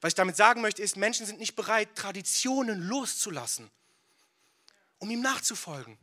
Was 0.00 0.10
ich 0.10 0.14
damit 0.14 0.36
sagen 0.36 0.60
möchte, 0.60 0.82
ist, 0.82 0.96
Menschen 0.96 1.24
sind 1.24 1.38
nicht 1.38 1.56
bereit, 1.56 1.88
Traditionen 1.94 2.80
loszulassen, 2.82 3.70
um 4.98 5.10
ihm 5.10 5.22
nachzufolgen. 5.22 5.98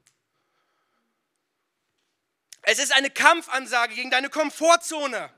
Es 2.64 2.80
ist 2.80 2.94
eine 2.94 3.12
Kampfansage 3.12 3.94
gegen 3.94 4.10
deine 4.10 4.30
Komfortzone. 4.30 5.30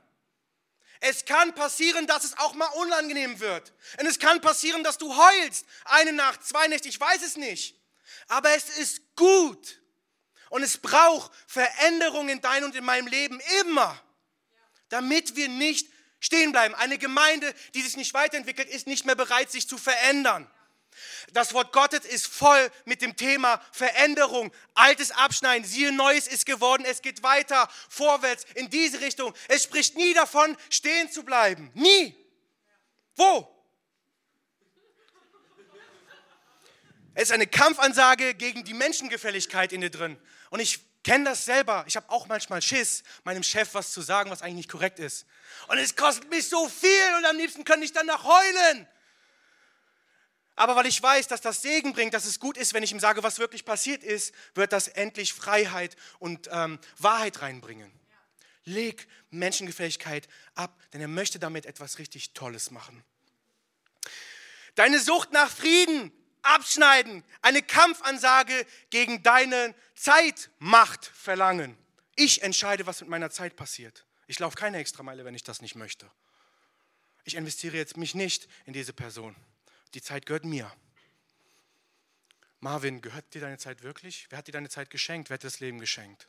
Es 1.00 1.24
kann 1.24 1.54
passieren, 1.54 2.06
dass 2.06 2.24
es 2.24 2.36
auch 2.38 2.54
mal 2.54 2.66
unangenehm 2.66 3.38
wird. 3.40 3.72
Und 4.00 4.06
es 4.06 4.18
kann 4.18 4.40
passieren, 4.40 4.82
dass 4.82 4.98
du 4.98 5.16
heulst. 5.16 5.64
Eine 5.84 6.12
Nacht, 6.12 6.44
zwei 6.44 6.66
Nächte, 6.66 6.88
ich 6.88 6.98
weiß 6.98 7.22
es 7.22 7.36
nicht. 7.36 7.76
Aber 8.26 8.54
es 8.54 8.68
ist 8.78 9.14
gut. 9.14 9.80
Und 10.50 10.62
es 10.62 10.78
braucht 10.78 11.30
Veränderungen 11.46 12.30
in 12.30 12.40
deinem 12.40 12.64
und 12.64 12.74
in 12.74 12.84
meinem 12.84 13.06
Leben 13.06 13.40
immer, 13.60 14.00
damit 14.88 15.36
wir 15.36 15.48
nicht 15.48 15.88
stehen 16.20 16.52
bleiben. 16.52 16.74
Eine 16.74 16.98
Gemeinde, 16.98 17.54
die 17.74 17.82
sich 17.82 17.96
nicht 17.96 18.14
weiterentwickelt, 18.14 18.68
ist 18.68 18.86
nicht 18.86 19.04
mehr 19.04 19.14
bereit, 19.14 19.50
sich 19.50 19.68
zu 19.68 19.78
verändern. 19.78 20.50
Das 21.32 21.54
Wort 21.54 21.72
Gottes 21.72 22.04
ist 22.04 22.26
voll 22.26 22.70
mit 22.84 23.02
dem 23.02 23.16
Thema 23.16 23.60
Veränderung, 23.72 24.52
altes 24.74 25.10
Abschneiden, 25.10 25.66
siehe 25.66 25.92
Neues 25.92 26.26
ist 26.26 26.46
geworden, 26.46 26.84
es 26.86 27.02
geht 27.02 27.22
weiter, 27.22 27.68
vorwärts, 27.88 28.44
in 28.54 28.70
diese 28.70 29.00
Richtung. 29.00 29.34
Es 29.48 29.64
spricht 29.64 29.96
nie 29.96 30.14
davon, 30.14 30.56
stehen 30.70 31.10
zu 31.10 31.22
bleiben. 31.22 31.70
Nie. 31.74 32.14
Wo? 33.16 33.54
Es 37.14 37.24
ist 37.24 37.32
eine 37.32 37.48
Kampfansage 37.48 38.34
gegen 38.34 38.62
die 38.62 38.74
Menschengefälligkeit 38.74 39.72
in 39.72 39.80
dir 39.80 39.90
drin. 39.90 40.16
Und 40.50 40.60
ich 40.60 40.78
kenne 41.02 41.24
das 41.24 41.44
selber. 41.44 41.84
Ich 41.88 41.96
habe 41.96 42.08
auch 42.10 42.28
manchmal 42.28 42.62
Schiss, 42.62 43.02
meinem 43.24 43.42
Chef 43.42 43.74
was 43.74 43.90
zu 43.92 44.02
sagen, 44.02 44.30
was 44.30 44.42
eigentlich 44.42 44.54
nicht 44.54 44.70
korrekt 44.70 44.98
ist. 44.98 45.26
Und 45.66 45.78
es 45.78 45.96
kostet 45.96 46.30
mich 46.30 46.48
so 46.48 46.68
viel 46.68 47.14
und 47.16 47.24
am 47.24 47.36
liebsten 47.36 47.64
könnte 47.64 47.84
ich 47.84 47.92
danach 47.92 48.24
heulen. 48.24 48.86
Aber 50.58 50.74
weil 50.74 50.86
ich 50.86 51.00
weiß, 51.00 51.28
dass 51.28 51.40
das 51.40 51.62
Segen 51.62 51.92
bringt, 51.92 52.14
dass 52.14 52.24
es 52.24 52.40
gut 52.40 52.56
ist, 52.56 52.74
wenn 52.74 52.82
ich 52.82 52.90
ihm 52.90 52.98
sage, 52.98 53.22
was 53.22 53.38
wirklich 53.38 53.64
passiert 53.64 54.02
ist, 54.02 54.34
wird 54.54 54.72
das 54.72 54.88
endlich 54.88 55.32
Freiheit 55.32 55.96
und 56.18 56.48
ähm, 56.50 56.80
Wahrheit 56.98 57.42
reinbringen. 57.42 57.92
Leg 58.64 59.06
Menschengefälligkeit 59.30 60.28
ab, 60.56 60.76
denn 60.92 61.00
er 61.00 61.08
möchte 61.08 61.38
damit 61.38 61.64
etwas 61.64 61.98
richtig 61.98 62.32
Tolles 62.32 62.72
machen. 62.72 63.04
Deine 64.74 64.98
Sucht 64.98 65.32
nach 65.32 65.48
Frieden 65.50 66.12
abschneiden, 66.42 67.22
eine 67.40 67.62
Kampfansage 67.62 68.66
gegen 68.90 69.22
deine 69.22 69.76
Zeitmacht 69.94 71.06
verlangen. 71.06 71.78
Ich 72.16 72.42
entscheide, 72.42 72.84
was 72.86 73.00
mit 73.00 73.08
meiner 73.08 73.30
Zeit 73.30 73.54
passiert. 73.54 74.06
Ich 74.26 74.40
laufe 74.40 74.56
keine 74.56 74.78
Extrameile, 74.78 75.24
wenn 75.24 75.36
ich 75.36 75.44
das 75.44 75.62
nicht 75.62 75.76
möchte. 75.76 76.10
Ich 77.22 77.36
investiere 77.36 77.76
jetzt 77.76 77.96
mich 77.96 78.16
nicht 78.16 78.48
in 78.66 78.72
diese 78.72 78.92
Person. 78.92 79.36
Die 79.94 80.02
Zeit 80.02 80.26
gehört 80.26 80.44
mir. 80.44 80.70
Marvin, 82.60 83.00
gehört 83.00 83.32
dir 83.34 83.40
deine 83.40 83.58
Zeit 83.58 83.82
wirklich? 83.82 84.26
Wer 84.30 84.38
hat 84.38 84.48
dir 84.48 84.52
deine 84.52 84.68
Zeit 84.68 84.90
geschenkt? 84.90 85.30
Wer 85.30 85.34
hat 85.34 85.42
dir 85.42 85.46
das 85.46 85.60
Leben 85.60 85.78
geschenkt? 85.78 86.28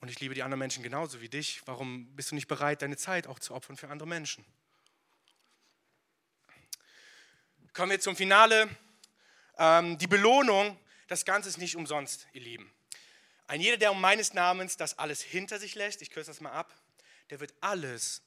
Und 0.00 0.08
ich 0.08 0.18
liebe 0.20 0.34
die 0.34 0.42
anderen 0.42 0.58
Menschen 0.58 0.82
genauso 0.82 1.20
wie 1.20 1.28
dich. 1.28 1.60
Warum 1.66 2.06
bist 2.16 2.30
du 2.30 2.34
nicht 2.34 2.48
bereit, 2.48 2.80
deine 2.80 2.96
Zeit 2.96 3.26
auch 3.26 3.38
zu 3.38 3.54
opfern 3.54 3.76
für 3.76 3.88
andere 3.88 4.08
Menschen? 4.08 4.44
Kommen 7.74 7.90
wir 7.90 8.00
zum 8.00 8.16
Finale. 8.16 8.68
Ähm, 9.58 9.98
die 9.98 10.06
Belohnung, 10.06 10.78
das 11.08 11.26
Ganze 11.26 11.50
ist 11.50 11.58
nicht 11.58 11.76
umsonst, 11.76 12.26
ihr 12.32 12.40
Lieben. 12.40 12.72
Ein 13.46 13.60
jeder, 13.60 13.76
der 13.76 13.92
um 13.92 14.00
meines 14.00 14.32
Namens 14.32 14.78
das 14.78 14.98
alles 14.98 15.20
hinter 15.20 15.58
sich 15.58 15.74
lässt, 15.74 16.00
ich 16.00 16.10
kürze 16.10 16.30
das 16.30 16.40
mal 16.40 16.52
ab, 16.52 16.74
der 17.28 17.40
wird 17.40 17.52
alles 17.60 18.22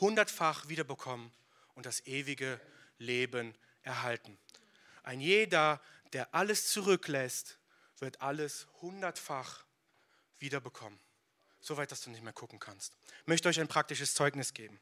hundertfach 0.00 0.68
wiederbekommen 0.68 1.30
und 1.78 1.86
das 1.86 2.06
ewige 2.06 2.60
Leben 2.98 3.54
erhalten. 3.82 4.36
Ein 5.02 5.20
jeder, 5.20 5.80
der 6.12 6.34
alles 6.34 6.68
zurücklässt, 6.68 7.58
wird 7.98 8.20
alles 8.20 8.66
hundertfach 8.82 9.64
wiederbekommen 10.38 11.00
so 11.60 11.76
weit, 11.76 11.92
dass 11.92 12.00
du 12.00 12.10
nicht 12.10 12.22
mehr 12.22 12.32
gucken 12.32 12.58
kannst. 12.58 12.96
Ich 13.20 13.26
möchte 13.26 13.48
euch 13.48 13.60
ein 13.60 13.68
praktisches 13.68 14.14
Zeugnis 14.14 14.54
geben. 14.54 14.80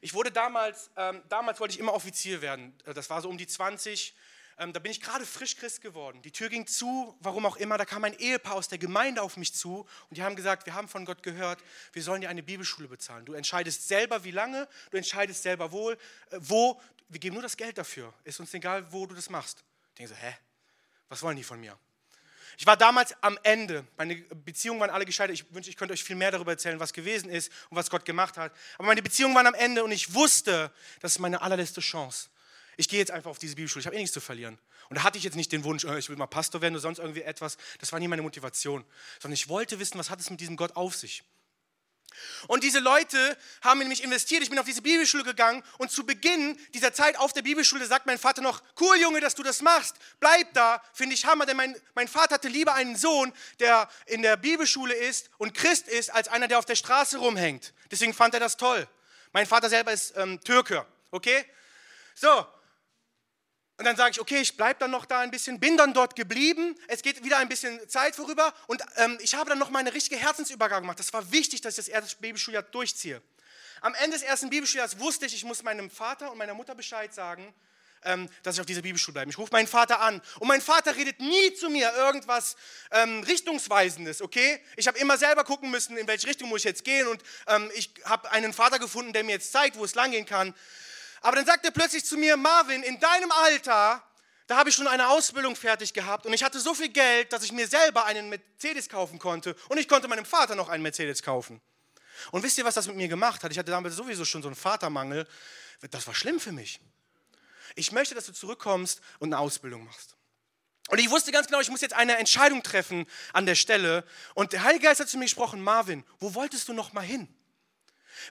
Ich 0.00 0.14
wurde 0.14 0.30
damals, 0.30 0.90
ähm, 0.96 1.22
damals 1.28 1.58
wollte 1.58 1.74
ich 1.74 1.80
immer 1.80 1.94
Offizier 1.94 2.40
werden. 2.40 2.78
Äh, 2.84 2.94
das 2.94 3.10
war 3.10 3.20
so 3.20 3.28
um 3.28 3.38
die 3.38 3.46
20. 3.46 4.14
Ähm, 4.58 4.72
da 4.72 4.80
bin 4.80 4.90
ich 4.90 5.00
gerade 5.00 5.24
frisch 5.24 5.56
Christ 5.56 5.80
geworden. 5.80 6.20
Die 6.22 6.32
Tür 6.32 6.48
ging 6.48 6.66
zu, 6.66 7.16
warum 7.20 7.46
auch 7.46 7.56
immer. 7.56 7.78
Da 7.78 7.84
kam 7.84 8.02
ein 8.02 8.18
Ehepaar 8.18 8.54
aus 8.54 8.68
der 8.68 8.78
Gemeinde 8.78 9.22
auf 9.22 9.36
mich 9.36 9.54
zu 9.54 9.86
und 10.10 10.16
die 10.18 10.22
haben 10.22 10.34
gesagt, 10.34 10.66
wir 10.66 10.74
haben 10.74 10.88
von 10.88 11.04
Gott 11.04 11.22
gehört, 11.22 11.62
wir 11.92 12.02
sollen 12.02 12.20
dir 12.20 12.28
eine 12.28 12.42
Bibelschule 12.42 12.88
bezahlen. 12.88 13.24
Du 13.24 13.34
entscheidest 13.34 13.86
selber, 13.86 14.24
wie 14.24 14.32
lange, 14.32 14.68
du 14.90 14.96
entscheidest 14.96 15.42
selber 15.42 15.70
wohl, 15.70 15.94
äh, 16.30 16.38
wo. 16.40 16.80
Wir 17.08 17.20
geben 17.20 17.34
nur 17.34 17.42
das 17.42 17.56
Geld 17.56 17.78
dafür. 17.78 18.12
Ist 18.24 18.38
uns 18.40 18.52
egal, 18.52 18.92
wo 18.92 19.06
du 19.06 19.14
das 19.14 19.30
machst. 19.30 19.64
Ich 19.90 19.94
denke 19.94 20.14
so, 20.14 20.20
hä? 20.20 20.36
Was 21.08 21.22
wollen 21.22 21.36
die 21.36 21.44
von 21.44 21.58
mir? 21.58 21.78
Ich 22.58 22.66
war 22.66 22.76
damals 22.76 23.14
am 23.22 23.38
Ende. 23.44 23.86
Meine 23.96 24.16
Beziehungen 24.16 24.80
waren 24.80 24.90
alle 24.90 25.06
gescheitert. 25.06 25.34
Ich 25.34 25.54
wünsche, 25.54 25.70
ich 25.70 25.76
könnte 25.76 25.94
euch 25.94 26.02
viel 26.02 26.16
mehr 26.16 26.32
darüber 26.32 26.50
erzählen, 26.50 26.80
was 26.80 26.92
gewesen 26.92 27.30
ist 27.30 27.52
und 27.70 27.76
was 27.76 27.88
Gott 27.88 28.04
gemacht 28.04 28.36
hat. 28.36 28.52
Aber 28.76 28.88
meine 28.88 29.02
Beziehungen 29.02 29.34
waren 29.34 29.46
am 29.46 29.54
Ende 29.54 29.84
und 29.84 29.92
ich 29.92 30.12
wusste, 30.12 30.72
das 31.00 31.12
ist 31.12 31.18
meine 31.20 31.40
allerletzte 31.40 31.80
Chance. 31.80 32.28
Ich 32.78 32.88
gehe 32.88 33.00
jetzt 33.00 33.10
einfach 33.10 33.30
auf 33.30 33.40
diese 33.40 33.56
Bibelschule. 33.56 33.80
Ich 33.80 33.86
habe 33.86 33.96
eh 33.96 33.98
nichts 33.98 34.14
zu 34.14 34.20
verlieren. 34.20 34.56
Und 34.88 34.98
da 34.98 35.02
hatte 35.02 35.18
ich 35.18 35.24
jetzt 35.24 35.34
nicht 35.34 35.50
den 35.50 35.64
Wunsch, 35.64 35.84
oh, 35.84 35.96
ich 35.96 36.08
will 36.08 36.16
mal 36.16 36.28
Pastor 36.28 36.62
werden 36.62 36.74
oder 36.74 36.80
sonst 36.80 37.00
irgendwie 37.00 37.22
etwas. 37.22 37.58
Das 37.80 37.90
war 37.92 37.98
nie 37.98 38.06
meine 38.06 38.22
Motivation. 38.22 38.84
Sondern 39.20 39.34
ich 39.34 39.48
wollte 39.48 39.80
wissen, 39.80 39.98
was 39.98 40.10
hat 40.10 40.20
es 40.20 40.30
mit 40.30 40.40
diesem 40.40 40.56
Gott 40.56 40.76
auf 40.76 40.94
sich. 40.94 41.24
Und 42.46 42.62
diese 42.62 42.78
Leute 42.78 43.36
haben 43.62 43.80
in 43.80 43.88
mich 43.88 44.04
investiert. 44.04 44.44
Ich 44.44 44.50
bin 44.50 44.60
auf 44.60 44.64
diese 44.64 44.82
Bibelschule 44.82 45.24
gegangen 45.24 45.64
und 45.78 45.90
zu 45.90 46.06
Beginn 46.06 46.56
dieser 46.72 46.92
Zeit 46.92 47.18
auf 47.18 47.32
der 47.32 47.42
Bibelschule 47.42 47.84
sagt 47.84 48.06
mein 48.06 48.16
Vater 48.16 48.42
noch, 48.42 48.62
cool 48.80 48.96
Junge, 48.96 49.20
dass 49.20 49.34
du 49.34 49.42
das 49.42 49.60
machst, 49.60 49.96
bleib 50.20 50.54
da, 50.54 50.80
finde 50.92 51.16
ich 51.16 51.26
Hammer, 51.26 51.46
denn 51.46 51.56
mein, 51.56 51.76
mein 51.96 52.06
Vater 52.06 52.36
hatte 52.36 52.48
lieber 52.48 52.74
einen 52.74 52.96
Sohn, 52.96 53.32
der 53.58 53.88
in 54.06 54.22
der 54.22 54.36
Bibelschule 54.36 54.94
ist 54.94 55.30
und 55.38 55.52
Christ 55.52 55.88
ist, 55.88 56.10
als 56.10 56.28
einer, 56.28 56.46
der 56.46 56.60
auf 56.60 56.64
der 56.64 56.76
Straße 56.76 57.18
rumhängt. 57.18 57.74
Deswegen 57.90 58.14
fand 58.14 58.34
er 58.34 58.40
das 58.40 58.56
toll. 58.56 58.86
Mein 59.32 59.46
Vater 59.46 59.68
selber 59.68 59.92
ist 59.92 60.16
ähm, 60.16 60.40
Türke, 60.42 60.86
okay? 61.10 61.44
So, 62.14 62.46
und 63.78 63.84
dann 63.84 63.96
sage 63.96 64.10
ich, 64.10 64.20
okay, 64.20 64.40
ich 64.40 64.56
bleibe 64.56 64.80
dann 64.80 64.90
noch 64.90 65.06
da 65.06 65.20
ein 65.20 65.30
bisschen, 65.30 65.60
bin 65.60 65.76
dann 65.76 65.94
dort 65.94 66.16
geblieben. 66.16 66.74
Es 66.88 67.00
geht 67.00 67.22
wieder 67.22 67.38
ein 67.38 67.48
bisschen 67.48 67.78
Zeit 67.88 68.16
vorüber 68.16 68.52
und 68.66 68.82
ähm, 68.96 69.16
ich 69.20 69.36
habe 69.36 69.48
dann 69.48 69.58
noch 69.58 69.70
meine 69.70 69.94
richtige 69.94 70.20
Herzensübergabe 70.20 70.82
gemacht. 70.82 70.98
Das 70.98 71.12
war 71.12 71.30
wichtig, 71.30 71.60
dass 71.60 71.78
ich 71.78 71.86
das 71.86 71.88
erste 71.88 72.16
Bibelschuljahr 72.16 72.64
durchziehe. 72.64 73.22
Am 73.80 73.94
Ende 73.94 74.16
des 74.16 74.22
ersten 74.22 74.50
Bibelschuljahres 74.50 74.98
wusste 74.98 75.26
ich, 75.26 75.34
ich 75.34 75.44
muss 75.44 75.62
meinem 75.62 75.90
Vater 75.90 76.32
und 76.32 76.38
meiner 76.38 76.54
Mutter 76.54 76.74
Bescheid 76.74 77.14
sagen, 77.14 77.54
ähm, 78.02 78.28
dass 78.42 78.56
ich 78.56 78.60
auf 78.60 78.66
dieser 78.66 78.82
Bibelschule 78.82 79.12
bleibe. 79.12 79.30
Ich 79.30 79.38
rufe 79.38 79.52
meinen 79.52 79.68
Vater 79.68 80.00
an 80.00 80.20
und 80.40 80.48
mein 80.48 80.60
Vater 80.60 80.96
redet 80.96 81.20
nie 81.20 81.54
zu 81.54 81.70
mir 81.70 81.92
irgendwas 81.94 82.56
ähm, 82.90 83.22
Richtungsweisendes, 83.22 84.22
okay? 84.22 84.60
Ich 84.76 84.88
habe 84.88 84.98
immer 84.98 85.16
selber 85.18 85.44
gucken 85.44 85.70
müssen, 85.70 85.96
in 85.96 86.08
welche 86.08 86.26
Richtung 86.26 86.48
muss 86.48 86.62
ich 86.62 86.64
jetzt 86.64 86.82
gehen 86.82 87.06
und 87.06 87.22
ähm, 87.46 87.70
ich 87.76 87.92
habe 88.04 88.28
einen 88.32 88.52
Vater 88.52 88.80
gefunden, 88.80 89.12
der 89.12 89.22
mir 89.22 89.32
jetzt 89.32 89.52
zeigt, 89.52 89.76
wo 89.76 89.84
es 89.84 89.94
langgehen 89.94 90.26
kann. 90.26 90.52
Aber 91.20 91.36
dann 91.36 91.46
sagt 91.46 91.64
er 91.64 91.70
plötzlich 91.70 92.04
zu 92.04 92.16
mir, 92.16 92.36
Marvin, 92.36 92.82
in 92.82 92.98
deinem 93.00 93.30
Alter, 93.32 94.02
da 94.46 94.56
habe 94.56 94.70
ich 94.70 94.74
schon 94.74 94.86
eine 94.86 95.08
Ausbildung 95.08 95.56
fertig 95.56 95.92
gehabt 95.92 96.24
und 96.24 96.32
ich 96.32 96.42
hatte 96.42 96.58
so 96.58 96.72
viel 96.74 96.88
Geld, 96.88 97.32
dass 97.32 97.42
ich 97.42 97.52
mir 97.52 97.66
selber 97.66 98.06
einen 98.06 98.28
Mercedes 98.30 98.88
kaufen 98.88 99.18
konnte 99.18 99.54
und 99.68 99.78
ich 99.78 99.88
konnte 99.88 100.08
meinem 100.08 100.24
Vater 100.24 100.54
noch 100.54 100.68
einen 100.68 100.82
Mercedes 100.82 101.22
kaufen. 101.22 101.60
Und 102.30 102.42
wisst 102.42 102.58
ihr, 102.58 102.64
was 102.64 102.74
das 102.74 102.86
mit 102.86 102.96
mir 102.96 103.08
gemacht 103.08 103.44
hat? 103.44 103.52
Ich 103.52 103.58
hatte 103.58 103.70
damals 103.70 103.94
sowieso 103.94 104.24
schon 104.24 104.42
so 104.42 104.48
einen 104.48 104.56
Vatermangel. 104.56 105.26
Das 105.90 106.06
war 106.06 106.14
schlimm 106.14 106.40
für 106.40 106.52
mich. 106.52 106.80
Ich 107.76 107.92
möchte, 107.92 108.14
dass 108.14 108.26
du 108.26 108.32
zurückkommst 108.32 109.00
und 109.18 109.28
eine 109.32 109.38
Ausbildung 109.38 109.84
machst. 109.84 110.16
Und 110.88 110.98
ich 110.98 111.10
wusste 111.10 111.30
ganz 111.30 111.46
genau, 111.46 111.60
ich 111.60 111.68
muss 111.68 111.82
jetzt 111.82 111.94
eine 111.94 112.16
Entscheidung 112.16 112.62
treffen 112.62 113.06
an 113.34 113.44
der 113.44 113.54
Stelle. 113.54 114.04
Und 114.34 114.52
der 114.52 114.62
Heilige 114.62 114.86
Geist 114.86 115.00
hat 115.00 115.08
zu 115.08 115.18
mir 115.18 115.26
gesprochen, 115.26 115.60
Marvin, 115.60 116.04
wo 116.18 116.34
wolltest 116.34 116.66
du 116.68 116.72
noch 116.72 116.92
mal 116.94 117.02
hin? 117.02 117.28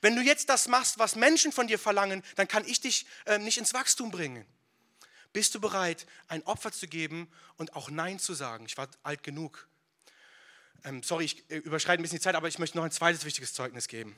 Wenn 0.01 0.15
du 0.15 0.21
jetzt 0.21 0.49
das 0.49 0.67
machst, 0.67 0.99
was 0.99 1.15
Menschen 1.15 1.51
von 1.51 1.67
dir 1.67 1.79
verlangen, 1.79 2.23
dann 2.35 2.47
kann 2.47 2.65
ich 2.65 2.81
dich 2.81 3.05
äh, 3.25 3.38
nicht 3.38 3.57
ins 3.57 3.73
Wachstum 3.73 4.11
bringen. 4.11 4.45
Bist 5.33 5.53
du 5.55 5.59
bereit, 5.59 6.05
ein 6.27 6.43
Opfer 6.43 6.71
zu 6.71 6.88
geben 6.88 7.29
und 7.57 7.75
auch 7.75 7.89
Nein 7.89 8.19
zu 8.19 8.33
sagen? 8.33 8.65
Ich 8.65 8.77
war 8.77 8.88
alt 9.03 9.23
genug. 9.23 9.67
Ähm, 10.83 11.03
sorry, 11.03 11.25
ich 11.25 11.49
äh, 11.49 11.57
überschreite 11.57 12.01
ein 12.01 12.03
bisschen 12.03 12.19
die 12.19 12.23
Zeit, 12.23 12.35
aber 12.35 12.47
ich 12.47 12.59
möchte 12.59 12.77
noch 12.77 12.85
ein 12.85 12.91
zweites 12.91 13.25
wichtiges 13.25 13.53
Zeugnis 13.53 13.88
geben. 13.88 14.15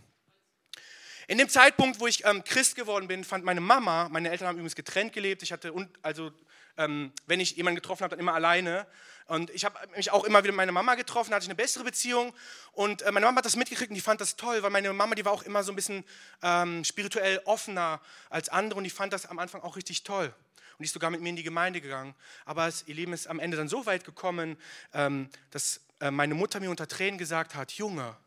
In 1.28 1.38
dem 1.38 1.48
Zeitpunkt, 1.48 2.00
wo 2.00 2.08
ich 2.08 2.26
ähm, 2.26 2.44
Christ 2.44 2.76
geworden 2.76 3.08
bin, 3.08 3.24
fand 3.24 3.46
meine 3.46 3.62
Mama, 3.62 4.10
meine 4.10 4.30
Eltern 4.32 4.48
haben 4.48 4.56
übrigens 4.56 4.76
getrennt 4.76 5.14
gelebt. 5.14 5.44
Ich 5.44 5.52
hatte, 5.52 5.74
also, 6.02 6.32
ähm, 6.76 7.14
wenn 7.28 7.40
ich 7.40 7.56
jemanden 7.56 7.76
getroffen 7.76 8.04
habe, 8.04 8.12
dann 8.12 8.20
immer 8.20 8.34
alleine. 8.34 8.88
Und 9.30 9.52
ich 9.52 9.64
habe 9.64 9.78
mich 9.96 10.10
auch 10.10 10.24
immer 10.24 10.40
wieder 10.40 10.52
mit 10.52 10.58
meiner 10.58 10.72
Mama 10.72 10.96
getroffen, 10.96 11.36
hatte 11.36 11.44
ich 11.44 11.50
eine 11.50 11.56
bessere 11.56 11.84
Beziehung. 11.84 12.34
Und 12.72 13.04
äh, 13.04 13.12
meine 13.12 13.28
Mama 13.28 13.38
hat 13.38 13.46
das 13.46 13.56
mitgekriegt 13.56 13.92
und 13.92 13.96
die 13.96 14.02
fand 14.02 14.20
das 14.20 14.36
toll, 14.36 14.64
weil 14.64 14.72
meine 14.72 14.92
Mama, 14.92 15.14
die 15.14 15.24
war 15.24 15.32
auch 15.32 15.44
immer 15.44 15.64
so 15.64 15.72
ein 15.72 15.76
bisschen 15.76 16.04
ähm, 16.42 16.84
spirituell 16.84 17.40
offener 17.46 18.02
als 18.32 18.50
andere 18.50 18.80
und 18.80 18.86
die 18.86 18.90
fand 18.90 19.14
das 19.14 19.28
am 19.28 19.38
Anfang 19.38 19.62
auch 19.62 19.76
richtig 19.76 20.04
toll. 20.04 20.26
Und 20.26 20.80
die 20.80 20.86
ist 20.86 20.94
sogar 20.94 21.12
mit 21.12 21.22
mir 21.22 21.30
in 21.30 21.36
die 21.36 21.44
Gemeinde 21.44 21.80
gegangen. 21.80 22.16
Aber 22.46 22.68
es, 22.68 22.88
ihr 22.88 22.96
Leben 22.96 23.14
ist 23.14 23.28
am 23.28 23.40
Ende 23.40 23.56
dann 23.56 23.70
so 23.70 23.86
weit 23.86 24.04
gekommen, 24.04 24.58
ähm, 24.94 25.30
dass 25.52 25.82
äh, 26.00 26.10
meine 26.10 26.34
Mutter 26.34 26.60
mir 26.60 26.72
unter 26.72 26.88
Tränen 26.88 27.20
gesagt 27.20 27.54
hat, 27.54 27.72
Junge, 27.74 28.18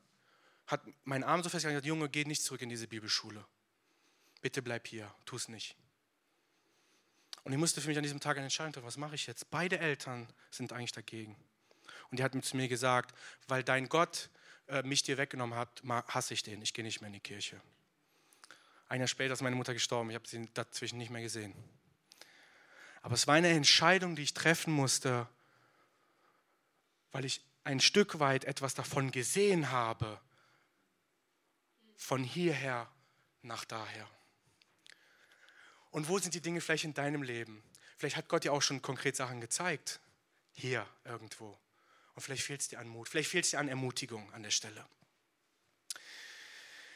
hat 0.68 0.82
meinen 1.02 1.24
Arm 1.24 1.42
so 1.42 1.48
festgehalten, 1.48 1.84
Junge, 1.84 2.08
geh 2.10 2.24
nicht 2.24 2.44
zurück 2.44 2.62
in 2.62 2.68
diese 2.68 2.86
Bibelschule. 2.86 3.44
Bitte 4.40 4.62
bleib 4.62 4.86
hier, 4.86 5.12
tu 5.24 5.34
es 5.34 5.48
nicht. 5.48 5.74
Und 7.44 7.52
ich 7.52 7.58
musste 7.58 7.80
für 7.80 7.88
mich 7.88 7.96
an 7.96 8.02
diesem 8.02 8.20
Tag 8.20 8.36
eine 8.36 8.44
Entscheidung 8.44 8.72
treffen, 8.72 8.86
was 8.86 8.96
mache 8.96 9.14
ich 9.14 9.26
jetzt? 9.26 9.50
Beide 9.50 9.78
Eltern 9.78 10.28
sind 10.50 10.72
eigentlich 10.72 10.92
dagegen. 10.92 11.36
Und 12.10 12.18
die 12.18 12.22
hat 12.22 12.32
zu 12.44 12.56
mir 12.56 12.68
gesagt, 12.68 13.14
weil 13.48 13.64
dein 13.64 13.88
Gott 13.88 14.30
äh, 14.68 14.82
mich 14.82 15.02
dir 15.02 15.18
weggenommen 15.18 15.58
hat, 15.58 15.82
hasse 16.08 16.34
ich 16.34 16.42
den, 16.42 16.62
ich 16.62 16.74
gehe 16.74 16.84
nicht 16.84 17.00
mehr 17.00 17.08
in 17.08 17.14
die 17.14 17.20
Kirche. 17.20 17.60
Ein 18.88 19.00
Jahr 19.00 19.08
später 19.08 19.32
ist 19.32 19.40
meine 19.40 19.56
Mutter 19.56 19.72
gestorben, 19.72 20.10
ich 20.10 20.14
habe 20.14 20.28
sie 20.28 20.48
dazwischen 20.54 20.98
nicht 20.98 21.10
mehr 21.10 21.22
gesehen. 21.22 21.54
Aber 23.00 23.14
es 23.14 23.26
war 23.26 23.34
eine 23.34 23.48
Entscheidung, 23.48 24.14
die 24.14 24.22
ich 24.22 24.34
treffen 24.34 24.72
musste, 24.72 25.26
weil 27.10 27.24
ich 27.24 27.42
ein 27.64 27.80
Stück 27.80 28.20
weit 28.20 28.44
etwas 28.44 28.74
davon 28.74 29.10
gesehen 29.10 29.70
habe, 29.70 30.20
von 31.96 32.22
hierher 32.22 32.88
nach 33.42 33.64
daher. 33.64 34.08
Und 35.92 36.08
wo 36.08 36.18
sind 36.18 36.34
die 36.34 36.40
Dinge 36.40 36.60
vielleicht 36.60 36.84
in 36.84 36.94
deinem 36.94 37.22
Leben? 37.22 37.62
Vielleicht 37.98 38.16
hat 38.16 38.28
Gott 38.28 38.42
dir 38.42 38.52
auch 38.52 38.62
schon 38.62 38.82
konkret 38.82 39.14
Sachen 39.14 39.40
gezeigt. 39.40 40.00
Hier 40.54 40.86
irgendwo. 41.04 41.56
Und 42.14 42.22
vielleicht 42.22 42.42
fehlt 42.42 42.62
es 42.62 42.68
dir 42.68 42.80
an 42.80 42.88
Mut. 42.88 43.08
Vielleicht 43.08 43.30
fehlt 43.30 43.44
es 43.44 43.52
dir 43.52 43.60
an 43.60 43.68
Ermutigung 43.68 44.32
an 44.32 44.42
der 44.42 44.50
Stelle. 44.50 44.84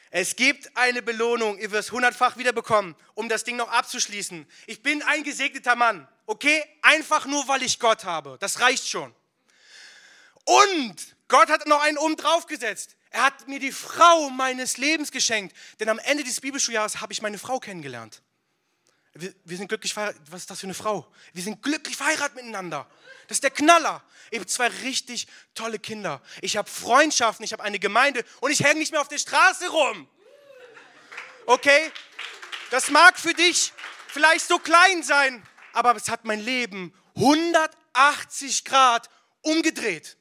Es 0.09 0.35
gibt 0.35 0.75
eine 0.75 1.01
Belohnung, 1.01 1.57
ihr 1.59 1.71
wirst 1.71 1.91
hundertfach 1.91 2.37
wiederbekommen, 2.37 2.95
um 3.13 3.29
das 3.29 3.43
Ding 3.43 3.55
noch 3.55 3.69
abzuschließen. 3.69 4.47
Ich 4.65 4.81
bin 4.81 5.03
ein 5.03 5.23
gesegneter 5.23 5.75
Mann, 5.75 6.07
okay? 6.25 6.63
Einfach 6.81 7.25
nur, 7.25 7.47
weil 7.47 7.61
ich 7.61 7.79
Gott 7.79 8.03
habe. 8.05 8.37
Das 8.39 8.61
reicht 8.61 8.87
schon. 8.87 9.13
Und 10.45 11.15
Gott 11.27 11.49
hat 11.49 11.67
noch 11.67 11.81
einen 11.81 11.97
oben 11.97 12.15
drauf 12.15 12.47
gesetzt. 12.47 12.95
Er 13.09 13.23
hat 13.23 13.47
mir 13.47 13.59
die 13.59 13.71
Frau 13.71 14.29
meines 14.29 14.77
Lebens 14.77 15.11
geschenkt. 15.11 15.55
Denn 15.79 15.89
am 15.89 15.99
Ende 15.99 16.23
dieses 16.23 16.41
Bibelschuljahres 16.41 17.01
habe 17.01 17.13
ich 17.13 17.21
meine 17.21 17.37
Frau 17.37 17.59
kennengelernt. 17.59 18.21
Wir, 19.19 19.33
wir, 19.45 19.57
sind 19.57 19.67
glücklich 19.67 19.93
verheiratet. 19.93 20.21
Was 20.29 20.41
ist 20.41 20.49
das 20.49 20.59
für 20.59 20.67
eine 20.67 20.73
Frau? 20.73 21.11
Wir 21.33 21.43
sind 21.43 21.61
glücklich 21.61 21.95
verheiratet 21.95 22.35
miteinander. 22.35 22.87
Das 23.27 23.37
ist 23.37 23.43
der 23.43 23.51
Knaller. 23.51 24.03
Ich 24.31 24.39
habe 24.39 24.47
zwei 24.47 24.67
richtig 24.67 25.27
tolle 25.53 25.79
Kinder. 25.79 26.21
Ich 26.41 26.57
habe 26.57 26.69
Freundschaften, 26.69 27.43
ich 27.43 27.53
habe 27.53 27.63
eine 27.63 27.79
Gemeinde 27.79 28.23
und 28.41 28.51
ich 28.51 28.63
hänge 28.63 28.79
nicht 28.79 28.91
mehr 28.91 29.01
auf 29.01 29.07
der 29.07 29.17
Straße 29.17 29.67
rum. 29.69 30.07
Okay? 31.45 31.91
Das 32.69 32.89
mag 32.89 33.17
für 33.17 33.33
dich 33.33 33.73
vielleicht 34.07 34.47
so 34.47 34.59
klein 34.59 35.03
sein, 35.03 35.45
aber 35.73 35.95
es 35.95 36.09
hat 36.09 36.25
mein 36.25 36.39
Leben 36.39 36.93
180 37.15 38.65
Grad 38.65 39.09
umgedreht. 39.41 40.17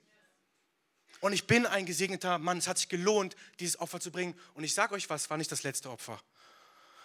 Und 1.21 1.33
ich 1.33 1.47
bin 1.47 1.67
ein 1.67 1.87
gesegneter 1.87 2.39
Mann. 2.39 2.59
Es 2.59 2.69
hat 2.69 2.79
sich 2.79 2.89
gelohnt, 2.89 3.37
dieses 3.59 3.81
Opfer 3.81 4.01
zu 4.01 4.11
bringen. 4.11 4.39
Und 4.55 4.65
ich 4.65 4.75
sage 4.75 4.95
euch 4.95 5.09
was, 5.11 5.29
war 5.31 5.37
nicht 5.37 5.51
das 5.51 5.63
letzte 5.63 5.91
Opfer. 5.91 6.21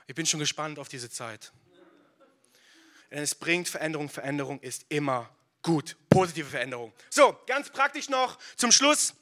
Ich 0.07 0.15
bin 0.15 0.25
schon 0.25 0.39
gespannt 0.39 0.77
auf 0.79 0.89
diese 0.89 1.09
Zeit. 1.09 1.51
Denn 3.12 3.20
es 3.20 3.36
bringt 3.36 3.68
Veränderung. 3.70 4.09
Veränderung 4.09 4.59
ist 4.62 4.86
immer 4.89 5.30
gut. 5.62 5.97
Positive 6.09 6.49
Veränderung. 6.49 6.93
So, 7.09 7.38
ganz 7.45 7.70
praktisch 7.70 8.09
noch 8.09 8.39
zum 8.55 8.72
Schluss. 8.72 9.14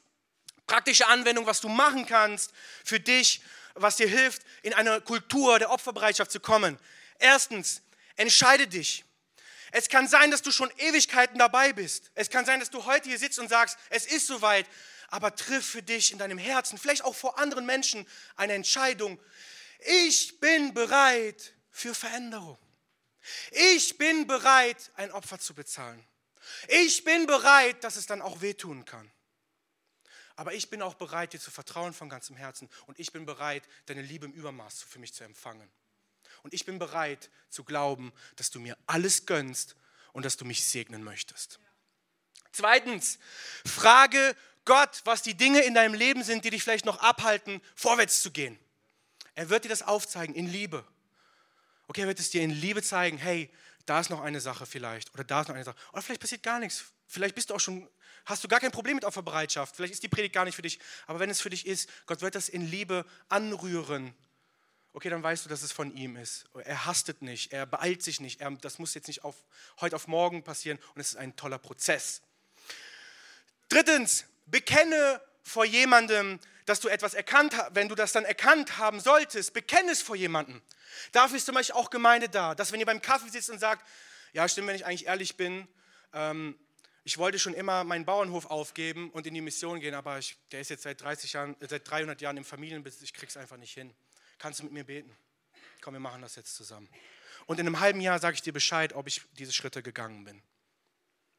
Praktische 0.66 1.08
Anwendung, 1.08 1.46
was 1.46 1.60
du 1.60 1.68
machen 1.68 2.06
kannst 2.06 2.52
für 2.84 3.00
dich, 3.00 3.42
was 3.74 3.96
dir 3.96 4.06
hilft, 4.06 4.42
in 4.62 4.72
eine 4.72 5.00
Kultur 5.00 5.58
der 5.58 5.70
Opferbereitschaft 5.70 6.30
zu 6.30 6.38
kommen. 6.38 6.78
Erstens, 7.18 7.82
entscheide 8.16 8.68
dich. 8.68 9.04
Es 9.72 9.88
kann 9.88 10.06
sein, 10.06 10.30
dass 10.30 10.42
du 10.42 10.52
schon 10.52 10.70
Ewigkeiten 10.78 11.38
dabei 11.38 11.72
bist. 11.72 12.10
Es 12.14 12.30
kann 12.30 12.44
sein, 12.44 12.60
dass 12.60 12.70
du 12.70 12.84
heute 12.86 13.08
hier 13.08 13.18
sitzt 13.18 13.38
und 13.38 13.48
sagst, 13.48 13.78
es 13.88 14.06
ist 14.06 14.28
soweit, 14.28 14.66
aber 15.08 15.34
triff 15.34 15.66
für 15.66 15.82
dich 15.82 16.12
in 16.12 16.18
deinem 16.18 16.38
Herzen, 16.38 16.78
vielleicht 16.78 17.04
auch 17.04 17.14
vor 17.14 17.38
anderen 17.38 17.66
Menschen, 17.66 18.06
eine 18.36 18.52
Entscheidung. 18.52 19.18
Ich 19.80 20.38
bin 20.38 20.72
bereit 20.74 21.54
für 21.70 21.94
Veränderung. 21.94 22.58
Ich 23.50 23.98
bin 23.98 24.26
bereit, 24.26 24.90
ein 24.94 25.10
Opfer 25.12 25.38
zu 25.38 25.54
bezahlen. 25.54 26.04
Ich 26.68 27.04
bin 27.04 27.26
bereit, 27.26 27.84
dass 27.84 27.96
es 27.96 28.06
dann 28.06 28.22
auch 28.22 28.40
wehtun 28.40 28.84
kann. 28.84 29.10
Aber 30.36 30.54
ich 30.54 30.70
bin 30.70 30.80
auch 30.80 30.94
bereit, 30.94 31.34
dir 31.34 31.40
zu 31.40 31.50
vertrauen 31.50 31.92
von 31.92 32.08
ganzem 32.08 32.34
Herzen. 32.36 32.70
Und 32.86 32.98
ich 32.98 33.12
bin 33.12 33.26
bereit, 33.26 33.62
deine 33.86 34.02
Liebe 34.02 34.24
im 34.24 34.32
Übermaß 34.32 34.82
für 34.82 34.98
mich 34.98 35.12
zu 35.12 35.24
empfangen. 35.24 35.70
Und 36.42 36.54
ich 36.54 36.64
bin 36.64 36.78
bereit 36.78 37.30
zu 37.50 37.64
glauben, 37.64 38.12
dass 38.36 38.50
du 38.50 38.58
mir 38.58 38.78
alles 38.86 39.26
gönnst 39.26 39.76
und 40.12 40.24
dass 40.24 40.38
du 40.38 40.44
mich 40.44 40.64
segnen 40.64 41.04
möchtest. 41.04 41.60
Zweitens, 42.52 43.18
frage 43.66 44.34
Gott, 44.64 45.02
was 45.04 45.22
die 45.22 45.34
Dinge 45.34 45.60
in 45.60 45.74
deinem 45.74 45.94
Leben 45.94 46.22
sind, 46.22 46.44
die 46.44 46.50
dich 46.50 46.62
vielleicht 46.62 46.86
noch 46.86 46.98
abhalten, 47.00 47.60
vorwärts 47.74 48.22
zu 48.22 48.30
gehen. 48.30 48.58
Er 49.34 49.48
wird 49.50 49.64
dir 49.64 49.68
das 49.68 49.82
aufzeigen 49.82 50.34
in 50.34 50.46
Liebe. 50.46 50.86
Okay, 51.90 52.02
er 52.02 52.06
wird 52.06 52.20
es 52.20 52.30
dir 52.30 52.42
in 52.42 52.50
Liebe 52.50 52.84
zeigen, 52.84 53.18
hey, 53.18 53.50
da 53.84 53.98
ist 53.98 54.10
noch 54.10 54.20
eine 54.20 54.40
Sache 54.40 54.64
vielleicht 54.64 55.12
oder 55.12 55.24
da 55.24 55.40
ist 55.40 55.48
noch 55.48 55.56
eine 55.56 55.64
Sache. 55.64 55.76
Oder 55.90 56.02
vielleicht 56.02 56.20
passiert 56.20 56.44
gar 56.44 56.60
nichts. 56.60 56.84
Vielleicht 57.08 57.34
bist 57.34 57.50
du 57.50 57.54
auch 57.54 57.58
schon, 57.58 57.88
hast 58.26 58.44
du 58.44 58.48
gar 58.48 58.60
kein 58.60 58.70
Problem 58.70 58.94
mit 58.94 59.04
Opferbereitschaft. 59.04 59.74
Vielleicht 59.74 59.94
ist 59.94 60.04
die 60.04 60.08
Predigt 60.08 60.32
gar 60.32 60.44
nicht 60.44 60.54
für 60.54 60.62
dich. 60.62 60.78
Aber 61.08 61.18
wenn 61.18 61.30
es 61.30 61.40
für 61.40 61.50
dich 61.50 61.66
ist, 61.66 61.90
Gott 62.06 62.20
wird 62.20 62.36
das 62.36 62.48
in 62.48 62.64
Liebe 62.64 63.04
anrühren 63.28 64.14
okay, 64.92 65.10
dann 65.10 65.22
weißt 65.22 65.44
du, 65.44 65.48
dass 65.48 65.62
es 65.62 65.72
von 65.72 65.96
ihm 65.96 66.16
ist. 66.16 66.46
Er 66.64 66.86
hastet 66.86 67.22
nicht, 67.22 67.52
er 67.52 67.66
beeilt 67.66 68.02
sich 68.02 68.20
nicht, 68.20 68.40
er, 68.40 68.50
das 68.52 68.78
muss 68.78 68.94
jetzt 68.94 69.08
nicht 69.08 69.24
auf, 69.24 69.36
heute 69.80 69.96
auf 69.96 70.06
morgen 70.06 70.42
passieren 70.42 70.78
und 70.94 71.00
es 71.00 71.10
ist 71.10 71.16
ein 71.16 71.36
toller 71.36 71.58
Prozess. 71.58 72.22
Drittens, 73.68 74.24
bekenne 74.46 75.20
vor 75.42 75.64
jemandem, 75.64 76.40
dass 76.66 76.80
du 76.80 76.88
etwas 76.88 77.14
erkannt 77.14 77.56
hast, 77.56 77.74
wenn 77.74 77.88
du 77.88 77.94
das 77.94 78.12
dann 78.12 78.24
erkannt 78.24 78.78
haben 78.78 79.00
solltest, 79.00 79.52
bekenne 79.52 79.92
es 79.92 80.02
vor 80.02 80.16
jemandem. 80.16 80.60
Dafür 81.12 81.36
ist 81.36 81.46
zum 81.46 81.54
Beispiel 81.54 81.76
auch 81.76 81.90
Gemeinde 81.90 82.28
da, 82.28 82.54
dass 82.54 82.72
wenn 82.72 82.80
ihr 82.80 82.86
beim 82.86 83.02
Kaffee 83.02 83.28
sitzt 83.28 83.50
und 83.50 83.58
sagt, 83.58 83.86
ja 84.32 84.48
stimmt, 84.48 84.68
wenn 84.68 84.76
ich 84.76 84.86
eigentlich 84.86 85.06
ehrlich 85.06 85.36
bin, 85.36 85.66
ähm, 86.12 86.58
ich 87.04 87.18
wollte 87.18 87.38
schon 87.38 87.54
immer 87.54 87.82
meinen 87.84 88.04
Bauernhof 88.04 88.46
aufgeben 88.46 89.10
und 89.10 89.26
in 89.26 89.34
die 89.34 89.40
Mission 89.40 89.80
gehen, 89.80 89.94
aber 89.94 90.18
ich, 90.18 90.36
der 90.52 90.60
ist 90.60 90.70
jetzt 90.70 90.82
seit, 90.82 91.00
30 91.00 91.32
Jahren, 91.32 91.56
seit 91.60 91.88
300 91.88 92.20
Jahren 92.20 92.36
im 92.36 92.44
Familienbesitz, 92.44 93.02
ich 93.02 93.14
krieg's 93.14 93.36
einfach 93.36 93.56
nicht 93.56 93.72
hin 93.72 93.94
kannst 94.40 94.58
du 94.58 94.64
mit 94.64 94.72
mir 94.72 94.84
beten? 94.84 95.14
Komm, 95.80 95.94
wir 95.94 96.00
machen 96.00 96.22
das 96.22 96.34
jetzt 96.34 96.56
zusammen. 96.56 96.88
Und 97.46 97.60
in 97.60 97.66
einem 97.66 97.78
halben 97.80 98.00
Jahr 98.00 98.18
sage 98.18 98.34
ich 98.34 98.42
dir 98.42 98.52
Bescheid, 98.52 98.94
ob 98.94 99.06
ich 99.06 99.22
diese 99.38 99.52
Schritte 99.52 99.82
gegangen 99.82 100.24
bin. 100.24 100.42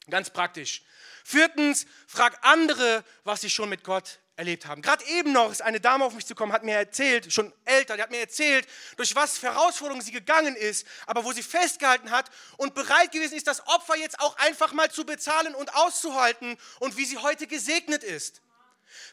Ganz 0.10 0.30
praktisch. 0.30 0.82
Viertens, 1.24 1.86
frag 2.08 2.38
andere, 2.42 3.04
was 3.24 3.42
sie 3.42 3.50
schon 3.50 3.70
mit 3.70 3.84
Gott 3.84 4.20
erlebt 4.36 4.66
haben. 4.66 4.82
Gerade 4.82 5.06
eben 5.06 5.32
noch 5.34 5.52
ist 5.52 5.62
eine 5.62 5.80
Dame 5.80 6.04
auf 6.04 6.14
mich 6.14 6.26
zugekommen, 6.26 6.54
hat 6.54 6.64
mir 6.64 6.76
erzählt, 6.76 7.32
schon 7.32 7.54
älter, 7.64 7.96
die 7.96 8.02
hat 8.02 8.10
mir 8.10 8.22
erzählt, 8.22 8.68
durch 8.98 9.16
was 9.16 9.38
für 9.38 9.54
Herausforderungen 9.54 10.04
sie 10.04 10.12
gegangen 10.12 10.56
ist, 10.56 10.88
aber 11.06 11.24
wo 11.24 11.32
sie 11.32 11.44
festgehalten 11.44 12.10
hat 12.10 12.32
und 12.58 12.74
bereit 12.74 13.12
gewesen 13.12 13.36
ist, 13.36 13.46
das 13.46 13.66
Opfer 13.68 13.96
jetzt 13.98 14.20
auch 14.20 14.36
einfach 14.38 14.74
mal 14.74 14.90
zu 14.90 15.06
bezahlen 15.06 15.54
und 15.54 15.74
auszuhalten 15.76 16.58
und 16.80 16.98
wie 16.98 17.06
sie 17.06 17.20
heute 17.20 17.46
gesegnet 17.46 18.04
ist. 18.04 18.42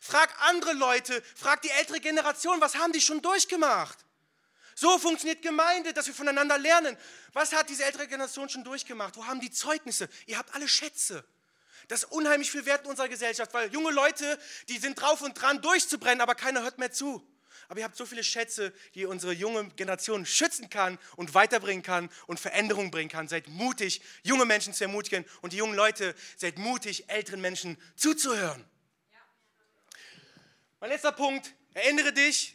Frag 0.01 0.31
andere 0.49 0.73
Leute, 0.73 1.23
frag 1.37 1.61
die 1.63 1.71
ältere 1.71 2.01
Generation, 2.01 2.61
was 2.61 2.77
haben 2.77 2.93
die 2.93 3.01
schon 3.01 3.21
durchgemacht? 3.21 3.99
So 4.81 4.97
funktioniert 4.97 5.43
Gemeinde, 5.43 5.93
dass 5.93 6.07
wir 6.07 6.15
voneinander 6.15 6.57
lernen. 6.57 6.97
Was 7.33 7.53
hat 7.53 7.69
diese 7.69 7.85
ältere 7.85 8.07
Generation 8.07 8.49
schon 8.49 8.63
durchgemacht? 8.63 9.17
Wo 9.17 9.27
haben 9.27 9.41
die 9.41 9.51
Zeugnisse? 9.51 10.09
Ihr 10.27 10.39
habt 10.39 10.55
alle 10.55 10.69
Schätze. 10.69 11.25
Das 11.89 12.05
ist 12.05 12.13
unheimlich 12.13 12.53
viel 12.53 12.65
wert 12.65 12.85
in 12.85 12.91
unserer 12.91 13.09
Gesellschaft, 13.09 13.53
weil 13.55 13.73
junge 13.73 13.91
Leute, 13.91 14.39
die 14.69 14.79
sind 14.79 14.95
drauf 15.01 15.21
und 15.21 15.35
dran 15.35 15.61
durchzubrennen, 15.63 16.21
aber 16.21 16.37
keiner 16.37 16.63
hört 16.63 16.79
mehr 16.79 16.93
zu. 16.93 17.29
Aber 17.67 17.81
ihr 17.81 17.85
habt 17.85 17.97
so 17.97 18.07
viele 18.07 18.23
Schätze, 18.23 18.73
die 18.95 19.05
unsere 19.05 19.33
junge 19.33 19.69
Generation 19.71 20.25
schützen 20.25 20.71
kann 20.71 20.97
und 21.17 21.35
weiterbringen 21.35 21.83
kann 21.83 22.09
und 22.29 22.39
Veränderung 22.39 22.93
bringen 22.93 23.11
kann. 23.11 23.27
Seid 23.27 23.49
mutig, 23.49 24.01
junge 24.23 24.45
Menschen 24.45 24.75
zu 24.75 24.85
ermutigen 24.85 25.25
und 25.43 25.55
die 25.55 25.57
jungen 25.57 25.75
Leute, 25.75 26.15
seid 26.37 26.57
mutig, 26.57 27.11
älteren 27.11 27.41
Menschen 27.41 27.77
zuzuhören. 27.97 28.65
Mein 30.79 30.91
letzter 30.91 31.11
Punkt, 31.11 31.53
erinnere 31.75 32.13
dich, 32.13 32.55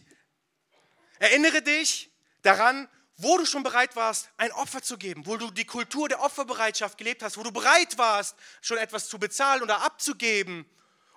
erinnere 1.20 1.62
dich 1.62 2.12
daran, 2.44 2.88
wo 3.18 3.38
du 3.38 3.46
schon 3.46 3.64
bereit 3.64 3.96
warst, 3.96 4.30
ein 4.38 4.52
Opfer 4.52 4.82
zu 4.82 4.98
geben, 4.98 5.26
wo 5.26 5.38
du 5.38 5.52
die 5.52 5.66
Kultur 5.66 6.10
der 6.10 6.22
Opferbereitschaft 6.22 6.98
gelebt 6.98 7.24
hast, 7.24 7.38
wo 7.38 7.44
du 7.44 7.52
bereit 7.52 7.98
warst, 7.98 8.36
schon 8.62 8.78
etwas 8.78 9.08
zu 9.08 9.20
bezahlen 9.20 9.62
oder 9.62 9.82
abzugeben 9.82 10.66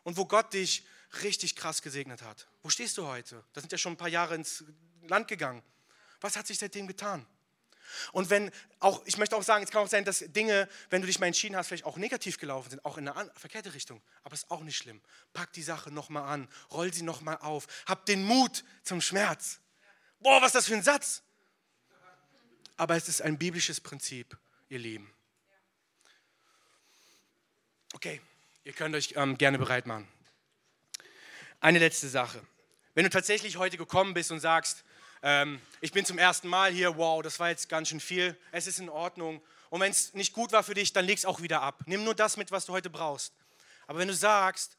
und 0.03 0.17
wo 0.17 0.25
Gott 0.27 0.53
dich 0.53 0.87
richtig 1.23 1.57
krass 1.57 1.83
gesegnet 1.83 2.23
hat. 2.23 2.47
Wo 2.63 2.69
stehst 2.69 2.99
du 2.99 3.07
heute? 3.07 3.45
Da 3.53 3.61
sind 3.61 3.73
ja 3.73 3.79
schon 3.79 3.95
ein 3.95 3.97
paar 3.97 4.09
Jahre 4.09 4.35
ins 4.35 4.65
Land 5.03 5.29
gegangen. 5.29 5.63
Was 6.21 6.37
hat 6.37 6.47
sich 6.47 6.59
seitdem 6.59 6.87
getan? 6.87 7.27
Und 8.13 8.31
wenn 8.31 8.51
auch, 8.81 9.03
ich 9.07 9.17
möchte 9.17 9.37
auch 9.37 9.43
sagen, 9.43 9.65
es 9.65 9.71
kann 9.71 9.83
auch 9.83 9.89
sein, 9.89 10.05
dass 10.05 10.19
Dinge, 10.19 10.69
wenn 10.91 11.01
du 11.01 11.07
dich 11.07 11.21
mal 11.21 11.27
entschieden 11.27 11.57
hast, 11.57 11.69
vielleicht 11.69 11.85
auch 11.85 11.97
negativ 11.97 12.39
gelaufen 12.39 12.71
sind, 12.71 12.85
auch 12.85 12.99
in 12.99 13.09
eine 13.09 13.31
verkehrte 13.37 13.75
Richtung. 13.75 14.03
Aber 14.25 14.35
es 14.35 14.43
ist 14.43 14.51
auch 14.51 14.63
nicht 14.63 14.77
schlimm. 14.77 15.01
Pack 15.33 15.53
die 15.53 15.63
Sache 15.63 15.91
nochmal 15.91 16.25
an, 16.25 16.49
roll 16.73 16.93
sie 16.93 17.03
nochmal 17.03 17.39
auf, 17.39 17.67
hab 17.87 18.05
den 18.07 18.25
Mut 18.25 18.65
zum 18.83 19.01
Schmerz. 19.01 19.61
Boah, 20.27 20.43
was 20.43 20.49
ist 20.49 20.55
das 20.57 20.67
für 20.67 20.75
ein 20.75 20.83
Satz? 20.83 21.23
Aber 22.77 22.97
es 22.97 23.07
ist 23.07 23.23
ein 23.23 23.39
biblisches 23.39 23.81
Prinzip, 23.81 24.37
ihr 24.69 24.81
Lieben. 24.81 25.09
Okay, 27.95 28.21
ihr 28.65 28.73
könnt 28.73 28.97
euch 28.97 29.13
ähm, 29.15 29.39
gerne 29.39 29.57
bereit 29.57 29.87
machen. 29.87 30.09
Eine 31.61 31.79
letzte 31.79 32.09
Sache. 32.09 32.45
Wenn 32.95 33.05
du 33.05 33.11
tatsächlich 33.11 33.57
heute 33.57 33.77
gekommen 33.77 34.15
bist 34.15 34.33
und 34.33 34.41
sagst, 34.41 34.83
ähm, 35.23 35.61
ich 35.81 35.93
bin 35.93 36.05
zum 36.05 36.19
ersten 36.19 36.49
Mal 36.49 36.73
hier, 36.73 36.97
wow, 36.97 37.23
das 37.23 37.39
war 37.39 37.51
jetzt 37.51 37.69
ganz 37.69 37.91
schön 37.91 38.01
viel, 38.01 38.37
es 38.51 38.67
ist 38.67 38.81
in 38.81 38.89
Ordnung. 38.89 39.41
Und 39.71 39.81
wenn 39.81 39.93
es 39.93 40.13
nicht 40.13 40.33
gut 40.33 40.51
war 40.51 40.65
für 40.65 40.75
dich, 40.75 40.93
dann 40.93 41.05
leg 41.05 41.19
es 41.19 41.25
auch 41.25 41.41
wieder 41.41 41.63
ab. 41.63 41.85
Nimm 41.87 42.03
nur 42.03 42.17
das 42.17 42.37
mit, 42.37 42.51
was 42.51 42.67
du 42.67 42.73
heute 42.73 42.91
brauchst. 42.91 43.33
Aber 43.87 44.01
wenn 44.01 44.09
du 44.09 44.15
sagst, 44.15 44.77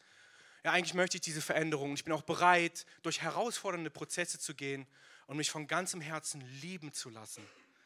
ja, 0.66 0.74
eigentlich 0.74 0.94
möchte 0.94 1.16
ich 1.16 1.22
diese 1.22 1.42
Veränderung, 1.42 1.94
ich 1.94 2.04
bin 2.04 2.12
auch 2.12 2.24
bereit, 2.24 2.86
durch 3.02 3.22
herausfordernde 3.22 3.90
Prozesse 3.90 4.40
zu 4.40 4.54
gehen 4.54 4.86
und 5.28 5.38
mich 5.38 5.52
von 5.52 5.68
ganzem 5.68 6.02
Herzen 6.02 6.42
lieben 6.62 6.92
zu 6.92 7.10
lassen, 7.10 7.46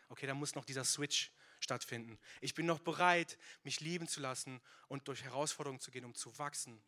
okay, 0.09 0.27
dann 0.27 0.37
muss 0.37 0.55
noch 0.55 0.65
dieser 0.65 0.83
Switch 0.83 1.31
stattfinden. 1.59 2.17
Ich 2.39 2.53
bin 2.53 2.65
noch 2.65 2.79
bereit, 2.79 3.37
mich 3.63 3.81
lieben 3.81 4.07
zu 4.07 4.19
lassen 4.19 4.61
und 4.87 5.07
durch 5.07 5.23
Herausforderungen 5.23 5.79
zu 5.79 5.91
gehen, 5.91 6.05
um 6.05 6.15
zu 6.15 6.37
wachsen. 6.39 6.81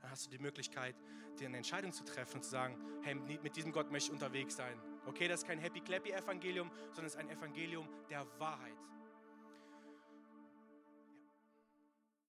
Dann 0.00 0.10
hast 0.10 0.26
du 0.26 0.30
die 0.30 0.38
Möglichkeit, 0.38 0.96
dir 1.38 1.48
eine 1.48 1.56
Entscheidung 1.56 1.92
zu 1.92 2.04
treffen 2.04 2.36
und 2.36 2.42
zu 2.42 2.50
sagen, 2.50 2.78
hey, 3.02 3.14
mit 3.14 3.56
diesem 3.56 3.72
Gott 3.72 3.90
möchte 3.90 4.08
ich 4.08 4.12
unterwegs 4.12 4.56
sein. 4.56 4.80
Okay, 5.06 5.28
das 5.28 5.40
ist 5.40 5.46
kein 5.46 5.58
Happy 5.58 5.80
Clappy 5.80 6.10
Evangelium, 6.10 6.70
sondern 6.88 7.06
es 7.06 7.14
ist 7.14 7.20
ein 7.20 7.30
Evangelium 7.30 7.88
der 8.08 8.26
Wahrheit. 8.38 8.76